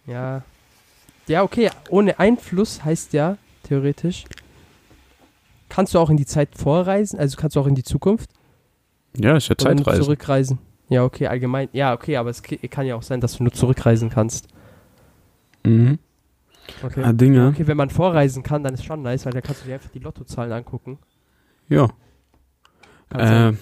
Ja. 0.08 0.42
Ja, 1.28 1.44
okay. 1.44 1.70
Ohne 1.90 2.18
Einfluss 2.18 2.84
heißt 2.84 3.14
ja, 3.14 3.38
theoretisch, 3.64 4.24
kannst 5.70 5.94
du 5.94 6.00
auch 6.00 6.10
in 6.10 6.18
die 6.18 6.26
Zeit 6.26 6.50
vorreisen, 6.56 7.20
also 7.20 7.38
kannst 7.38 7.56
du 7.56 7.60
auch 7.60 7.68
in 7.68 7.76
die 7.76 7.84
Zukunft 7.84 8.32
Ja, 9.18 9.38
ist 9.38 9.50
ja 9.50 9.56
oder 9.60 9.76
nur 9.76 9.86
zurückreisen. 9.86 10.60
Ja, 10.90 11.04
okay, 11.04 11.28
allgemein. 11.28 11.70
Ja, 11.74 11.94
okay, 11.94 12.16
aber 12.18 12.30
es 12.30 12.42
kann 12.42 12.86
ja 12.86 12.96
auch 12.96 13.04
sein, 13.04 13.20
dass 13.20 13.38
du 13.38 13.44
nur 13.44 13.52
zurückreisen 13.52 14.10
kannst. 14.10 14.48
Mhm. 15.66 16.00
Okay. 16.84 17.04
Ah, 17.04 17.14
Dinge. 17.14 17.48
Okay, 17.48 17.68
wenn 17.68 17.78
man 17.78 17.90
vorreisen 17.90 18.44
kann, 18.44 18.64
dann 18.64 18.74
ist 18.74 18.86
schon 18.86 19.02
nice, 19.02 19.26
weil 19.26 19.34
dann 19.34 19.42
kannst 19.42 19.64
du 19.64 19.68
dir 19.68 19.76
einfach 19.76 19.90
die 19.90 20.00
Lottozahlen 20.00 20.52
angucken. 20.52 21.00
Ja. 21.70 21.90
Äh, 23.14 23.54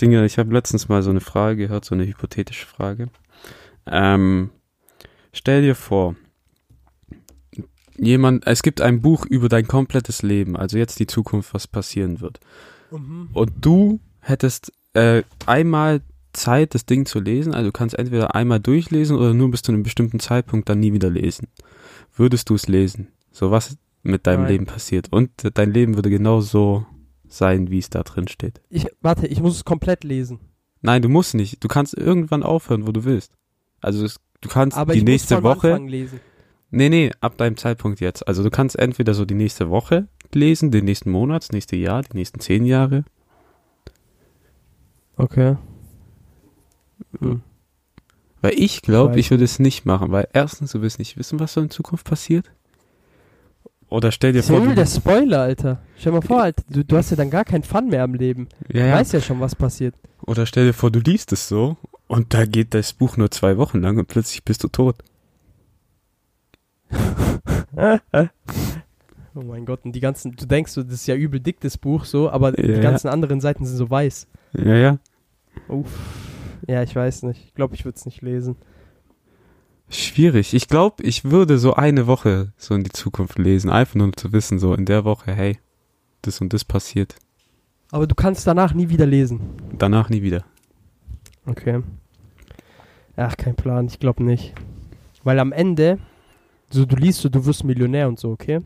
Dinge, 0.00 0.24
ich 0.24 0.38
habe 0.38 0.52
letztens 0.52 0.88
mal 0.88 1.02
so 1.02 1.10
eine 1.10 1.20
Frage 1.20 1.56
gehört, 1.56 1.84
so 1.84 1.94
eine 1.94 2.06
hypothetische 2.06 2.66
Frage. 2.66 3.08
Ähm, 3.86 4.50
stell 5.32 5.62
dir 5.62 5.74
vor, 5.74 6.16
jemand, 7.98 8.46
es 8.46 8.62
gibt 8.62 8.80
ein 8.80 9.00
Buch 9.00 9.26
über 9.26 9.48
dein 9.48 9.66
komplettes 9.66 10.22
Leben, 10.22 10.56
also 10.56 10.78
jetzt 10.78 10.98
die 10.98 11.06
Zukunft, 11.06 11.54
was 11.54 11.66
passieren 11.66 12.20
wird. 12.20 12.40
Mhm. 12.90 13.28
Und 13.32 13.52
du 13.60 14.00
hättest 14.20 14.72
äh, 14.94 15.22
einmal 15.46 16.02
Zeit, 16.32 16.74
das 16.74 16.86
Ding 16.86 17.06
zu 17.06 17.20
lesen, 17.20 17.54
also 17.54 17.68
du 17.68 17.72
kannst 17.72 17.98
entweder 17.98 18.34
einmal 18.34 18.60
durchlesen 18.60 19.16
oder 19.16 19.32
nur 19.34 19.50
bis 19.50 19.62
zu 19.62 19.72
einem 19.72 19.82
bestimmten 19.82 20.20
Zeitpunkt 20.20 20.68
dann 20.68 20.80
nie 20.80 20.92
wieder 20.92 21.10
lesen. 21.10 21.48
Würdest 22.14 22.50
du 22.50 22.54
es 22.54 22.68
lesen? 22.68 23.08
So 23.32 23.50
was 23.50 23.76
mit 24.02 24.26
deinem 24.26 24.42
Nein. 24.42 24.52
Leben 24.52 24.66
passiert. 24.66 25.12
Und 25.12 25.30
dein 25.54 25.72
Leben 25.72 25.96
würde 25.96 26.10
genau 26.10 26.40
so 26.40 26.86
sein, 27.28 27.70
wie 27.70 27.78
es 27.78 27.90
da 27.90 28.02
drin 28.02 28.28
steht. 28.28 28.60
Ich, 28.70 28.86
warte, 29.00 29.26
ich 29.26 29.40
muss 29.40 29.56
es 29.56 29.64
komplett 29.64 30.04
lesen. 30.04 30.40
Nein, 30.80 31.02
du 31.02 31.08
musst 31.08 31.34
nicht. 31.34 31.62
Du 31.62 31.68
kannst 31.68 31.96
irgendwann 31.96 32.42
aufhören, 32.42 32.86
wo 32.86 32.92
du 32.92 33.04
willst. 33.04 33.32
Also 33.80 34.04
es, 34.04 34.20
du 34.40 34.48
kannst 34.48 34.76
Aber 34.76 34.94
die 34.94 35.02
nächste 35.02 35.42
Woche. 35.42 35.80
Nee, 36.76 36.90
nee, 36.90 37.10
ab 37.22 37.38
deinem 37.38 37.56
Zeitpunkt 37.56 38.00
jetzt. 38.00 38.28
Also 38.28 38.42
du 38.42 38.50
kannst 38.50 38.78
entweder 38.78 39.14
so 39.14 39.24
die 39.24 39.34
nächste 39.34 39.70
Woche 39.70 40.08
lesen, 40.34 40.70
den 40.70 40.84
nächsten 40.84 41.10
Monat, 41.10 41.44
das 41.44 41.52
nächste 41.52 41.74
Jahr, 41.74 42.02
die 42.02 42.18
nächsten 42.18 42.38
zehn 42.38 42.66
Jahre. 42.66 43.04
Okay. 45.16 45.56
Hm. 47.18 47.40
Weil 48.42 48.52
ich 48.58 48.82
glaube, 48.82 49.12
weiß 49.12 49.20
ich 49.20 49.30
würde 49.30 49.44
es 49.44 49.58
nicht 49.58 49.86
machen, 49.86 50.12
weil 50.12 50.28
erstens, 50.34 50.72
du 50.72 50.82
willst 50.82 50.98
nicht 50.98 51.16
wissen, 51.16 51.40
was 51.40 51.54
so 51.54 51.62
in 51.62 51.70
Zukunft 51.70 52.06
passiert. 52.06 52.52
Oder 53.88 54.12
stell 54.12 54.34
dir 54.34 54.42
vor, 54.42 54.60
du, 54.60 54.74
der 54.74 54.84
Spoiler, 54.84 55.40
Alter. 55.40 55.80
Stell 55.96 56.12
dir 56.12 56.18
mal 56.18 56.26
vor, 56.26 56.42
Alter, 56.42 56.62
du, 56.68 56.84
du 56.84 56.96
hast 56.98 57.08
ja 57.08 57.16
dann 57.16 57.30
gar 57.30 57.46
keinen 57.46 57.62
Fun 57.62 57.88
mehr 57.88 58.02
am 58.02 58.12
Leben. 58.12 58.48
ja, 58.68 58.82
Du 58.82 58.86
ja. 58.88 58.94
weißt 58.96 59.14
ja 59.14 59.22
schon, 59.22 59.40
was 59.40 59.54
passiert. 59.54 59.94
Oder 60.26 60.44
stell 60.44 60.66
dir 60.66 60.74
vor, 60.74 60.90
du 60.90 60.98
liest 60.98 61.32
es 61.32 61.48
so 61.48 61.78
und 62.06 62.34
da 62.34 62.44
geht 62.44 62.74
das 62.74 62.92
Buch 62.92 63.16
nur 63.16 63.30
zwei 63.30 63.56
Wochen 63.56 63.80
lang 63.80 63.96
und 63.96 64.08
plötzlich 64.08 64.44
bist 64.44 64.62
du 64.62 64.68
tot. 64.68 64.96
Oh 69.38 69.42
mein 69.42 69.66
Gott, 69.66 69.80
und 69.84 69.92
die 69.92 70.00
ganzen, 70.00 70.34
du 70.34 70.46
denkst 70.46 70.72
so, 70.72 70.82
das 70.82 70.94
ist 70.94 71.06
ja 71.08 71.14
übel 71.14 71.40
dick, 71.40 71.60
das 71.60 71.76
Buch 71.76 72.06
so, 72.06 72.30
aber 72.30 72.58
Ja, 72.58 72.66
die 72.66 72.72
ja. 72.72 72.80
ganzen 72.80 73.08
anderen 73.08 73.42
Seiten 73.42 73.66
sind 73.66 73.76
so 73.76 73.90
weiß. 73.90 74.28
Ja, 74.54 74.74
ja. 74.76 74.98
Uff. 75.68 75.90
Ja, 76.66 76.82
ich 76.82 76.96
weiß 76.96 77.24
nicht. 77.24 77.44
Ich 77.44 77.54
glaube, 77.54 77.74
ich 77.74 77.84
würde 77.84 77.96
es 77.96 78.06
nicht 78.06 78.22
lesen. 78.22 78.56
Schwierig. 79.90 80.54
Ich 80.54 80.68
glaube, 80.68 81.02
ich 81.02 81.24
würde 81.26 81.58
so 81.58 81.74
eine 81.74 82.06
Woche 82.06 82.52
so 82.56 82.74
in 82.74 82.82
die 82.82 82.90
Zukunft 82.90 83.38
lesen, 83.38 83.68
einfach 83.68 83.94
nur 83.96 84.06
um 84.06 84.16
zu 84.16 84.32
wissen, 84.32 84.58
so 84.58 84.72
in 84.74 84.86
der 84.86 85.04
Woche, 85.04 85.32
hey, 85.32 85.58
das 86.22 86.40
und 86.40 86.54
das 86.54 86.64
passiert. 86.64 87.16
Aber 87.90 88.06
du 88.06 88.14
kannst 88.14 88.46
danach 88.46 88.72
nie 88.72 88.88
wieder 88.88 89.06
lesen. 89.06 89.40
Danach 89.76 90.08
nie 90.08 90.22
wieder. 90.22 90.44
Okay. 91.44 91.82
Ach, 93.16 93.36
kein 93.36 93.54
Plan, 93.54 93.86
ich 93.86 94.00
glaube 94.00 94.24
nicht. 94.24 94.54
Weil 95.24 95.38
am 95.40 95.52
Ende, 95.52 95.98
so 96.70 96.84
du 96.84 96.96
liest 96.96 97.20
so, 97.20 97.28
du 97.28 97.44
wirst 97.44 97.64
Millionär 97.64 98.08
und 98.08 98.18
so, 98.18 98.30
okay? 98.30 98.60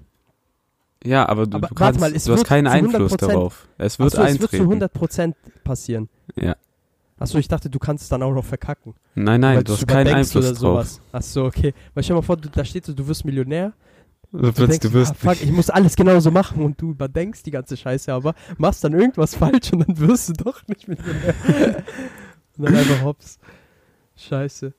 Ja, 1.04 1.28
aber 1.28 1.46
du, 1.46 1.56
Aber 1.56 1.68
du, 1.68 1.74
kannst, 1.74 1.98
mal, 1.98 2.12
du 2.12 2.32
hast 2.32 2.44
keinen 2.44 2.66
Einfluss 2.66 3.12
100% 3.12 3.16
darauf. 3.16 3.68
Es 3.78 3.98
wird 3.98 4.18
Achso, 4.18 4.34
es 4.34 4.40
wird 4.40 4.50
zu 4.50 4.62
eintreten. 4.62 4.84
100% 4.84 5.34
passieren. 5.64 6.08
Ja. 6.36 6.56
Achso, 7.18 7.38
ich 7.38 7.48
dachte, 7.48 7.70
du 7.70 7.78
kannst 7.78 8.04
es 8.04 8.08
dann 8.08 8.22
auch 8.22 8.32
noch 8.32 8.44
verkacken. 8.44 8.94
Nein, 9.14 9.40
nein, 9.40 9.64
du 9.64 9.72
hast 9.72 9.86
keinen 9.86 10.14
Einfluss 10.14 10.50
oder 10.50 10.58
drauf. 10.58 11.00
Achso, 11.12 11.46
okay. 11.46 11.74
Weil 11.94 12.02
stell 12.02 12.14
dir 12.14 12.20
mal 12.20 12.26
vor, 12.26 12.36
du, 12.36 12.48
da 12.48 12.64
steht 12.64 12.84
so, 12.86 12.92
du 12.92 13.06
wirst 13.06 13.24
Millionär. 13.24 13.72
Du, 14.32 14.50
denkst, 14.52 14.78
du 14.78 14.92
wirst 14.92 15.12
ah, 15.12 15.32
fuck, 15.32 15.42
ich 15.42 15.50
muss 15.50 15.70
alles 15.70 15.96
genauso 15.96 16.30
machen 16.30 16.62
und 16.62 16.80
du 16.80 16.92
überdenkst 16.92 17.42
die 17.42 17.50
ganze 17.50 17.76
Scheiße, 17.76 18.12
aber 18.12 18.34
machst 18.58 18.84
dann 18.84 18.92
irgendwas 18.92 19.34
falsch 19.36 19.72
und 19.72 19.88
dann 19.88 19.98
wirst 19.98 20.28
du 20.28 20.32
doch 20.34 20.66
nicht 20.68 20.86
Millionär. 20.86 21.34
und 22.56 22.64
dann 22.64 22.76
einfach 22.76 23.02
hops. 23.02 23.38
Scheiße. 24.16 24.72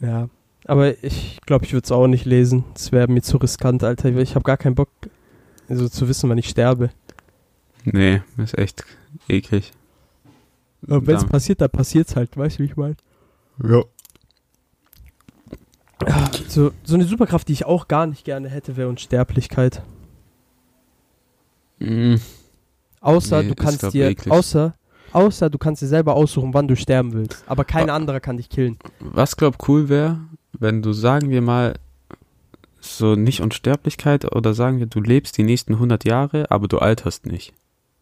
Ja. 0.00 0.28
Aber 0.66 1.02
ich 1.04 1.40
glaube, 1.46 1.64
ich 1.64 1.72
würde 1.72 1.84
es 1.84 1.92
auch 1.92 2.06
nicht 2.06 2.24
lesen. 2.24 2.64
Es 2.74 2.90
wäre 2.92 3.06
mir 3.08 3.20
zu 3.22 3.36
riskant, 3.36 3.84
Alter. 3.84 4.14
Ich 4.16 4.34
habe 4.34 4.44
gar 4.44 4.56
keinen 4.56 4.74
Bock, 4.74 4.88
so 5.68 5.88
zu 5.88 6.08
wissen, 6.08 6.30
wann 6.30 6.38
ich 6.38 6.48
sterbe. 6.48 6.90
Nee, 7.84 8.22
ist 8.38 8.56
echt 8.56 8.84
eklig. 9.28 9.72
Aber 10.86 11.06
wenn 11.06 11.16
es 11.16 11.22
Da- 11.22 11.28
passiert, 11.28 11.60
dann 11.60 11.70
passiert 11.70 12.08
es 12.08 12.16
halt. 12.16 12.36
Weißt 12.36 12.58
du, 12.58 12.62
wie 12.62 12.66
ich 12.66 12.76
meine? 12.76 12.96
Ja. 13.62 13.82
So, 16.48 16.72
so 16.82 16.94
eine 16.94 17.04
Superkraft, 17.04 17.48
die 17.48 17.52
ich 17.54 17.64
auch 17.64 17.88
gar 17.88 18.06
nicht 18.06 18.24
gerne 18.24 18.48
hätte, 18.48 18.76
wäre 18.76 18.88
Unsterblichkeit. 18.88 19.82
Mm, 21.78 22.16
Außer 23.00 23.42
Nee, 23.42 23.48
du 23.50 23.54
kannst 23.54 23.92
dir, 23.92 24.08
eklig. 24.08 24.32
außer, 24.32 24.74
außer 25.12 25.50
du 25.50 25.58
kannst 25.58 25.82
dir 25.82 25.86
selber 25.88 26.14
aussuchen, 26.14 26.54
wann 26.54 26.68
du 26.68 26.76
sterben 26.76 27.12
willst. 27.12 27.44
Aber 27.46 27.64
kein 27.64 27.90
Ah. 27.90 27.96
anderer 27.96 28.20
kann 28.20 28.36
dich 28.38 28.48
killen. 28.48 28.78
Was 29.00 29.36
glaub 29.36 29.68
cool 29.68 29.88
wäre, 29.90 30.20
wenn 30.58 30.82
du, 30.82 30.92
sagen 30.92 31.30
wir 31.30 31.42
mal, 31.42 31.74
so 32.80 33.14
nicht 33.14 33.40
Unsterblichkeit 33.40 34.34
oder 34.34 34.54
sagen 34.54 34.78
wir, 34.78 34.86
du 34.86 35.00
lebst 35.00 35.38
die 35.38 35.42
nächsten 35.42 35.74
100 35.74 36.04
Jahre, 36.04 36.50
aber 36.50 36.68
du 36.68 36.78
alterst 36.78 37.26
nicht. 37.26 37.54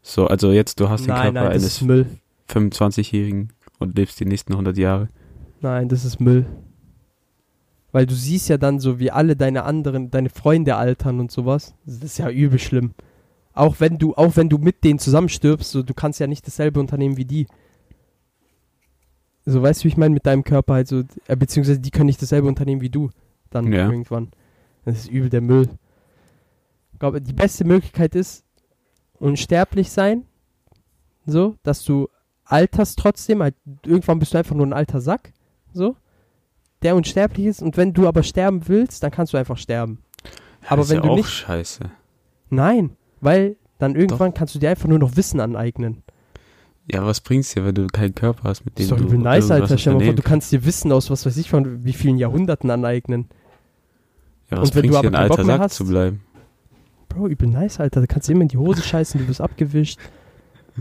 So, 0.03 0.27
also 0.27 0.51
jetzt, 0.51 0.81
du 0.81 0.89
hast 0.89 1.03
den 1.03 1.15
nein, 1.15 1.23
Körper 1.23 1.41
nein, 1.45 1.53
eines 1.53 1.65
ist 1.65 1.83
Müll. 1.83 2.07
25-Jährigen 2.49 3.53
und 3.79 3.97
lebst 3.97 4.19
die 4.19 4.25
nächsten 4.25 4.53
100 4.53 4.77
Jahre. 4.77 5.09
Nein, 5.61 5.89
das 5.89 6.05
ist 6.05 6.21
Müll. 6.21 6.47
Weil 7.93 8.07
du 8.07 8.15
siehst 8.15 8.49
ja 8.49 8.57
dann 8.57 8.81
so, 8.81 8.99
wie 8.99 9.11
alle 9.11 9.37
deine 9.37 9.65
anderen, 9.65 10.11
deine 10.11 10.31
Freunde 10.31 10.77
altern 10.77 11.21
und 11.21 11.31
sowas. 11.31 11.75
Das 11.85 12.03
ist 12.03 12.19
ja 12.19 12.31
übel 12.31 12.59
schlimm. 12.59 12.95
Auch 13.53 13.77
wenn 13.81 13.99
du, 13.99 14.15
auch 14.15 14.37
wenn 14.37 14.49
du 14.49 14.59
mit 14.59 14.83
denen 14.83 14.99
zusammenstirbst, 14.99 15.71
so, 15.71 15.83
du 15.83 15.95
kannst 15.95 16.19
ja 16.19 16.27
nicht 16.27 16.47
dasselbe 16.47 16.81
unternehmen 16.81 17.17
wie 17.17 17.27
die. 17.27 17.47
So, 19.45 19.61
weißt 19.63 19.81
du, 19.81 19.85
wie 19.85 19.89
ich 19.89 19.97
meine, 19.97 20.15
mit 20.15 20.25
deinem 20.27 20.45
Körper 20.45 20.75
halt 20.75 20.89
so, 20.89 21.03
äh, 21.27 21.37
beziehungsweise 21.37 21.81
die 21.81 21.91
können 21.91 22.07
nicht 22.07 22.23
dasselbe 22.23 22.47
unternehmen 22.49 22.81
wie 22.81 22.91
du. 22.91 23.11
Dann 23.51 23.73
Ja. 23.73 23.89
irgendwann. 23.91 24.31
Das 24.85 24.99
ist 24.99 25.09
übel 25.11 25.29
der 25.31 25.41
Müll. 25.41 25.69
Ich 26.93 26.99
glaube, 26.99 27.21
die 27.21 27.33
beste 27.33 27.65
Möglichkeit 27.65 28.15
ist, 28.15 28.45
unsterblich 29.19 29.91
sein. 29.91 30.25
So, 31.27 31.57
dass 31.63 31.85
du 31.85 32.09
alterst 32.45 32.99
trotzdem, 32.99 33.43
halt, 33.43 33.55
irgendwann 33.85 34.19
bist 34.19 34.35
du 34.35 34.39
einfach 34.39 34.55
nur 34.57 34.67
ein 34.67 34.73
alter 34.73 35.01
Sack. 35.01 35.33
So. 35.73 35.97
Der 36.83 36.97
unsterblich 36.97 37.47
ist. 37.47 37.63
Und 37.63 37.77
wenn 37.77 37.93
du 37.93 38.09
aber 38.09 38.23
sterben 38.23 38.67
willst, 38.69 39.03
dann 39.03 39.11
kannst 39.13 39.33
du 39.33 39.37
einfach 39.39 39.57
sterben. 39.57 40.03
Aber 40.69 40.79
das 40.79 40.87
ist 40.87 40.91
wenn 40.91 40.97
ja 40.99 41.03
du 41.03 41.11
auch 41.11 41.17
nicht- 41.17 41.29
scheiße. 41.29 41.85
Nein, 42.51 42.97
weil 43.21 43.57
dann 43.79 43.95
irgendwann 43.97 44.35
kannst 44.35 44.55
du 44.55 44.59
dir 44.59 44.71
einfach 44.71 44.89
nur 44.89 44.99
noch 44.99 45.17
Wissen 45.17 45.41
aneignen. 45.41 46.03
Ja, 46.91 47.07
was 47.07 47.21
bringt's 47.21 47.55
dir, 47.55 47.65
wenn 47.65 47.75
du 47.75 47.87
keinen 47.87 48.15
Körper 48.15 48.45
hast, 48.45 48.65
mit 48.65 48.79
dem 48.79 48.83
ist 48.83 48.91
doch 48.93 48.99
du 48.99 49.05
übel 49.05 49.19
nice, 49.19 49.51
Alter. 49.51 49.79
Stell 49.79 49.95
mal 49.95 50.05
vor, 50.05 50.15
du 50.15 50.23
kannst 50.23 50.51
dir 50.53 50.65
Wissen 50.65 50.91
aus 50.93 51.11
was 51.11 51.25
weiß 51.25 51.37
ich 51.37 51.49
von 51.49 51.85
wie 51.85 51.93
vielen 51.93 52.19
Jahrhunderten 52.19 52.71
aneignen. 52.71 53.29
Ja, 54.51 54.61
was 54.61 54.71
Und 54.71 54.77
wenn 54.77 54.83
du 54.83 54.89
bringt's 54.89 55.01
dir, 55.03 55.09
aber 55.09 55.19
ein 55.19 55.31
alter 55.31 55.45
Sack 55.45 55.61
hast- 55.61 55.75
zu 55.77 55.87
bleiben? 55.87 56.23
Bro, 57.09 57.29
übel 57.29 57.49
nice, 57.49 57.79
Alter. 57.79 58.01
Da 58.01 58.07
kannst 58.07 58.29
du 58.29 58.33
immer 58.33 58.43
in 58.43 58.49
die 58.49 58.57
Hose 58.57 58.83
scheißen, 58.83 59.21
du 59.21 59.29
wirst 59.29 59.41
abgewischt. 59.43 60.01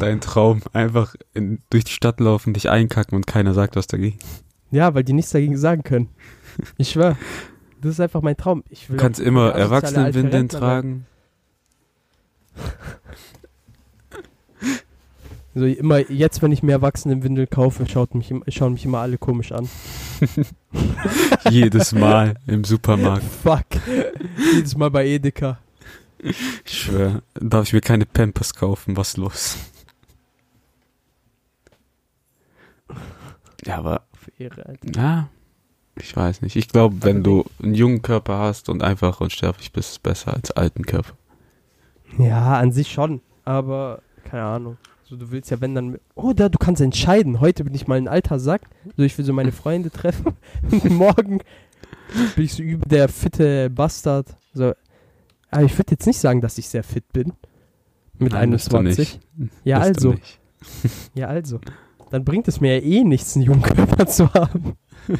Dein 0.00 0.20
Traum, 0.22 0.62
einfach 0.72 1.14
in, 1.34 1.60
durch 1.68 1.84
die 1.84 1.92
Stadt 1.92 2.18
laufen, 2.18 2.54
dich 2.54 2.70
einkacken 2.70 3.14
und 3.14 3.26
keiner 3.26 3.52
sagt 3.52 3.76
was 3.76 3.86
dagegen. 3.86 4.18
Ja, 4.70 4.94
weil 4.94 5.04
die 5.04 5.12
nichts 5.12 5.32
dagegen 5.32 5.56
sagen 5.58 5.82
können. 5.82 6.08
Ich 6.78 6.90
schwör. 6.92 7.16
Das 7.82 7.92
ist 7.92 8.00
einfach 8.00 8.22
mein 8.22 8.38
Traum. 8.38 8.64
Ich 8.70 8.86
Du 8.86 8.94
will 8.94 8.96
kannst 8.98 9.20
auch 9.20 9.24
immer 9.26 9.50
Erwachsenenwindeln 9.52 10.48
tragen. 10.48 11.06
So 15.58 15.64
immer, 15.64 16.10
jetzt, 16.10 16.42
wenn 16.42 16.52
ich 16.52 16.62
mir 16.62 16.72
Erwachsenenwindel 16.72 17.46
kaufe, 17.46 17.86
schaut 17.88 18.14
mich, 18.14 18.30
schauen 18.48 18.74
mich 18.74 18.84
immer 18.84 18.98
alle 18.98 19.16
komisch 19.16 19.52
an. 19.52 19.66
Jedes 21.50 21.92
Mal 21.92 22.34
im 22.46 22.62
Supermarkt. 22.62 23.24
Fuck. 23.24 23.64
Jedes 24.52 24.76
Mal 24.76 24.90
bei 24.90 25.06
Edeka. 25.06 25.58
Ich 26.18 26.36
schwör, 26.66 27.22
darf 27.40 27.68
ich 27.68 27.72
mir 27.72 27.80
keine 27.80 28.04
Pampers 28.04 28.52
kaufen, 28.54 28.98
was 28.98 29.16
los? 29.16 29.56
Ja, 33.64 33.78
aber, 33.78 34.02
Auf 34.12 34.30
Ehre, 34.38 34.66
Alter. 34.66 35.00
ja, 35.00 35.28
ich 35.98 36.14
weiß 36.14 36.42
nicht. 36.42 36.56
Ich 36.56 36.68
glaube, 36.68 36.96
wenn 37.00 37.22
du 37.22 37.46
einen 37.62 37.74
jungen 37.74 38.02
Körper 38.02 38.40
hast 38.40 38.68
und 38.68 38.82
einfach 38.82 39.22
unsterblich 39.22 39.72
bist, 39.72 39.88
ist 39.88 39.92
es 39.92 39.98
besser 40.00 40.34
als 40.34 40.50
alten 40.50 40.84
Körper. 40.84 41.14
Ja, 42.18 42.58
an 42.58 42.72
sich 42.72 42.92
schon, 42.92 43.22
aber 43.46 44.02
keine 44.24 44.44
Ahnung. 44.44 44.76
So, 45.08 45.14
du 45.16 45.30
willst 45.30 45.50
ja, 45.50 45.60
wenn 45.60 45.74
dann. 45.74 45.98
Oder 46.16 46.48
du 46.48 46.58
kannst 46.58 46.82
entscheiden. 46.82 47.40
Heute 47.40 47.62
bin 47.62 47.74
ich 47.74 47.86
mal 47.86 47.96
ein 47.96 48.08
alter 48.08 48.40
Sack. 48.40 48.62
So, 48.96 49.04
ich 49.04 49.16
will 49.16 49.24
so 49.24 49.32
meine 49.32 49.52
Freunde 49.52 49.90
treffen. 49.90 50.34
Und 50.68 50.90
morgen 50.90 51.38
bin 52.34 52.44
ich 52.44 52.54
so 52.54 52.62
über 52.64 52.84
der 52.88 53.08
fitte 53.08 53.70
Bastard. 53.70 54.36
So. 54.52 54.72
Aber 55.52 55.62
ich 55.62 55.78
würde 55.78 55.92
jetzt 55.92 56.06
nicht 56.06 56.18
sagen, 56.18 56.40
dass 56.40 56.58
ich 56.58 56.68
sehr 56.68 56.82
fit 56.82 57.12
bin. 57.12 57.34
Mit 58.18 58.32
Nein, 58.32 58.50
bist 58.50 58.72
du 58.72 58.78
21. 58.78 59.20
nicht. 59.36 59.56
Ja, 59.64 59.78
Bist 59.78 60.04
also. 60.04 60.14
Ja, 61.14 61.28
also. 61.28 61.60
Dann 62.10 62.24
bringt 62.24 62.48
es 62.48 62.60
mir 62.60 62.78
ja 62.78 62.82
eh 62.82 63.04
nichts, 63.04 63.36
einen 63.36 63.44
jungen 63.44 63.62
Körper 63.62 64.06
zu 64.06 64.32
haben. 64.34 64.74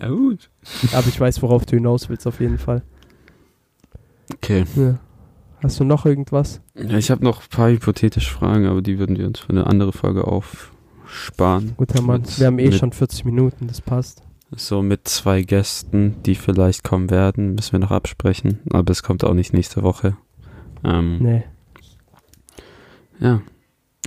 Ja, 0.00 0.08
gut. 0.08 0.50
Aber 0.92 1.08
ich 1.08 1.20
weiß, 1.20 1.42
worauf 1.42 1.66
du 1.66 1.76
hinaus 1.76 2.08
willst, 2.08 2.26
auf 2.26 2.40
jeden 2.40 2.56
Fall. 2.58 2.82
Okay. 4.32 4.64
Ja. 4.76 4.98
Hast 5.62 5.78
du 5.80 5.84
noch 5.84 6.06
irgendwas? 6.06 6.60
Ja, 6.74 6.96
ich 6.96 7.10
habe 7.10 7.22
noch 7.24 7.42
ein 7.42 7.48
paar 7.50 7.70
hypothetische 7.70 8.30
Fragen, 8.32 8.66
aber 8.66 8.80
die 8.82 8.98
würden 8.98 9.18
wir 9.18 9.26
uns 9.26 9.40
für 9.40 9.50
eine 9.50 9.66
andere 9.66 9.92
Folge 9.92 10.24
aufsparen. 10.26 11.74
Guter 11.76 12.00
Mann. 12.02 12.22
Mit- 12.22 12.38
Wir 12.40 12.46
haben 12.46 12.58
eh 12.58 12.66
mit- 12.66 12.74
schon 12.76 12.92
40 12.92 13.24
Minuten, 13.24 13.66
das 13.66 13.80
passt. 13.80 14.22
So 14.56 14.82
mit 14.82 15.06
zwei 15.06 15.42
Gästen, 15.42 16.16
die 16.26 16.34
vielleicht 16.34 16.82
kommen 16.82 17.10
werden, 17.10 17.54
müssen 17.54 17.72
wir 17.72 17.78
noch 17.78 17.90
absprechen. 17.92 18.58
Aber 18.72 18.90
es 18.90 19.02
kommt 19.02 19.22
auch 19.22 19.34
nicht 19.34 19.52
nächste 19.52 19.82
Woche. 19.82 20.16
Ähm, 20.82 21.18
Nee. 21.20 21.44
Ja. 23.20 23.42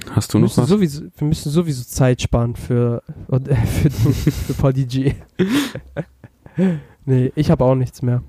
Hast 0.10 0.34
du 0.34 0.39
Wir 0.39 0.45
noch 0.45 0.58
was? 0.58 0.68
sowieso, 0.68 1.04
wir 1.16 1.28
müssen 1.28 1.49
sowieso 1.51 1.84
Zeit 1.86 2.22
sparen 2.22 2.56
für, 2.56 3.04
für, 3.30 3.89
für 3.91 4.54
Poddy 4.56 4.86
G. 4.86 5.14
nee, 7.06 7.32
ich 7.36 7.51
habe 7.51 7.64
auch 7.64 7.76
nichts 7.76 8.01
mehr. 8.01 8.24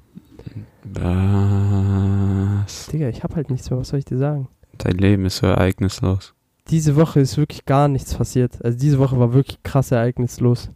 Was? 0.85 2.87
Digga, 2.89 3.09
ich 3.09 3.23
habe 3.25 3.37
halt 3.37 3.51
nichts 3.51 3.71
mehr. 3.71 3.79
Was 3.79 3.89
soll 3.89 3.99
ich 4.01 4.05
dir 4.05 4.19
sagen? 4.19 4.49
Dein 4.79 4.99
Leben 4.99 5.25
ist 5.25 5.39
so 5.39 5.47
ereignislos. 5.47 6.35
Diese 6.69 6.97
Woche 6.97 7.21
ist 7.21 7.37
wirklich 7.37 7.65
gar 7.65 7.89
nichts 7.89 8.15
passiert. 8.15 8.63
Also 8.65 8.79
diese 8.79 8.99
Woche 8.99 9.19
war 9.19 9.33
wirklich 9.35 9.63
krass 9.63 9.91
ereignislos. 9.91 10.71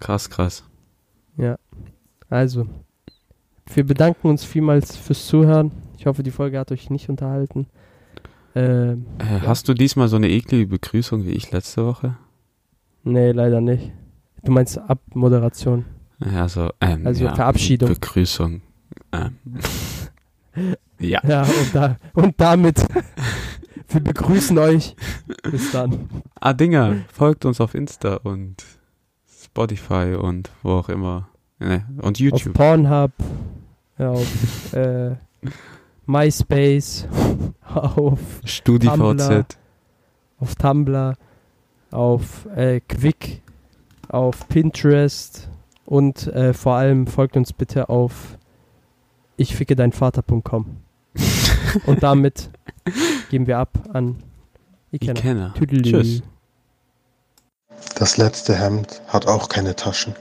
Krass, 0.00 0.30
krass. 0.30 0.64
Also, 2.28 2.66
wir 3.74 3.84
bedanken 3.84 4.28
uns 4.28 4.44
vielmals 4.44 4.96
fürs 4.96 5.26
Zuhören. 5.26 5.72
Ich 5.98 6.06
hoffe, 6.06 6.22
die 6.22 6.30
Folge 6.30 6.60
hat 6.60 6.70
euch 6.70 6.90
nicht 6.90 7.08
unterhalten. 7.08 7.66
Ähm, 8.54 9.06
Äh, 9.18 9.40
Hast 9.46 9.68
du 9.68 9.74
diesmal 9.74 10.06
so 10.06 10.14
eine 10.16 10.28
eklige 10.28 10.68
Begrüßung 10.68 11.24
wie 11.24 11.32
ich 11.32 11.50
letzte 11.50 11.84
Woche? 11.84 12.16
nee, 13.02 13.32
leider 13.32 13.60
nicht. 13.60 13.90
Du 14.44 14.52
meinst 14.52 14.78
Abmoderation. 14.78 15.84
Ja, 16.24 16.48
so, 16.48 16.70
ähm, 16.80 17.06
Also 17.06 17.24
ja, 17.24 17.34
Verabschiedung. 17.34 17.88
Begrüßung. 17.88 18.62
Ähm. 19.12 19.36
ja. 20.98 21.20
Ja, 21.26 21.42
und, 21.42 21.74
da, 21.74 21.96
und 22.14 22.34
damit, 22.40 22.86
wir 23.88 24.00
begrüßen 24.00 24.56
euch. 24.58 24.94
Bis 25.50 25.72
dann. 25.72 26.08
Ah, 26.38 26.52
Dinger, 26.52 26.96
folgt 27.12 27.44
uns 27.44 27.60
auf 27.60 27.74
Insta 27.74 28.16
und 28.16 28.64
Spotify 29.42 30.16
und 30.20 30.50
wo 30.62 30.72
auch 30.72 30.88
immer. 30.88 31.28
Ne, 31.58 31.84
und 31.98 32.16
Auf 32.16 32.20
YouTube. 32.20 32.54
Pornhub, 32.54 33.12
ja, 33.98 34.10
auf 34.10 34.72
äh, 34.72 35.14
MySpace, 36.06 37.06
auf, 37.66 38.18
StudiVZ. 38.44 39.58
auf 40.38 40.54
Tumblr, 40.54 41.16
auf 41.90 42.46
äh, 42.56 42.80
Quick, 42.80 43.42
auf 44.08 44.48
Pinterest 44.48 45.49
und 45.90 46.28
äh, 46.28 46.54
vor 46.54 46.76
allem 46.76 47.08
folgt 47.08 47.36
uns 47.36 47.52
bitte 47.52 47.88
auf 47.88 48.38
ichfickedeinvater.com. 49.38 50.76
und 51.86 52.02
damit 52.04 52.48
geben 53.28 53.48
wir 53.48 53.58
ab 53.58 53.70
an 53.92 54.22
kenne. 54.92 55.52
Tüdelü. 55.58 55.82
Tschüss. 55.82 56.22
Das 57.96 58.18
letzte 58.18 58.54
Hemd 58.54 59.02
hat 59.08 59.26
auch 59.26 59.48
keine 59.48 59.74
Taschen. 59.74 60.14